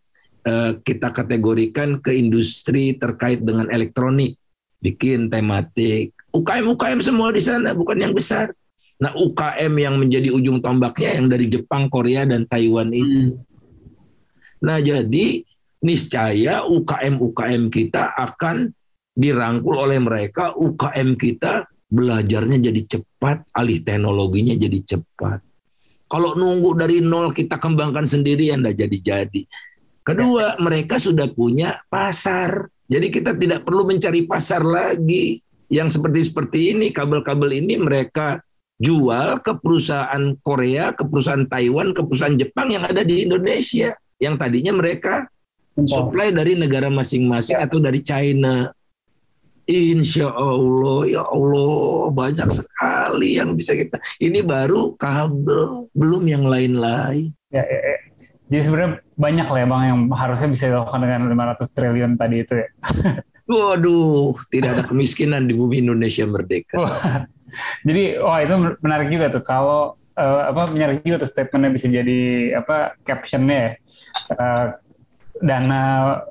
eh, 0.47 0.71
kita 0.81 1.11
kategorikan 1.11 1.99
ke 1.99 2.15
industri 2.15 2.95
terkait 2.95 3.43
dengan 3.43 3.67
elektronik, 3.67 4.39
bikin 4.79 5.27
tematik. 5.27 6.15
UKM 6.31 6.65
UKM 6.73 6.99
semua 7.03 7.29
di 7.35 7.43
sana 7.43 7.75
bukan 7.75 7.99
yang 7.99 8.15
besar. 8.15 8.55
Nah 8.97 9.13
UKM 9.13 9.73
yang 9.77 9.95
menjadi 10.01 10.33
ujung 10.33 10.57
tombaknya 10.57 11.21
yang 11.21 11.27
dari 11.29 11.45
Jepang, 11.45 11.91
Korea 11.91 12.25
dan 12.25 12.49
Taiwan 12.49 12.89
itu. 12.89 13.37
Hmm. 13.37 13.45
Nah 14.63 14.81
jadi 14.81 15.45
niscaya 15.85 16.65
UKM 16.65 17.21
UKM 17.21 17.69
kita 17.69 18.17
akan 18.17 18.73
dirangkul 19.13 19.77
oleh 19.77 20.01
mereka. 20.01 20.53
UKM 20.57 21.13
kita 21.13 21.69
belajarnya 21.87 22.57
jadi 22.69 22.81
cepat, 22.97 23.49
alih 23.53 23.81
teknologinya 23.81 24.53
jadi 24.57 24.79
cepat. 24.83 25.39
Kalau 26.07 26.39
nunggu 26.39 26.79
dari 26.79 27.03
nol 27.03 27.35
kita 27.35 27.59
kembangkan 27.59 28.07
sendiri 28.07 28.47
ya 28.47 28.55
enggak 28.55 28.79
jadi-jadi. 28.79 29.41
Kedua, 30.07 30.55
mereka 30.63 30.95
sudah 30.95 31.27
punya 31.27 31.83
pasar. 31.91 32.71
Jadi 32.87 33.11
kita 33.11 33.35
tidak 33.35 33.67
perlu 33.67 33.83
mencari 33.83 34.23
pasar 34.23 34.63
lagi. 34.63 35.43
Yang 35.67 35.99
seperti 35.99 36.19
seperti 36.31 36.59
ini, 36.71 36.95
kabel-kabel 36.95 37.59
ini 37.59 37.75
mereka 37.75 38.39
jual 38.79 39.43
ke 39.43 39.59
perusahaan 39.59 40.31
Korea, 40.39 40.95
ke 40.95 41.03
perusahaan 41.03 41.43
Taiwan, 41.43 41.91
ke 41.91 42.07
perusahaan 42.07 42.39
Jepang 42.39 42.71
yang 42.71 42.87
ada 42.87 43.03
di 43.03 43.27
Indonesia. 43.27 43.91
Yang 44.15 44.35
tadinya 44.39 44.73
mereka 44.79 45.27
supply 45.75 46.31
dari 46.31 46.55
negara 46.55 46.87
masing-masing 46.87 47.59
atau 47.59 47.77
dari 47.83 47.99
China. 47.99 48.71
Insya 49.67 50.31
Allah, 50.31 51.03
ya 51.11 51.27
Allah, 51.27 52.07
banyak 52.07 52.47
sekali 52.55 53.35
yang 53.35 53.51
bisa 53.51 53.75
kita. 53.75 53.99
Ini 54.15 54.39
baru 54.39 54.95
kabel, 54.95 55.91
belum 55.91 56.23
yang 56.23 56.47
lain-lain. 56.47 57.35
Ya, 57.51 57.67
ya, 57.67 57.79
ya. 57.83 57.97
Jadi 58.47 58.61
sebenarnya 58.63 58.91
banyak 59.19 59.47
lah 59.51 59.59
ya 59.59 59.67
bang 59.67 59.83
yang 59.91 59.99
harusnya 60.15 60.47
bisa 60.47 60.63
dilakukan 60.71 61.03
dengan 61.03 61.21
500 61.27 61.75
triliun 61.75 62.11
tadi 62.15 62.35
itu 62.47 62.53
ya. 62.55 62.67
Waduh, 63.51 64.39
tidak 64.47 64.69
ada 64.71 64.83
kemiskinan 64.87 65.51
di 65.51 65.53
bumi 65.55 65.83
Indonesia 65.83 66.23
merdeka. 66.23 66.79
jadi, 67.87 68.23
wah 68.23 68.39
itu 68.39 68.55
menarik 68.79 69.11
juga 69.11 69.35
tuh. 69.35 69.43
Kalau 69.43 69.99
uh, 70.15 70.41
apa 70.47 70.71
menarik 70.71 71.03
juga 71.03 71.27
tuh 71.27 71.29
statementnya 71.31 71.71
bisa 71.75 71.87
jadi 71.91 72.19
apa 72.55 72.95
captionnya 73.03 73.57
ya. 73.59 73.71
Uh, 74.31 74.67
dana 75.41 75.81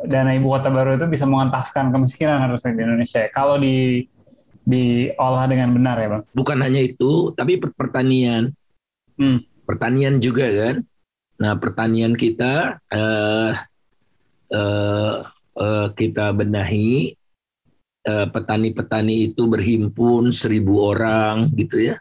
dana 0.03 0.31
ibu 0.35 0.51
kota 0.51 0.69
baru 0.69 0.99
itu 0.99 1.07
bisa 1.07 1.25
mengentaskan 1.25 1.95
kemiskinan 1.95 2.43
harusnya 2.43 2.75
di 2.75 2.83
Indonesia. 2.83 3.21
Kalau 3.31 3.57
di 3.57 4.05
diolah 4.67 5.47
dengan 5.47 5.71
benar 5.71 5.97
ya 6.03 6.09
bang. 6.19 6.23
Bukan 6.35 6.59
hanya 6.59 6.83
itu, 6.83 7.31
tapi 7.39 7.63
pertanian. 7.63 8.51
Hmm. 9.15 9.47
Pertanian 9.63 10.19
juga 10.19 10.51
kan. 10.51 10.77
Nah 11.39 11.53
pertanian 11.59 12.19
kita 12.19 12.83
uh, 12.91 13.53
uh, 14.51 15.15
uh, 15.55 15.87
kita 15.95 16.35
benahi 16.35 17.15
petani-petani 18.07 19.35
itu 19.35 19.51
berhimpun 19.51 20.31
seribu 20.31 20.95
orang 20.95 21.51
gitu 21.59 21.91
ya. 21.91 21.99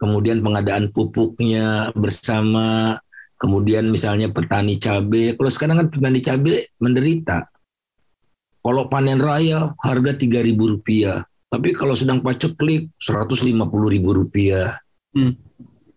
Kemudian 0.00 0.40
pengadaan 0.40 0.88
pupuknya 0.88 1.92
bersama 1.92 2.96
Kemudian 3.42 3.90
misalnya 3.90 4.30
petani 4.30 4.78
cabai, 4.78 5.34
kalau 5.34 5.50
sekarang 5.50 5.76
kan 5.82 5.88
petani 5.90 6.22
cabai 6.22 6.62
menderita. 6.78 7.50
Kalau 8.62 8.86
panen 8.86 9.18
raya 9.18 9.74
harga 9.82 10.14
tiga 10.14 10.38
ribu 10.38 10.70
rupiah, 10.78 11.26
tapi 11.50 11.74
kalau 11.74 11.98
sedang 11.98 12.22
paceklik 12.22 12.94
seratus 13.02 13.42
lima 13.42 13.66
puluh 13.66 13.90
ribu 13.90 14.14
rupiah. 14.14 14.78
Hmm. 15.10 15.34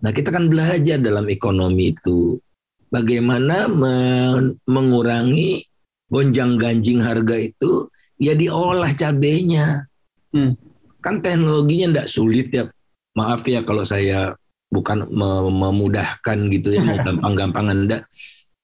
Nah 0.02 0.10
kita 0.10 0.34
kan 0.34 0.50
belajar 0.50 0.98
dalam 0.98 1.30
ekonomi 1.30 1.94
itu 1.94 2.42
bagaimana 2.90 3.70
men 3.70 4.58
mengurangi 4.66 5.70
gonjang 6.10 6.58
ganjing 6.58 7.06
harga 7.06 7.38
itu 7.38 7.86
ya 8.18 8.34
diolah 8.34 8.90
cabenya. 8.98 9.86
Hmm. 10.34 10.58
Kan 11.06 11.22
teknologinya 11.22 11.94
tidak 11.94 12.10
sulit 12.10 12.50
ya. 12.50 12.66
Maaf 13.14 13.46
ya 13.46 13.62
kalau 13.62 13.86
saya 13.86 14.34
bukan 14.76 15.08
memudahkan 15.56 16.38
gitu 16.52 16.76
ya, 16.76 16.84
gampang-gampangan 17.08 17.78
enggak. 17.88 18.02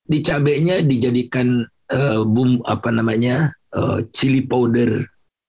Di 0.03 0.19
cabenya 0.19 0.83
dijadikan 0.83 1.63
uh, 1.87 2.27
bum 2.27 2.59
apa 2.67 2.91
namanya? 2.91 3.55
Uh, 3.71 4.03
chili 4.11 4.43
powder. 4.43 4.99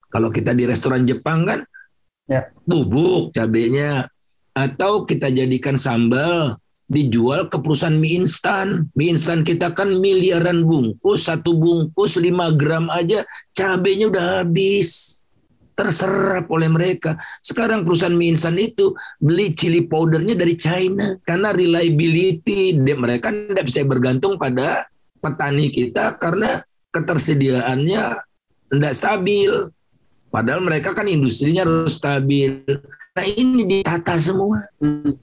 Kalau 0.07 0.31
kita 0.31 0.55
di 0.55 0.63
restoran 0.63 1.03
Jepang 1.03 1.43
kan 1.43 1.67
ya. 2.31 2.47
bubuk 2.63 3.35
cabenya 3.35 4.07
atau 4.55 5.03
kita 5.03 5.33
jadikan 5.33 5.75
sambal 5.75 6.61
dijual 6.93 7.49
ke 7.49 7.57
perusahaan 7.59 7.97
mie 7.97 8.21
instan. 8.21 8.93
Mie 8.93 9.17
instan 9.17 9.43
kita 9.43 9.73
kan 9.73 9.97
miliaran 9.97 10.63
bungkus, 10.63 11.27
satu 11.27 11.57
bungkus 11.57 12.21
5 12.21 12.61
gram 12.61 12.87
aja 12.93 13.25
cabenya 13.57 14.13
udah 14.13 14.27
habis 14.45 15.22
terserap 15.73 16.47
oleh 16.53 16.69
mereka. 16.69 17.17
Sekarang 17.41 17.83
perusahaan 17.83 18.15
mie 18.15 18.37
instan 18.37 18.57
itu 18.61 18.93
beli 19.19 19.57
chili 19.57 19.85
powdernya 19.85 20.37
dari 20.37 20.55
China 20.57 21.17
karena 21.25 21.51
reliability 21.53 22.77
mereka 22.79 23.33
tidak 23.33 23.65
bisa 23.67 23.85
bergantung 23.85 24.37
pada 24.37 24.87
petani 25.19 25.73
kita 25.73 26.17
karena 26.21 26.63
ketersediaannya 26.93 28.05
tidak 28.73 28.95
stabil. 28.95 29.53
Padahal 30.33 30.65
mereka 30.65 30.97
kan 30.97 31.05
industrinya 31.05 31.69
harus 31.69 32.01
stabil. 32.01 32.65
Nah 33.13 33.27
ini 33.29 33.69
ditata 33.69 34.17
semua. 34.17 34.65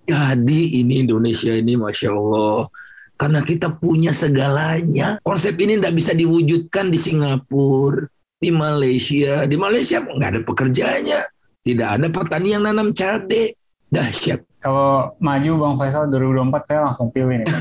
Jadi 0.05 0.85
ini 0.85 1.01
Indonesia 1.01 1.49
ini 1.49 1.73
Masya 1.73 2.13
Allah. 2.13 2.69
Karena 3.17 3.41
kita 3.41 3.73
punya 3.73 4.13
segalanya. 4.13 5.17
Konsep 5.25 5.57
ini 5.59 5.81
tidak 5.81 5.97
bisa 5.97 6.13
diwujudkan 6.13 6.93
di 6.93 6.99
Singapura 7.01 8.05
di 8.39 8.49
Malaysia. 8.49 9.43
Di 9.45 9.59
Malaysia 9.59 9.99
nggak 9.99 10.29
ada 10.31 10.41
pekerjaannya. 10.47 11.21
Tidak 11.59 11.89
ada 11.99 12.07
petani 12.07 12.55
yang 12.55 12.63
nanam 12.63 12.95
cabai. 12.95 13.53
Dahsyat. 13.91 14.47
Kalau 14.59 15.15
maju 15.23 15.51
Bang 15.55 15.75
Faisal 15.79 16.11
2024 16.11 16.67
saya 16.67 16.79
langsung 16.87 17.11
pilih 17.11 17.43
nih. 17.43 17.47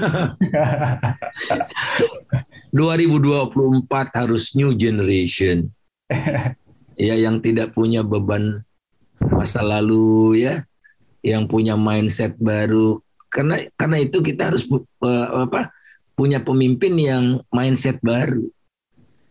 2024 2.74 4.18
harus 4.18 4.54
new 4.54 4.74
generation. 4.74 5.70
ya 6.98 7.14
yang 7.14 7.38
tidak 7.38 7.74
punya 7.74 8.02
beban 8.02 8.66
masa 9.18 9.62
lalu 9.62 10.42
ya, 10.42 10.66
yang 11.22 11.46
punya 11.46 11.78
mindset 11.78 12.34
baru. 12.38 12.98
Karena 13.30 13.62
karena 13.78 13.96
itu 14.02 14.18
kita 14.22 14.54
harus 14.54 14.66
uh, 15.02 15.48
apa? 15.48 15.74
punya 16.18 16.42
pemimpin 16.42 16.98
yang 16.98 17.24
mindset 17.54 18.02
baru 18.02 18.50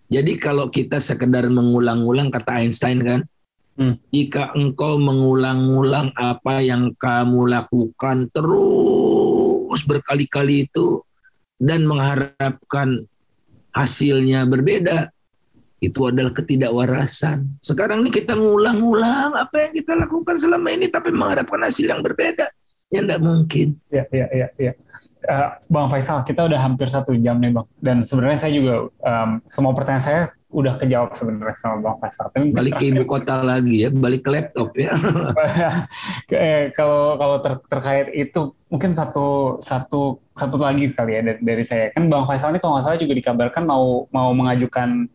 jadi 0.08 0.40
kalau 0.40 0.72
kita 0.72 1.04
sekedar 1.04 1.52
mengulang-ulang 1.52 2.32
kata 2.32 2.64
Einstein 2.64 3.04
kan, 3.04 3.22
hmm. 3.76 4.00
jika 4.08 4.56
engkau 4.56 4.96
mengulang-ulang 4.96 6.16
apa 6.16 6.64
yang 6.64 6.96
kamu 6.96 7.52
lakukan 7.52 8.32
terus 8.32 9.84
berkali-kali 9.84 10.72
itu 10.72 11.04
dan 11.60 11.84
mengharapkan 11.84 13.04
hasilnya 13.76 14.48
berbeda, 14.48 15.12
itu 15.84 16.00
adalah 16.08 16.32
ketidakwarasan. 16.32 17.60
Sekarang 17.60 18.08
ini 18.08 18.10
kita 18.10 18.32
ngulang-ulang 18.40 19.36
apa 19.36 19.68
yang 19.68 19.74
kita 19.76 19.94
lakukan 20.00 20.40
selama 20.40 20.72
ini 20.72 20.88
tapi 20.88 21.12
mengharapkan 21.12 21.68
hasil 21.68 21.92
yang 21.92 22.00
berbeda. 22.00 22.48
Ya 22.88 23.04
tidak 23.04 23.20
mungkin. 23.20 23.76
Ya, 23.92 24.08
ya, 24.16 24.32
ya, 24.32 24.48
ya 24.56 24.72
uh, 25.26 25.50
Bang 25.72 25.90
Faisal, 25.90 26.22
kita 26.22 26.46
udah 26.46 26.60
hampir 26.62 26.88
satu 26.92 27.16
jam 27.18 27.42
nih 27.42 27.56
Bang. 27.56 27.68
Dan 27.82 28.06
sebenarnya 28.06 28.40
saya 28.46 28.54
juga 28.54 28.74
um, 28.90 29.30
semua 29.50 29.74
pertanyaan 29.74 30.04
saya 30.04 30.22
udah 30.48 30.80
kejawab 30.80 31.12
sebenarnya 31.18 31.58
sama 31.60 31.76
Bang 31.84 31.98
Faisal. 32.00 32.32
Tapi 32.32 32.56
balik 32.56 32.80
ke 32.80 32.86
ibu 32.94 33.04
kota 33.04 33.44
lagi 33.44 33.84
ya, 33.84 33.90
balik 33.92 34.22
ke 34.24 34.30
laptop 34.32 34.70
ya. 34.78 34.96
eh, 36.32 36.72
kalau 36.72 37.20
kalau 37.20 37.38
ter, 37.44 37.54
terkait 37.68 38.08
itu 38.16 38.56
mungkin 38.72 38.96
satu 38.96 39.60
satu 39.60 40.24
satu 40.36 40.56
lagi 40.60 40.92
kali 40.92 41.20
ya 41.20 41.22
dari, 41.24 41.40
dari 41.44 41.64
saya. 41.68 41.92
Kan 41.92 42.08
Bang 42.08 42.24
Faisal 42.24 42.56
ini 42.56 42.64
kalau 42.64 42.80
nggak 42.80 42.86
salah 42.88 43.00
juga 43.00 43.14
dikabarkan 43.18 43.64
mau 43.68 44.08
mau 44.14 44.32
mengajukan 44.32 45.12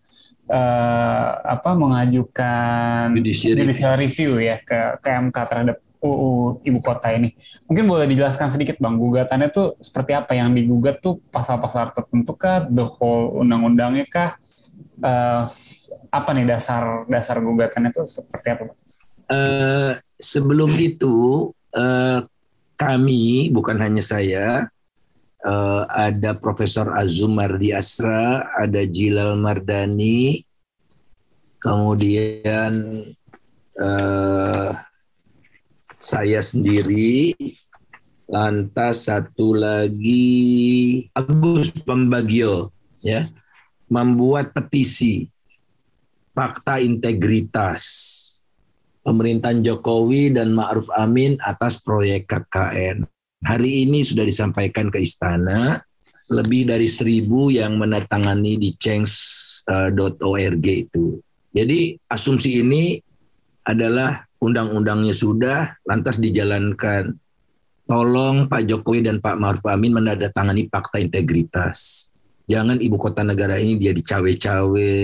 uh, 0.53 1.30
apa 1.48 1.70
mengajukan 1.72 3.16
judicial, 3.16 3.57
judicial 3.57 3.94
review 3.96 4.36
ya 4.36 4.61
ke 4.61 5.00
ke 5.00 5.09
MK 5.09 5.36
terhadap 5.48 5.76
UU 6.03 6.66
ibu 6.66 6.78
kota 6.82 7.14
ini. 7.14 7.32
Mungkin 7.70 7.86
boleh 7.86 8.11
dijelaskan 8.11 8.50
sedikit 8.50 8.76
bang, 8.82 8.98
gugatannya 8.98 9.48
tuh 9.55 9.78
seperti 9.78 10.12
apa 10.18 10.34
yang 10.34 10.50
digugat 10.50 10.98
tuh 10.98 11.22
pasal-pasal 11.30 11.94
tertentu 11.94 12.34
kah, 12.34 12.66
the 12.66 12.82
whole 12.82 13.38
undang-undangnya 13.38 14.05
kah? 14.11 14.30
Uh, 14.98 15.46
apa 16.11 16.30
nih 16.34 16.46
dasar 16.46 17.07
dasar 17.07 17.38
gugatannya 17.38 17.94
tuh 17.94 18.07
seperti 18.07 18.48
apa? 18.50 18.62
Uh, 19.30 19.96
sebelum 20.18 20.74
itu 20.76 21.48
uh, 21.72 22.26
kami 22.74 23.48
bukan 23.55 23.78
hanya 23.78 24.03
saya, 24.03 24.66
uh, 25.46 25.86
ada 25.86 26.34
Profesor 26.34 26.90
Azum 26.98 27.38
Mardi 27.38 27.70
Asra, 27.70 28.50
ada 28.59 28.82
Jilal 28.86 29.38
Mardani, 29.38 30.42
kemudian 31.62 33.07
uh, 33.78 34.70
saya 36.03 36.42
sendiri, 36.42 37.30
lantas 38.26 39.07
satu 39.07 39.55
lagi 39.55 41.07
Agus 41.14 41.70
Pembagio, 41.86 42.74
ya. 42.98 43.30
membuat 43.86 44.50
petisi 44.50 45.30
fakta 46.34 46.82
integritas 46.82 47.84
pemerintahan 49.07 49.62
Jokowi 49.62 50.34
dan 50.34 50.57
Ma'ruf 50.59 50.90
Amin 50.96 51.38
atas 51.38 51.78
proyek 51.78 52.26
KKN. 52.26 53.07
Hari 53.42 53.86
ini 53.86 54.03
sudah 54.03 54.26
disampaikan 54.26 54.90
ke 54.90 55.03
istana, 55.03 55.82
lebih 56.30 56.70
dari 56.72 56.88
seribu 56.88 57.53
yang 57.53 57.76
menandatangani 57.76 58.59
di 58.59 58.70
change.org 58.78 60.66
itu. 60.66 61.20
Jadi 61.53 62.00
asumsi 62.09 62.64
ini 62.64 62.96
adalah 63.66 64.24
undang-undangnya 64.43 65.14
sudah, 65.14 65.78
lantas 65.86 66.18
dijalankan. 66.18 67.14
Tolong 67.86 68.51
Pak 68.51 68.66
Jokowi 68.66 69.07
dan 69.07 69.22
Pak 69.22 69.38
Maruf 69.38 69.62
Amin 69.70 69.95
menandatangani 69.95 70.66
fakta 70.66 70.99
integritas. 70.99 72.11
Jangan 72.51 72.82
ibu 72.82 72.99
kota 72.99 73.22
negara 73.22 73.55
ini 73.62 73.78
dia 73.78 73.95
dicawe-cawe, 73.95 74.95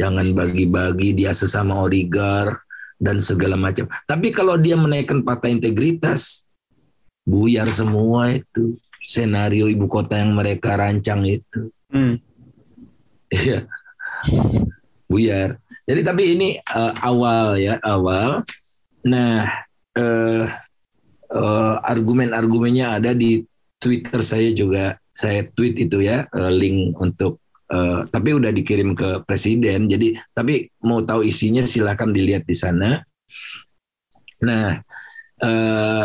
jangan 0.00 0.26
bagi-bagi 0.32 1.12
dia 1.12 1.36
sesama 1.36 1.76
oligar 1.84 2.64
dan 2.96 3.20
segala 3.20 3.60
macam. 3.60 3.84
Tapi 4.08 4.32
kalau 4.32 4.56
dia 4.56 4.80
menaikkan 4.80 5.20
fakta 5.20 5.52
integritas, 5.52 6.48
buyar 7.28 7.68
semua 7.68 8.32
itu 8.32 8.80
senario 9.04 9.68
ibu 9.68 9.84
kota 9.84 10.16
yang 10.16 10.32
mereka 10.32 10.80
rancang 10.80 11.28
itu. 11.28 11.68
Hmm. 11.92 12.16
Iya. 13.28 13.68
buyar. 15.10 15.58
Jadi 15.90 16.00
tapi 16.06 16.22
ini 16.38 16.48
uh, 16.70 16.94
awal 17.02 17.58
ya, 17.58 17.82
awal. 17.82 18.46
Nah, 19.06 19.48
uh, 19.96 20.44
uh, 21.32 21.74
argumen-argumennya 21.80 23.00
ada 23.00 23.16
di 23.16 23.44
Twitter 23.80 24.20
saya 24.20 24.50
juga. 24.52 24.98
Saya 25.16 25.44
tweet 25.52 25.76
itu 25.88 26.00
ya, 26.00 26.24
uh, 26.32 26.52
link 26.52 26.96
untuk 26.96 27.40
uh, 27.72 28.04
tapi 28.08 28.36
udah 28.36 28.52
dikirim 28.52 28.92
ke 28.92 29.24
presiden. 29.24 29.88
Jadi 29.88 30.16
tapi 30.32 30.68
mau 30.84 31.00
tahu 31.00 31.24
isinya 31.24 31.64
silakan 31.64 32.12
dilihat 32.12 32.44
di 32.44 32.56
sana. 32.56 33.00
Nah, 34.40 34.80
uh, 35.44 36.04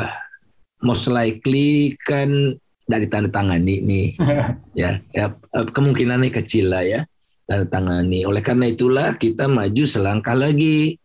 most 0.83 1.07
likely 1.07 1.95
kan 2.03 2.55
dari 2.85 3.09
tanda 3.09 3.33
tangani 3.33 3.81
nih 3.81 4.07
ya, 4.85 5.01
ya 5.09 5.33
kemungkinannya 5.49 6.29
kecil 6.29 6.69
lah 6.69 6.83
ya 6.85 7.01
tanda 7.47 7.65
tangani. 7.67 8.27
Oleh 8.27 8.43
karena 8.43 8.69
itulah 8.69 9.15
kita 9.17 9.49
maju 9.49 9.83
selangkah 9.83 10.35
lagi 10.35 10.99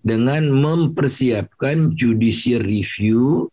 dengan 0.00 0.46
mempersiapkan 0.48 1.92
judicial 1.92 2.64
review 2.64 3.50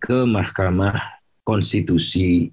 ke 0.00 0.24
Mahkamah 0.24 1.22
Konstitusi. 1.44 2.48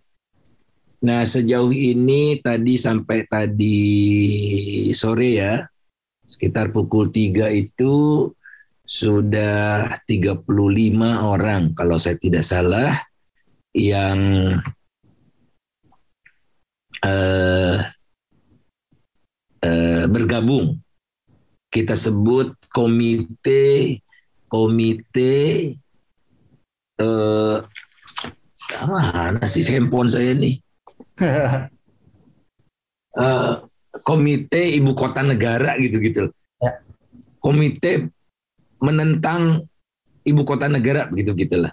Nah, 1.05 1.23
sejauh 1.23 1.69
ini 1.69 2.41
tadi 2.41 2.75
sampai 2.75 3.29
tadi 3.29 3.79
sore 4.97 5.29
ya, 5.37 5.61
sekitar 6.25 6.73
pukul 6.73 7.13
3 7.13 7.53
itu 7.53 8.27
sudah 8.87 10.01
35 10.07 10.47
orang 11.21 11.75
kalau 11.77 12.01
saya 12.01 12.17
tidak 12.17 12.41
salah 12.41 12.97
yang 13.75 14.57
uh, 17.05 17.77
Eh, 19.57 20.05
bergabung. 20.05 20.77
Kita 21.67 21.97
sebut 21.97 22.53
komite 22.77 23.97
komite 24.45 25.33
eh 27.01 27.57
mana 28.85 29.45
sih 29.47 29.63
handphone 29.65 30.11
saya 30.11 30.35
nih? 30.35 30.59
uh, 33.17 33.63
komite 34.07 34.61
ibu 34.75 34.91
kota 34.93 35.23
negara 35.23 35.79
gitu-gitu. 35.79 36.29
Ya. 36.59 36.83
Komite 37.39 38.11
menentang 38.83 39.65
ibu 40.27 40.41
kota 40.43 40.67
negara 40.67 41.07
begitu 41.09 41.33
gitulah. 41.33 41.71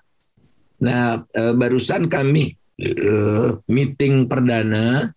Nah, 0.81 1.25
uh, 1.25 1.53
barusan 1.57 2.07
kami 2.07 2.55
uh, 2.81 3.59
meeting 3.67 4.31
perdana 4.31 5.13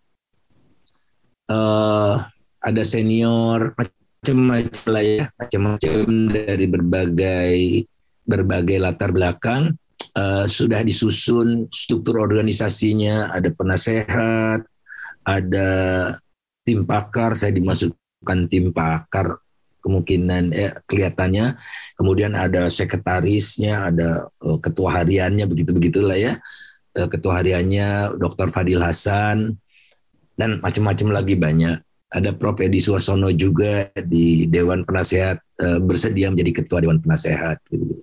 uh, 1.50 2.14
ada 2.62 2.84
senior 2.84 3.78
macam-macam 4.22 4.84
lah 4.92 5.04
ya. 5.06 5.24
Macam-macam 5.38 6.06
dari 6.34 6.66
berbagai 6.66 7.56
berbagai 8.28 8.78
latar 8.82 9.14
belakang. 9.14 9.78
Uh, 10.18 10.50
sudah 10.50 10.82
disusun 10.82 11.70
struktur 11.70 12.18
organisasinya. 12.18 13.30
Ada 13.32 13.50
penasehat 13.54 14.66
ada 15.28 15.70
tim 16.66 16.84
pakar. 16.84 17.38
Saya 17.38 17.54
dimasukkan 17.54 18.40
tim 18.50 18.74
pakar 18.74 19.38
kemungkinan 19.80 20.44
eh, 20.52 20.74
kelihatannya. 20.90 21.56
Kemudian 21.96 22.34
ada 22.34 22.68
sekretarisnya 22.68 23.94
ada 23.94 24.28
uh, 24.44 24.60
ketua 24.60 25.00
hariannya 25.00 25.46
begitu 25.46 25.72
begitulah 25.72 26.18
ya. 26.18 26.36
Uh, 26.98 27.08
ketua 27.08 27.40
hariannya 27.40 28.18
Dr. 28.18 28.50
Fadil 28.50 28.82
Hasan. 28.82 29.56
Dan 30.38 30.62
macam-macam 30.62 31.08
lagi 31.18 31.34
banyak 31.34 31.78
ada 32.08 32.32
Prof. 32.32 32.60
Edi 32.64 32.80
Suarsono 32.80 33.32
juga 33.36 33.92
di 34.00 34.48
Dewan 34.48 34.88
Penasehat 34.88 35.44
uh, 35.60 35.80
bersedia 35.84 36.32
menjadi 36.32 36.64
ketua 36.64 36.80
Dewan 36.80 37.04
Penasehat 37.04 37.60
gitu. 37.68 38.00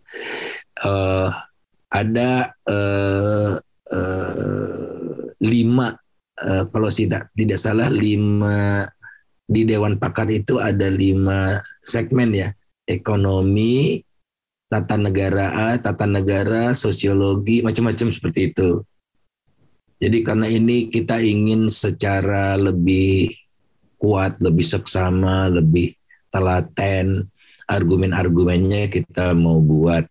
Uh, 0.84 1.32
ada 1.88 2.52
uh, 2.68 3.56
uh, 3.94 5.18
lima 5.40 5.94
uh, 6.42 6.64
kalau 6.68 6.90
tidak 6.90 7.30
tidak 7.32 7.58
salah 7.62 7.88
lima 7.88 8.88
di 9.44 9.62
Dewan 9.64 9.96
Pakar 9.96 10.28
itu 10.28 10.60
ada 10.60 10.88
lima 10.90 11.60
segmen 11.80 12.32
ya. 12.34 12.48
Ekonomi 12.84 14.04
tata 14.68 15.00
negara 15.00 15.78
tata 15.80 16.04
negara 16.04 16.76
sosiologi 16.76 17.64
macam-macam 17.64 18.12
seperti 18.12 18.52
itu. 18.52 18.84
Jadi 19.96 20.20
karena 20.20 20.50
ini 20.50 20.92
kita 20.92 21.22
ingin 21.22 21.70
secara 21.72 22.58
lebih 22.60 23.43
kuat, 24.04 24.36
lebih 24.44 24.68
seksama, 24.68 25.48
lebih 25.48 25.96
telaten, 26.28 27.32
argumen-argumennya 27.64 28.92
kita 28.92 29.32
mau 29.32 29.64
buat. 29.64 30.04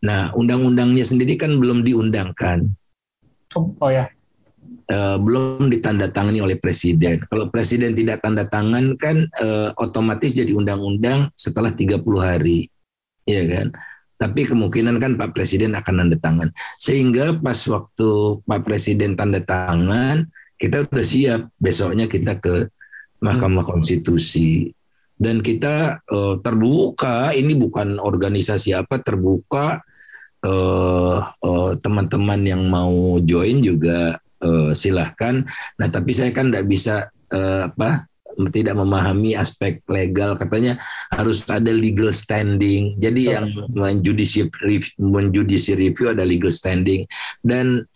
Nah, 0.00 0.32
undang-undangnya 0.32 1.04
sendiri 1.04 1.36
kan 1.36 1.52
belum 1.60 1.84
diundangkan. 1.84 2.72
Oh, 3.52 3.68
oh 3.76 3.90
ya. 3.92 4.08
Uh, 4.88 5.16
belum 5.20 5.68
ditandatangani 5.68 6.40
oleh 6.42 6.56
presiden. 6.56 7.22
Kalau 7.28 7.52
presiden 7.52 7.92
tidak 7.92 8.24
tanda 8.24 8.48
tangan 8.48 8.96
kan 8.96 9.28
uh, 9.38 9.70
otomatis 9.78 10.32
jadi 10.32 10.56
undang-undang 10.56 11.28
setelah 11.36 11.70
30 11.70 12.00
hari. 12.18 12.72
ya 13.28 13.44
kan? 13.46 13.70
Tapi 14.18 14.46
kemungkinan 14.46 15.02
kan 15.02 15.18
Pak 15.18 15.34
Presiden 15.34 15.74
akan 15.74 15.94
tanda 16.06 16.16
tangan. 16.18 16.48
Sehingga 16.78 17.34
pas 17.42 17.58
waktu 17.66 18.10
Pak 18.46 18.60
Presiden 18.62 19.18
tanda 19.18 19.42
tangan, 19.42 20.30
kita 20.58 20.86
udah 20.86 21.06
siap. 21.06 21.50
Besoknya 21.58 22.06
kita 22.06 22.38
ke 22.38 22.70
Mahkamah 23.22 23.64
Konstitusi. 23.64 24.74
Dan 25.14 25.38
kita 25.38 26.02
uh, 26.02 26.42
terbuka 26.42 27.30
ini 27.30 27.54
bukan 27.54 28.02
organisasi 28.02 28.74
apa 28.74 28.98
terbuka 28.98 29.78
teman 30.42 30.50
eh, 30.50 31.18
uh, 31.46 31.72
teman-teman 31.78 32.40
yang 32.42 32.66
mau 32.66 33.22
join 33.22 33.62
juga 33.62 34.18
uh, 34.42 34.74
silahkan. 34.74 35.46
Nah 35.78 35.86
tapi 35.86 36.10
saya 36.10 36.34
kan 36.34 36.50
tidak 36.50 36.66
bisa 36.66 36.94
uh, 37.30 37.70
apa 37.70 38.10
tidak 38.50 38.74
memahami 38.74 39.38
aspek 39.38 39.78
legal. 39.86 40.34
Katanya 40.34 40.82
harus 41.14 41.46
ada 41.46 41.70
legal 41.70 42.10
standing. 42.10 42.98
Jadi 42.98 43.30
yang 43.30 43.46
menjudicial 43.70 44.50
review, 44.64 44.92
menjudicial 44.98 45.78
review 45.78 46.10
ada 46.10 46.26
legal 46.26 46.50
standing. 46.50 47.06
Dan 47.38 47.86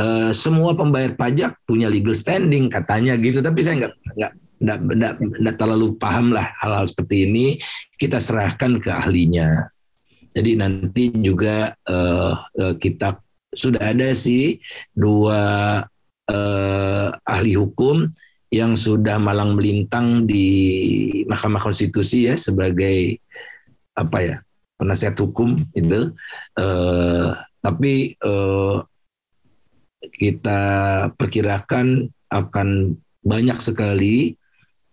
uh, 0.00 0.34
semua 0.34 0.74
pembayar 0.74 1.14
pajak 1.14 1.60
punya 1.68 1.86
legal 1.86 2.16
standing 2.16 2.66
katanya 2.66 3.14
gitu. 3.20 3.38
Tapi 3.44 3.60
saya 3.62 3.86
nggak 3.86 3.94
nggak 4.18 4.32
tidak 4.62 5.54
terlalu 5.58 5.98
paham 5.98 6.30
lah 6.30 6.54
hal-hal 6.62 6.86
seperti 6.86 7.26
ini. 7.26 7.46
Kita 7.98 8.22
serahkan 8.22 8.78
ke 8.78 8.90
ahlinya. 8.90 9.68
Jadi 10.32 10.56
nanti 10.56 11.12
juga 11.12 11.76
uh, 11.84 12.34
kita 12.80 13.20
sudah 13.52 13.92
ada 13.92 14.16
sih 14.16 14.56
dua 14.96 15.40
uh, 16.32 17.08
ahli 17.28 17.52
hukum 17.52 18.08
yang 18.52 18.72
sudah 18.76 19.16
malang 19.20 19.56
melintang 19.56 20.24
di 20.28 20.48
Mahkamah 21.28 21.60
Konstitusi 21.60 22.28
ya 22.28 22.36
sebagai 22.36 23.20
apa 23.92 24.18
ya 24.24 24.36
penasihat 24.80 25.16
hukum 25.20 25.56
itu. 25.76 26.12
Uh, 26.56 27.36
tapi 27.62 28.16
uh, 28.24 28.82
kita 30.16 30.60
perkirakan 31.14 32.10
akan 32.32 32.98
banyak 33.22 33.58
sekali 33.62 34.34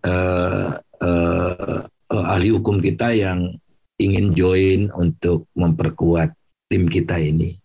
uh, 0.04 0.80
uh, 0.80 1.80
ahli 2.10 2.50
hukum 2.54 2.80
kita 2.80 3.12
yang 3.16 3.56
ingin 4.00 4.32
join 4.32 4.82
untuk 4.95 5.52
memperkuat 5.54 6.32
tim 6.72 6.88
kita 6.88 7.20
ini. 7.20 7.60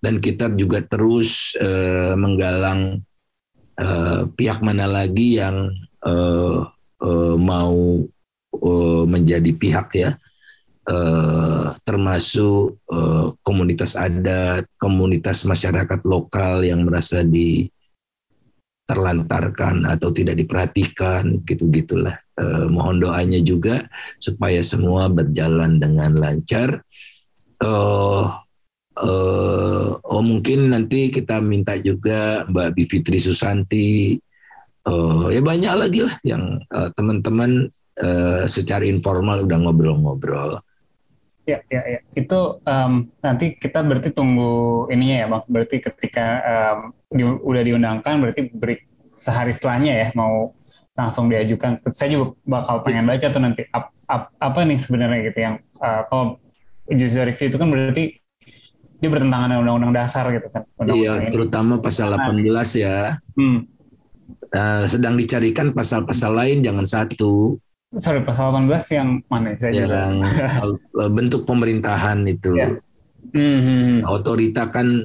Dan 0.00 0.16
kita 0.16 0.48
juga 0.56 0.80
terus 0.80 1.52
uh, 1.60 2.16
menggalang 2.16 3.04
uh, 3.76 4.24
pihak 4.32 4.64
mana 4.64 4.88
lagi 4.88 5.36
yang 5.36 5.68
uh, 6.00 6.64
uh, 7.04 7.36
mau 7.36 8.08
uh, 8.56 9.04
menjadi 9.04 9.52
pihak 9.52 9.88
ya, 9.92 10.16
uh, 10.88 11.76
termasuk 11.84 12.80
uh, 12.88 13.36
komunitas 13.44 14.00
adat, 14.00 14.64
komunitas 14.80 15.44
masyarakat 15.44 16.00
lokal 16.08 16.64
yang 16.64 16.80
merasa 16.88 17.20
di 17.20 17.68
terlantarkan 18.90 19.86
atau 19.86 20.10
tidak 20.10 20.34
diperhatikan 20.34 21.46
gitu 21.46 21.70
gitulah 21.70 22.18
eh, 22.34 22.66
mohon 22.66 22.98
doanya 22.98 23.38
juga 23.38 23.86
supaya 24.18 24.58
semua 24.66 25.06
berjalan 25.06 25.78
dengan 25.78 26.18
lancar. 26.18 26.82
Oh 27.60 28.24
uh, 28.96 29.88
oh 30.00 30.22
mungkin 30.24 30.72
nanti 30.72 31.12
kita 31.12 31.44
minta 31.44 31.76
juga 31.76 32.48
Mbak 32.48 32.68
Bivitri 32.72 33.20
Susanti 33.20 34.16
uh, 34.88 35.28
ya 35.28 35.44
banyak 35.44 35.74
lagi 35.76 36.00
lah 36.08 36.16
yang 36.24 36.56
teman-teman 36.96 37.68
uh, 38.00 38.48
secara 38.48 38.88
informal 38.88 39.44
udah 39.44 39.58
ngobrol-ngobrol 39.60 40.64
Ya, 41.50 41.58
ya, 41.66 41.82
ya. 41.82 42.00
Itu 42.14 42.62
um, 42.62 43.10
nanti 43.18 43.58
kita 43.58 43.82
berarti 43.82 44.14
tunggu 44.14 44.86
ininya 44.92 45.16
ya, 45.22 45.26
bang. 45.26 45.44
Berarti 45.50 45.76
ketika 45.82 46.26
um, 46.46 46.78
di, 47.10 47.22
udah 47.26 47.62
diundangkan, 47.66 48.14
berarti 48.22 48.42
beri 48.54 48.76
sehari 49.18 49.52
setelahnya 49.52 49.92
ya 49.92 50.08
mau 50.14 50.54
langsung 50.94 51.26
diajukan. 51.26 51.76
Saya 51.92 52.08
juga 52.14 52.38
bakal 52.46 52.86
pengen 52.86 53.04
baca 53.10 53.26
tuh 53.26 53.42
nanti 53.42 53.62
ap, 53.74 53.92
ap, 54.06 54.30
apa 54.38 54.60
nih 54.62 54.78
sebenarnya 54.78 55.18
gitu 55.32 55.38
yang 55.42 55.54
uh, 55.82 56.02
kalau 56.06 56.38
judicial 56.86 57.26
review 57.26 57.48
itu 57.50 57.58
kan 57.58 57.68
berarti 57.68 58.04
dia 59.00 59.08
bertentangan 59.08 59.48
dengan 59.48 59.60
undang-undang 59.64 59.94
dasar 59.96 60.24
gitu 60.28 60.48
kan. 60.52 60.62
Undang 60.76 60.96
-undang 60.96 61.20
iya, 61.24 61.32
terutama 61.32 61.74
pasal 61.80 62.12
18 62.12 62.46
nah, 62.52 62.64
ya. 62.64 62.98
Hmm. 63.34 63.60
Uh, 64.50 64.82
sedang 64.82 65.14
dicarikan 65.14 65.70
pasal-pasal 65.70 66.34
lain 66.34 66.58
jangan 66.62 66.82
satu 66.82 67.58
sorry 67.98 68.22
pasal 68.22 68.54
18 68.54 68.96
yang 68.96 69.08
mana 69.26 69.58
saya 69.58 69.72
yang 69.74 70.22
juga. 70.22 71.06
bentuk 71.16 71.42
pemerintahan 71.42 72.22
itu 72.28 72.54
ya. 72.54 72.70
mm-hmm. 73.34 74.06
otorita 74.06 74.70
kan 74.70 75.02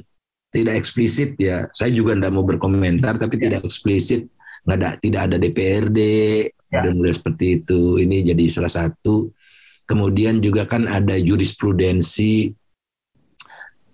tidak 0.54 0.78
eksplisit 0.78 1.34
ya 1.40 1.66
saya 1.74 1.90
juga 1.90 2.14
tidak 2.14 2.32
mau 2.32 2.46
berkomentar 2.46 3.18
tapi 3.18 3.36
ya. 3.40 3.42
tidak 3.50 3.60
eksplisit 3.66 4.30
nggak 4.66 4.76
ada 4.78 4.90
tidak 5.02 5.20
ada 5.30 5.36
DPRD 5.38 6.00
ya. 6.70 6.80
dan 6.86 6.94
seperti 7.10 7.62
itu 7.62 7.98
ini 7.98 8.22
jadi 8.22 8.44
salah 8.46 8.70
satu 8.70 9.34
kemudian 9.86 10.42
juga 10.42 10.66
kan 10.66 10.86
ada 10.90 11.14
jurisprudensi 11.18 12.50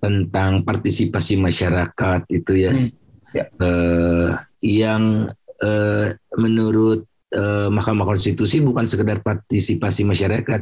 tentang 0.03 0.67
partisipasi 0.67 1.39
masyarakat 1.39 2.21
itu 2.27 2.53
ya, 2.59 2.73
hmm. 2.75 2.91
ya. 3.31 3.45
Uh, 3.63 4.35
yang 4.59 5.31
uh, 5.63 6.11
menurut 6.35 7.07
eh, 7.33 7.69
Mahkamah 7.73 8.07
Konstitusi 8.07 8.61
bukan 8.61 8.85
sekedar 8.85 9.25
partisipasi 9.25 10.05
masyarakat, 10.05 10.61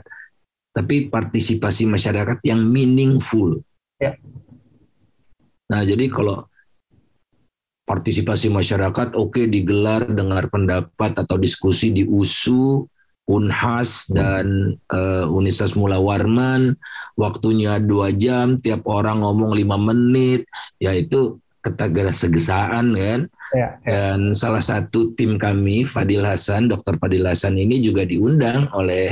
tapi 0.71 1.11
partisipasi 1.11 1.91
masyarakat 1.91 2.39
yang 2.47 2.63
meaningful. 2.63 3.59
Ya. 3.99 4.17
Nah, 5.71 5.83
jadi 5.87 6.11
kalau 6.11 6.47
partisipasi 7.87 8.55
masyarakat 8.55 9.19
oke 9.19 9.35
okay, 9.35 9.45
digelar 9.51 10.07
dengar 10.07 10.47
pendapat 10.47 11.19
atau 11.19 11.35
diskusi 11.35 11.91
di 11.91 12.07
USU, 12.07 12.87
Unhas 13.31 14.11
dan 14.11 14.75
uh, 14.91 15.27
Universitas 15.31 15.79
Mula 15.79 16.03
Warman, 16.03 16.75
waktunya 17.15 17.79
dua 17.79 18.11
jam, 18.11 18.59
tiap 18.59 18.83
orang 18.91 19.23
ngomong 19.23 19.55
lima 19.55 19.79
menit, 19.79 20.47
yaitu 20.83 21.39
ketagasegesaan 21.63 22.91
kan. 22.95 23.21
Ya, 23.51 23.83
ya. 23.83 23.91
Dan 24.15 24.31
salah 24.33 24.63
satu 24.63 25.11
tim 25.19 25.35
kami, 25.35 25.83
Fadil 25.83 26.23
Hasan, 26.23 26.71
Dr. 26.71 26.99
Fadil 27.03 27.27
Hasan 27.27 27.59
ini 27.59 27.83
juga 27.83 28.07
diundang 28.07 28.71
oleh 28.71 29.11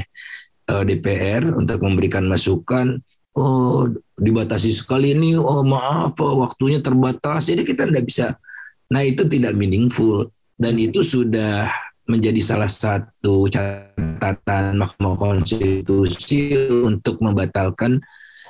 uh, 0.71 0.83
eh, 0.83 0.85
DPR 0.87 1.43
untuk 1.59 1.83
memberikan 1.83 2.23
masukan. 2.27 3.03
Oh, 3.35 3.87
dibatasi 4.19 4.71
sekali 4.75 5.15
ini. 5.15 5.35
Oh, 5.39 5.63
maaf, 5.67 6.15
oh, 6.23 6.43
waktunya 6.43 6.79
terbatas. 6.79 7.51
Jadi 7.51 7.67
kita 7.67 7.87
tidak 7.91 8.07
bisa. 8.07 8.39
Nah, 8.91 9.03
itu 9.03 9.27
tidak 9.27 9.55
meaningful 9.59 10.31
dan 10.59 10.75
itu 10.79 11.03
sudah 11.03 11.71
menjadi 12.09 12.41
salah 12.41 12.71
satu 12.71 13.45
catatan 13.47 14.81
Mahkamah 14.81 15.15
Konstitusi 15.19 16.57
untuk 16.83 17.21
membatalkan 17.21 18.01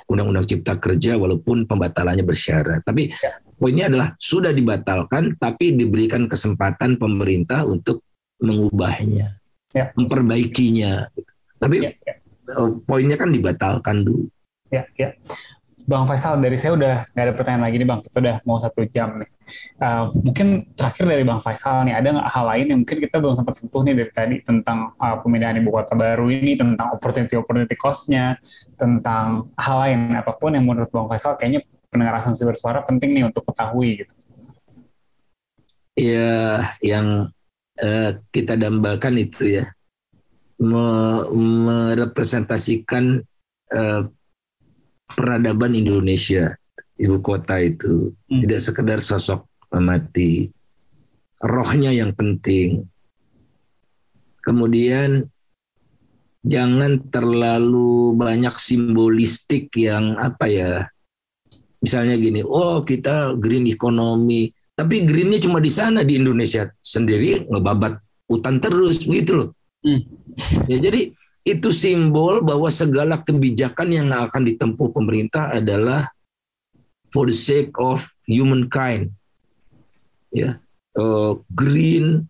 Undang-Undang 0.09 0.47
Cipta 0.47 0.79
Kerja 0.79 1.19
walaupun 1.19 1.67
pembatalannya 1.67 2.23
bersyarat. 2.23 2.81
Tapi 2.87 3.13
ya 3.13 3.48
poinnya 3.59 3.91
adalah 3.91 4.15
sudah 4.15 4.55
dibatalkan 4.55 5.35
tapi 5.35 5.75
diberikan 5.75 6.31
kesempatan 6.31 6.95
pemerintah 6.95 7.67
untuk 7.67 8.01
mengubahnya, 8.39 9.35
ya. 9.75 9.91
memperbaikinya. 9.99 11.11
Tapi 11.59 11.83
ya, 11.83 11.91
ya. 11.91 12.15
Oh, 12.55 12.79
poinnya 12.81 13.19
kan 13.19 13.29
dibatalkan 13.29 14.07
dulu. 14.07 14.25
Ya, 14.71 14.87
ya. 14.95 15.11
Bang 15.89 16.05
Faisal, 16.05 16.37
dari 16.37 16.53
saya 16.53 16.77
udah 16.77 16.95
nggak 17.17 17.25
ada 17.25 17.33
pertanyaan 17.33 17.63
lagi 17.65 17.75
nih 17.81 17.87
Bang. 17.89 17.99
Kita 18.05 18.17
udah 18.21 18.37
mau 18.45 18.61
satu 18.61 18.85
jam 18.85 19.17
nih. 19.17 19.29
Uh, 19.81 20.13
mungkin 20.21 20.47
terakhir 20.77 21.09
dari 21.09 21.25
Bang 21.25 21.41
Faisal 21.41 21.81
nih, 21.89 21.97
ada 21.97 22.07
nggak 22.13 22.29
hal 22.29 22.45
lain 22.45 22.65
yang 22.69 22.79
mungkin 22.85 22.97
kita 23.01 23.17
belum 23.17 23.33
sempat 23.33 23.57
sentuh 23.57 23.81
nih 23.81 23.97
dari 23.97 24.11
tadi 24.13 24.35
tentang 24.45 24.93
uh, 25.01 25.17
pemindahan 25.17 25.57
ibu 25.57 25.73
kota 25.73 25.97
baru 25.97 26.29
ini, 26.29 26.53
tentang 26.53 26.93
opportunity-opportunity 26.93 27.73
cost-nya, 27.73 28.37
tentang 28.77 29.49
hal 29.57 29.77
lain 29.81 30.13
apa 30.13 30.29
pun 30.37 30.53
yang 30.53 30.69
menurut 30.69 30.93
Bang 30.93 31.09
Faisal 31.09 31.33
kayaknya 31.41 31.65
pendengar 31.89 32.21
asumsi 32.21 32.45
bersuara 32.45 32.85
penting 32.85 33.17
nih 33.17 33.25
untuk 33.25 33.41
ketahui 33.49 34.05
gitu. 34.05 34.13
Ya, 35.99 36.71
yang 36.79 37.27
uh, 37.81 38.11
kita 38.31 38.55
dambakan 38.55 39.19
itu 39.19 39.59
ya 39.59 39.67
merepresentasikan 40.59 43.23
uh, 43.71 44.03
peradaban 45.09 45.75
Indonesia, 45.75 46.57
ibu 46.99 47.21
kota 47.23 47.59
itu 47.59 48.13
hmm. 48.27 48.41
tidak 48.45 48.61
sekedar 48.63 49.01
sosok 49.01 49.47
mati, 49.79 50.51
rohnya 51.41 51.91
yang 51.95 52.15
penting. 52.15 52.89
Kemudian 54.43 55.29
jangan 56.43 56.99
terlalu 57.11 58.15
banyak 58.15 58.55
simbolistik 58.55 59.75
yang 59.75 60.15
apa 60.15 60.47
ya 60.47 60.87
Misalnya 61.79 62.19
gini, 62.19 62.43
oh 62.43 62.83
kita 62.83 63.39
green 63.39 63.67
economy, 63.71 64.51
tapi 64.75 65.03
greennya 65.03 65.39
cuma 65.39 65.63
di 65.63 65.71
sana 65.71 66.03
di 66.03 66.19
Indonesia 66.19 66.67
sendiri 66.79 67.47
ngebabat 67.47 67.99
hutan 68.27 68.59
terus 68.59 69.03
begitu 69.03 69.31
loh. 69.35 69.49
Hmm. 69.83 70.03
Ya, 70.67 70.77
jadi 70.79 71.15
itu 71.47 71.69
simbol 71.71 72.43
bahwa 72.43 72.67
segala 72.67 73.19
kebijakan 73.23 73.89
yang 73.91 74.07
akan 74.11 74.43
ditempuh 74.43 74.91
pemerintah 74.91 75.55
adalah 75.55 76.11
for 77.11 77.27
the 77.27 77.35
sake 77.35 77.71
of 77.79 78.03
humankind. 78.27 79.15
Ya, 80.29 80.61
uh, 80.99 81.39
green, 81.51 82.27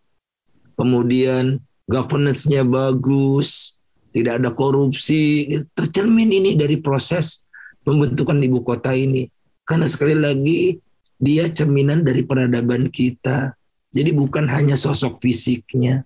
kemudian 0.77 1.59
governance-nya 1.89 2.63
bagus, 2.63 3.81
tidak 4.13 4.39
ada 4.39 4.49
korupsi, 4.53 5.49
tercermin 5.75 6.31
ini 6.31 6.55
dari 6.55 6.79
proses 6.79 7.49
pembentukan 7.85 8.39
ibu 8.39 8.61
kota 8.65 8.95
ini. 8.95 9.27
Karena 9.69 9.85
sekali 9.85 10.17
lagi 10.17 10.81
dia 11.21 11.45
cerminan 11.45 12.01
dari 12.01 12.25
peradaban 12.25 12.89
kita. 12.89 13.53
Jadi 13.93 14.09
bukan 14.17 14.49
hanya 14.49 14.73
sosok 14.73 15.21
fisiknya. 15.21 16.01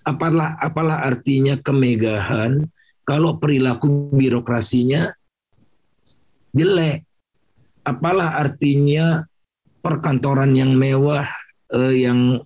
Apalah 0.00 0.56
apalah 0.56 1.04
artinya 1.04 1.60
kemegahan 1.60 2.64
kalau 3.04 3.36
perilaku 3.36 4.08
birokrasinya 4.16 5.12
jelek. 6.56 7.04
Apalah 7.84 8.40
artinya 8.40 9.28
perkantoran 9.84 10.56
yang 10.56 10.72
mewah 10.72 11.28
eh, 11.68 12.08
yang 12.08 12.40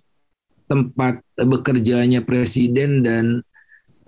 tempat 0.66 1.22
bekerjanya 1.38 2.26
presiden 2.26 3.06
dan 3.06 3.38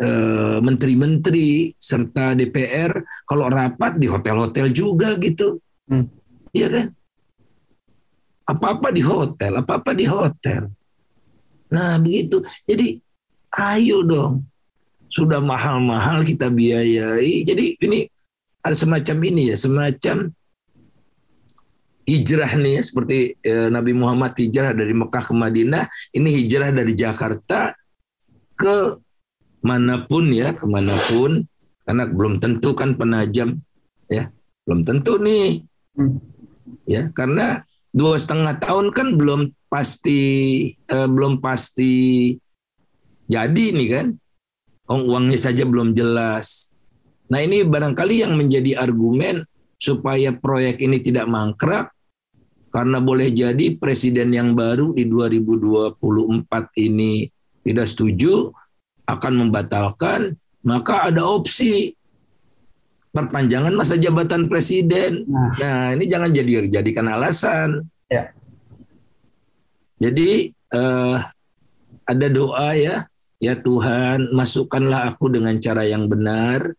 eh, 0.02 0.58
menteri-menteri 0.58 1.70
serta 1.78 2.34
DPR 2.34 2.98
kalau 3.28 3.46
rapat 3.46 3.94
di 3.94 4.10
hotel-hotel 4.10 4.74
juga 4.74 5.14
gitu. 5.22 5.62
Hmm. 5.86 6.17
Iya 6.52 6.68
kan? 6.68 6.86
Apa-apa 8.48 8.88
di 8.88 9.02
hotel, 9.04 9.52
apa-apa 9.60 9.92
di 9.92 10.06
hotel. 10.08 10.72
Nah 11.68 12.00
begitu. 12.00 12.40
Jadi 12.64 12.96
ayo 13.52 14.00
dong. 14.04 14.48
Sudah 15.08 15.40
mahal-mahal 15.40 16.24
kita 16.24 16.48
biayai. 16.48 17.44
Jadi 17.44 17.76
ini 17.80 18.08
ada 18.64 18.76
semacam 18.76 19.16
ini 19.24 19.52
ya, 19.52 19.56
semacam 19.56 20.32
hijrah 22.08 22.52
nih 22.56 22.80
ya, 22.80 22.82
seperti 22.84 23.18
eh, 23.40 23.68
Nabi 23.68 23.92
Muhammad 23.92 24.36
hijrah 24.36 24.72
dari 24.72 24.92
Mekah 24.96 25.24
ke 25.28 25.34
Madinah. 25.36 25.84
Ini 26.12 26.28
hijrah 26.44 26.72
dari 26.72 26.92
Jakarta 26.96 27.72
ke 28.56 29.00
mana 29.60 30.04
pun 30.08 30.28
ya, 30.32 30.56
ke 30.56 30.64
mana 30.64 30.96
pun. 31.08 31.44
Karena 31.88 32.04
belum 32.04 32.36
tentu 32.36 32.76
kan 32.76 32.96
penajam 32.96 33.60
ya, 34.12 34.28
belum 34.68 34.84
tentu 34.84 35.16
nih. 35.20 35.64
Hmm 35.96 36.37
ya 36.84 37.10
karena 37.12 37.64
dua 37.92 38.16
setengah 38.20 38.60
tahun 38.60 38.92
kan 38.92 39.16
belum 39.16 39.52
pasti 39.68 40.20
eh, 40.72 41.08
belum 41.08 41.40
pasti 41.44 42.34
jadi 43.28 43.64
nih 43.76 43.88
kan. 43.92 44.06
Uangnya 44.88 45.36
saja 45.36 45.68
belum 45.68 45.92
jelas. 45.92 46.72
Nah 47.28 47.44
ini 47.44 47.60
barangkali 47.60 48.24
yang 48.24 48.32
menjadi 48.40 48.80
argumen 48.80 49.44
supaya 49.76 50.32
proyek 50.32 50.80
ini 50.80 50.96
tidak 51.04 51.28
mangkrak 51.28 51.92
karena 52.72 52.98
boleh 53.04 53.28
jadi 53.28 53.76
presiden 53.76 54.32
yang 54.32 54.56
baru 54.56 54.96
di 54.96 55.04
2024 55.04 56.00
ini 56.88 57.28
tidak 57.62 57.86
setuju 57.86 58.48
akan 59.04 59.32
membatalkan 59.44 60.36
maka 60.64 61.12
ada 61.12 61.24
opsi 61.24 61.94
perpanjangan 63.18 63.74
masa 63.74 63.98
jabatan 63.98 64.46
presiden. 64.46 65.26
Nah, 65.26 65.50
nah 65.58 65.84
ini 65.98 66.06
jangan 66.06 66.30
jadi 66.30 66.70
jadikan 66.70 67.10
alasan. 67.10 67.90
Ya. 68.06 68.30
Jadi 69.98 70.54
uh, 70.70 71.18
ada 72.06 72.26
doa 72.30 72.78
ya 72.78 73.10
Ya 73.38 73.54
Tuhan, 73.54 74.34
masukkanlah 74.34 75.14
aku 75.14 75.30
dengan 75.30 75.54
cara 75.62 75.86
yang 75.86 76.10
benar 76.10 76.74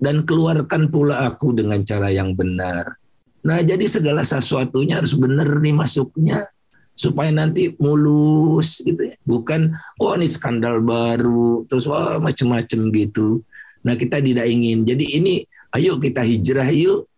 dan 0.00 0.24
keluarkan 0.24 0.88
pula 0.88 1.28
aku 1.28 1.52
dengan 1.52 1.84
cara 1.84 2.08
yang 2.08 2.32
benar. 2.32 2.96
Nah, 3.44 3.60
jadi 3.60 3.84
segala 3.84 4.24
sesuatunya 4.24 5.04
harus 5.04 5.12
benar 5.12 5.60
nih 5.60 5.76
masuknya 5.76 6.48
supaya 6.96 7.28
nanti 7.36 7.76
mulus 7.76 8.80
gitu 8.80 9.12
ya. 9.12 9.16
Bukan 9.28 9.76
oh 10.00 10.16
ini 10.16 10.24
skandal 10.24 10.80
baru 10.80 11.68
terus 11.68 11.84
wah 11.84 12.16
macam-macam 12.16 12.80
gitu. 12.88 13.44
Nah, 13.84 13.92
kita 13.92 14.24
tidak 14.24 14.48
ingin. 14.48 14.88
Jadi 14.88 15.20
ini 15.20 15.44
ayo 15.74 15.98
kita 15.98 16.22
hijrah 16.22 16.70
yuk. 16.70 17.10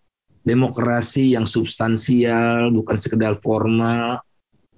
Demokrasi 0.46 1.34
yang 1.34 1.42
substansial, 1.42 2.70
bukan 2.70 2.94
sekedar 2.94 3.34
formal. 3.42 4.22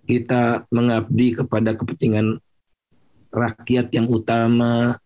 Kita 0.09 0.65
mengabdi 0.73 1.37
kepada 1.37 1.77
kepentingan 1.77 2.41
rakyat 3.29 3.93
yang 3.93 4.09
utama 4.09 4.97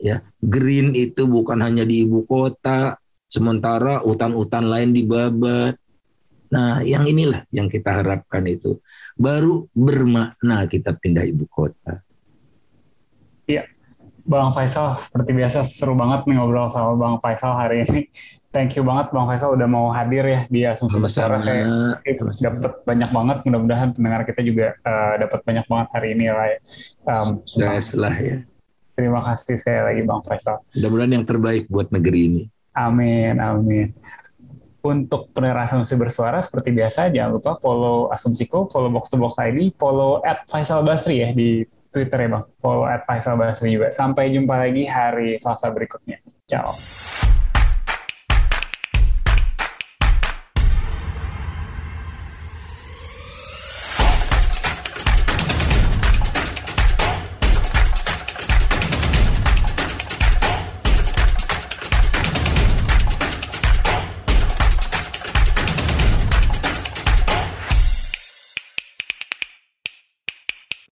ya. 0.00 0.24
Green 0.40 0.96
itu 0.96 1.28
bukan 1.28 1.60
hanya 1.60 1.84
di 1.84 2.08
ibu 2.08 2.24
kota 2.24 2.96
sementara 3.28 4.00
hutan-hutan 4.00 4.66
lain 4.66 4.90
dibabat 4.96 5.76
nah 6.50 6.82
yang 6.82 7.06
inilah 7.06 7.44
yang 7.52 7.68
kita 7.68 8.00
harapkan 8.00 8.42
itu. 8.48 8.80
Baru 9.20 9.68
bermakna 9.76 10.64
kita 10.64 10.96
pindah 10.96 11.28
ibu 11.28 11.44
kota. 11.44 12.00
Iya 13.44 13.68
Bang 14.26 14.50
Faisal 14.52 14.92
seperti 14.96 15.30
biasa 15.36 15.62
seru 15.62 15.94
banget 15.94 16.26
nih 16.26 16.36
ngobrol 16.40 16.68
sama 16.68 16.96
Bang 16.96 17.16
Faisal 17.22 17.52
hari 17.56 17.86
ini 17.86 18.10
thank 18.50 18.74
you 18.74 18.82
banget 18.82 19.10
Bang 19.14 19.26
Faisal 19.30 19.54
udah 19.54 19.68
mau 19.70 19.88
hadir 19.94 20.26
ya 20.26 20.40
di 20.50 20.66
Asumsi 20.66 20.98
Besar. 20.98 21.30
Kayak 21.38 22.26
dapat 22.58 22.72
banyak 22.84 23.10
banget. 23.10 23.36
Mudah-mudahan 23.46 23.88
pendengar 23.94 24.20
kita 24.26 24.40
juga 24.42 24.74
uh, 24.82 25.14
dapat 25.18 25.40
banyak 25.46 25.64
banget 25.66 25.88
hari 25.94 26.08
ini 26.18 26.26
lah. 26.28 26.46
Ya. 26.50 26.58
Um, 27.06 27.26
lah 28.02 28.14
ya. 28.18 28.36
Terima 28.98 29.20
kasih 29.24 29.56
sekali 29.56 29.80
lagi 29.80 30.02
Bang 30.04 30.22
Faisal. 30.26 30.60
Mudah-mudahan 30.76 31.12
yang 31.16 31.24
terbaik 31.24 31.64
buat 31.70 31.88
negeri 31.94 32.20
ini. 32.26 32.42
Amin, 32.74 33.38
amin. 33.38 33.94
Untuk 34.80 35.28
pendengar 35.36 35.68
Asumsi 35.68 35.92
Bersuara, 35.92 36.40
seperti 36.40 36.72
biasa, 36.72 37.12
jangan 37.12 37.36
lupa 37.36 37.60
follow 37.60 38.08
Asumsiko, 38.08 38.64
follow 38.72 38.88
Box 38.88 39.12
to 39.12 39.20
Box 39.20 39.36
ID, 39.36 39.76
follow 39.76 40.24
at 40.24 40.48
Faisal 40.48 40.80
Basri 40.80 41.20
ya 41.20 41.36
di 41.36 41.68
Twitter 41.90 42.26
ya 42.26 42.28
Bang. 42.30 42.44
Follow 42.62 42.86
at 42.86 43.02
Faisal 43.04 43.36
Basri 43.36 43.74
juga. 43.74 43.90
Sampai 43.90 44.30
jumpa 44.30 44.56
lagi 44.56 44.86
hari 44.86 45.36
Selasa 45.36 45.74
berikutnya. 45.74 46.22
Ciao. 46.46 46.74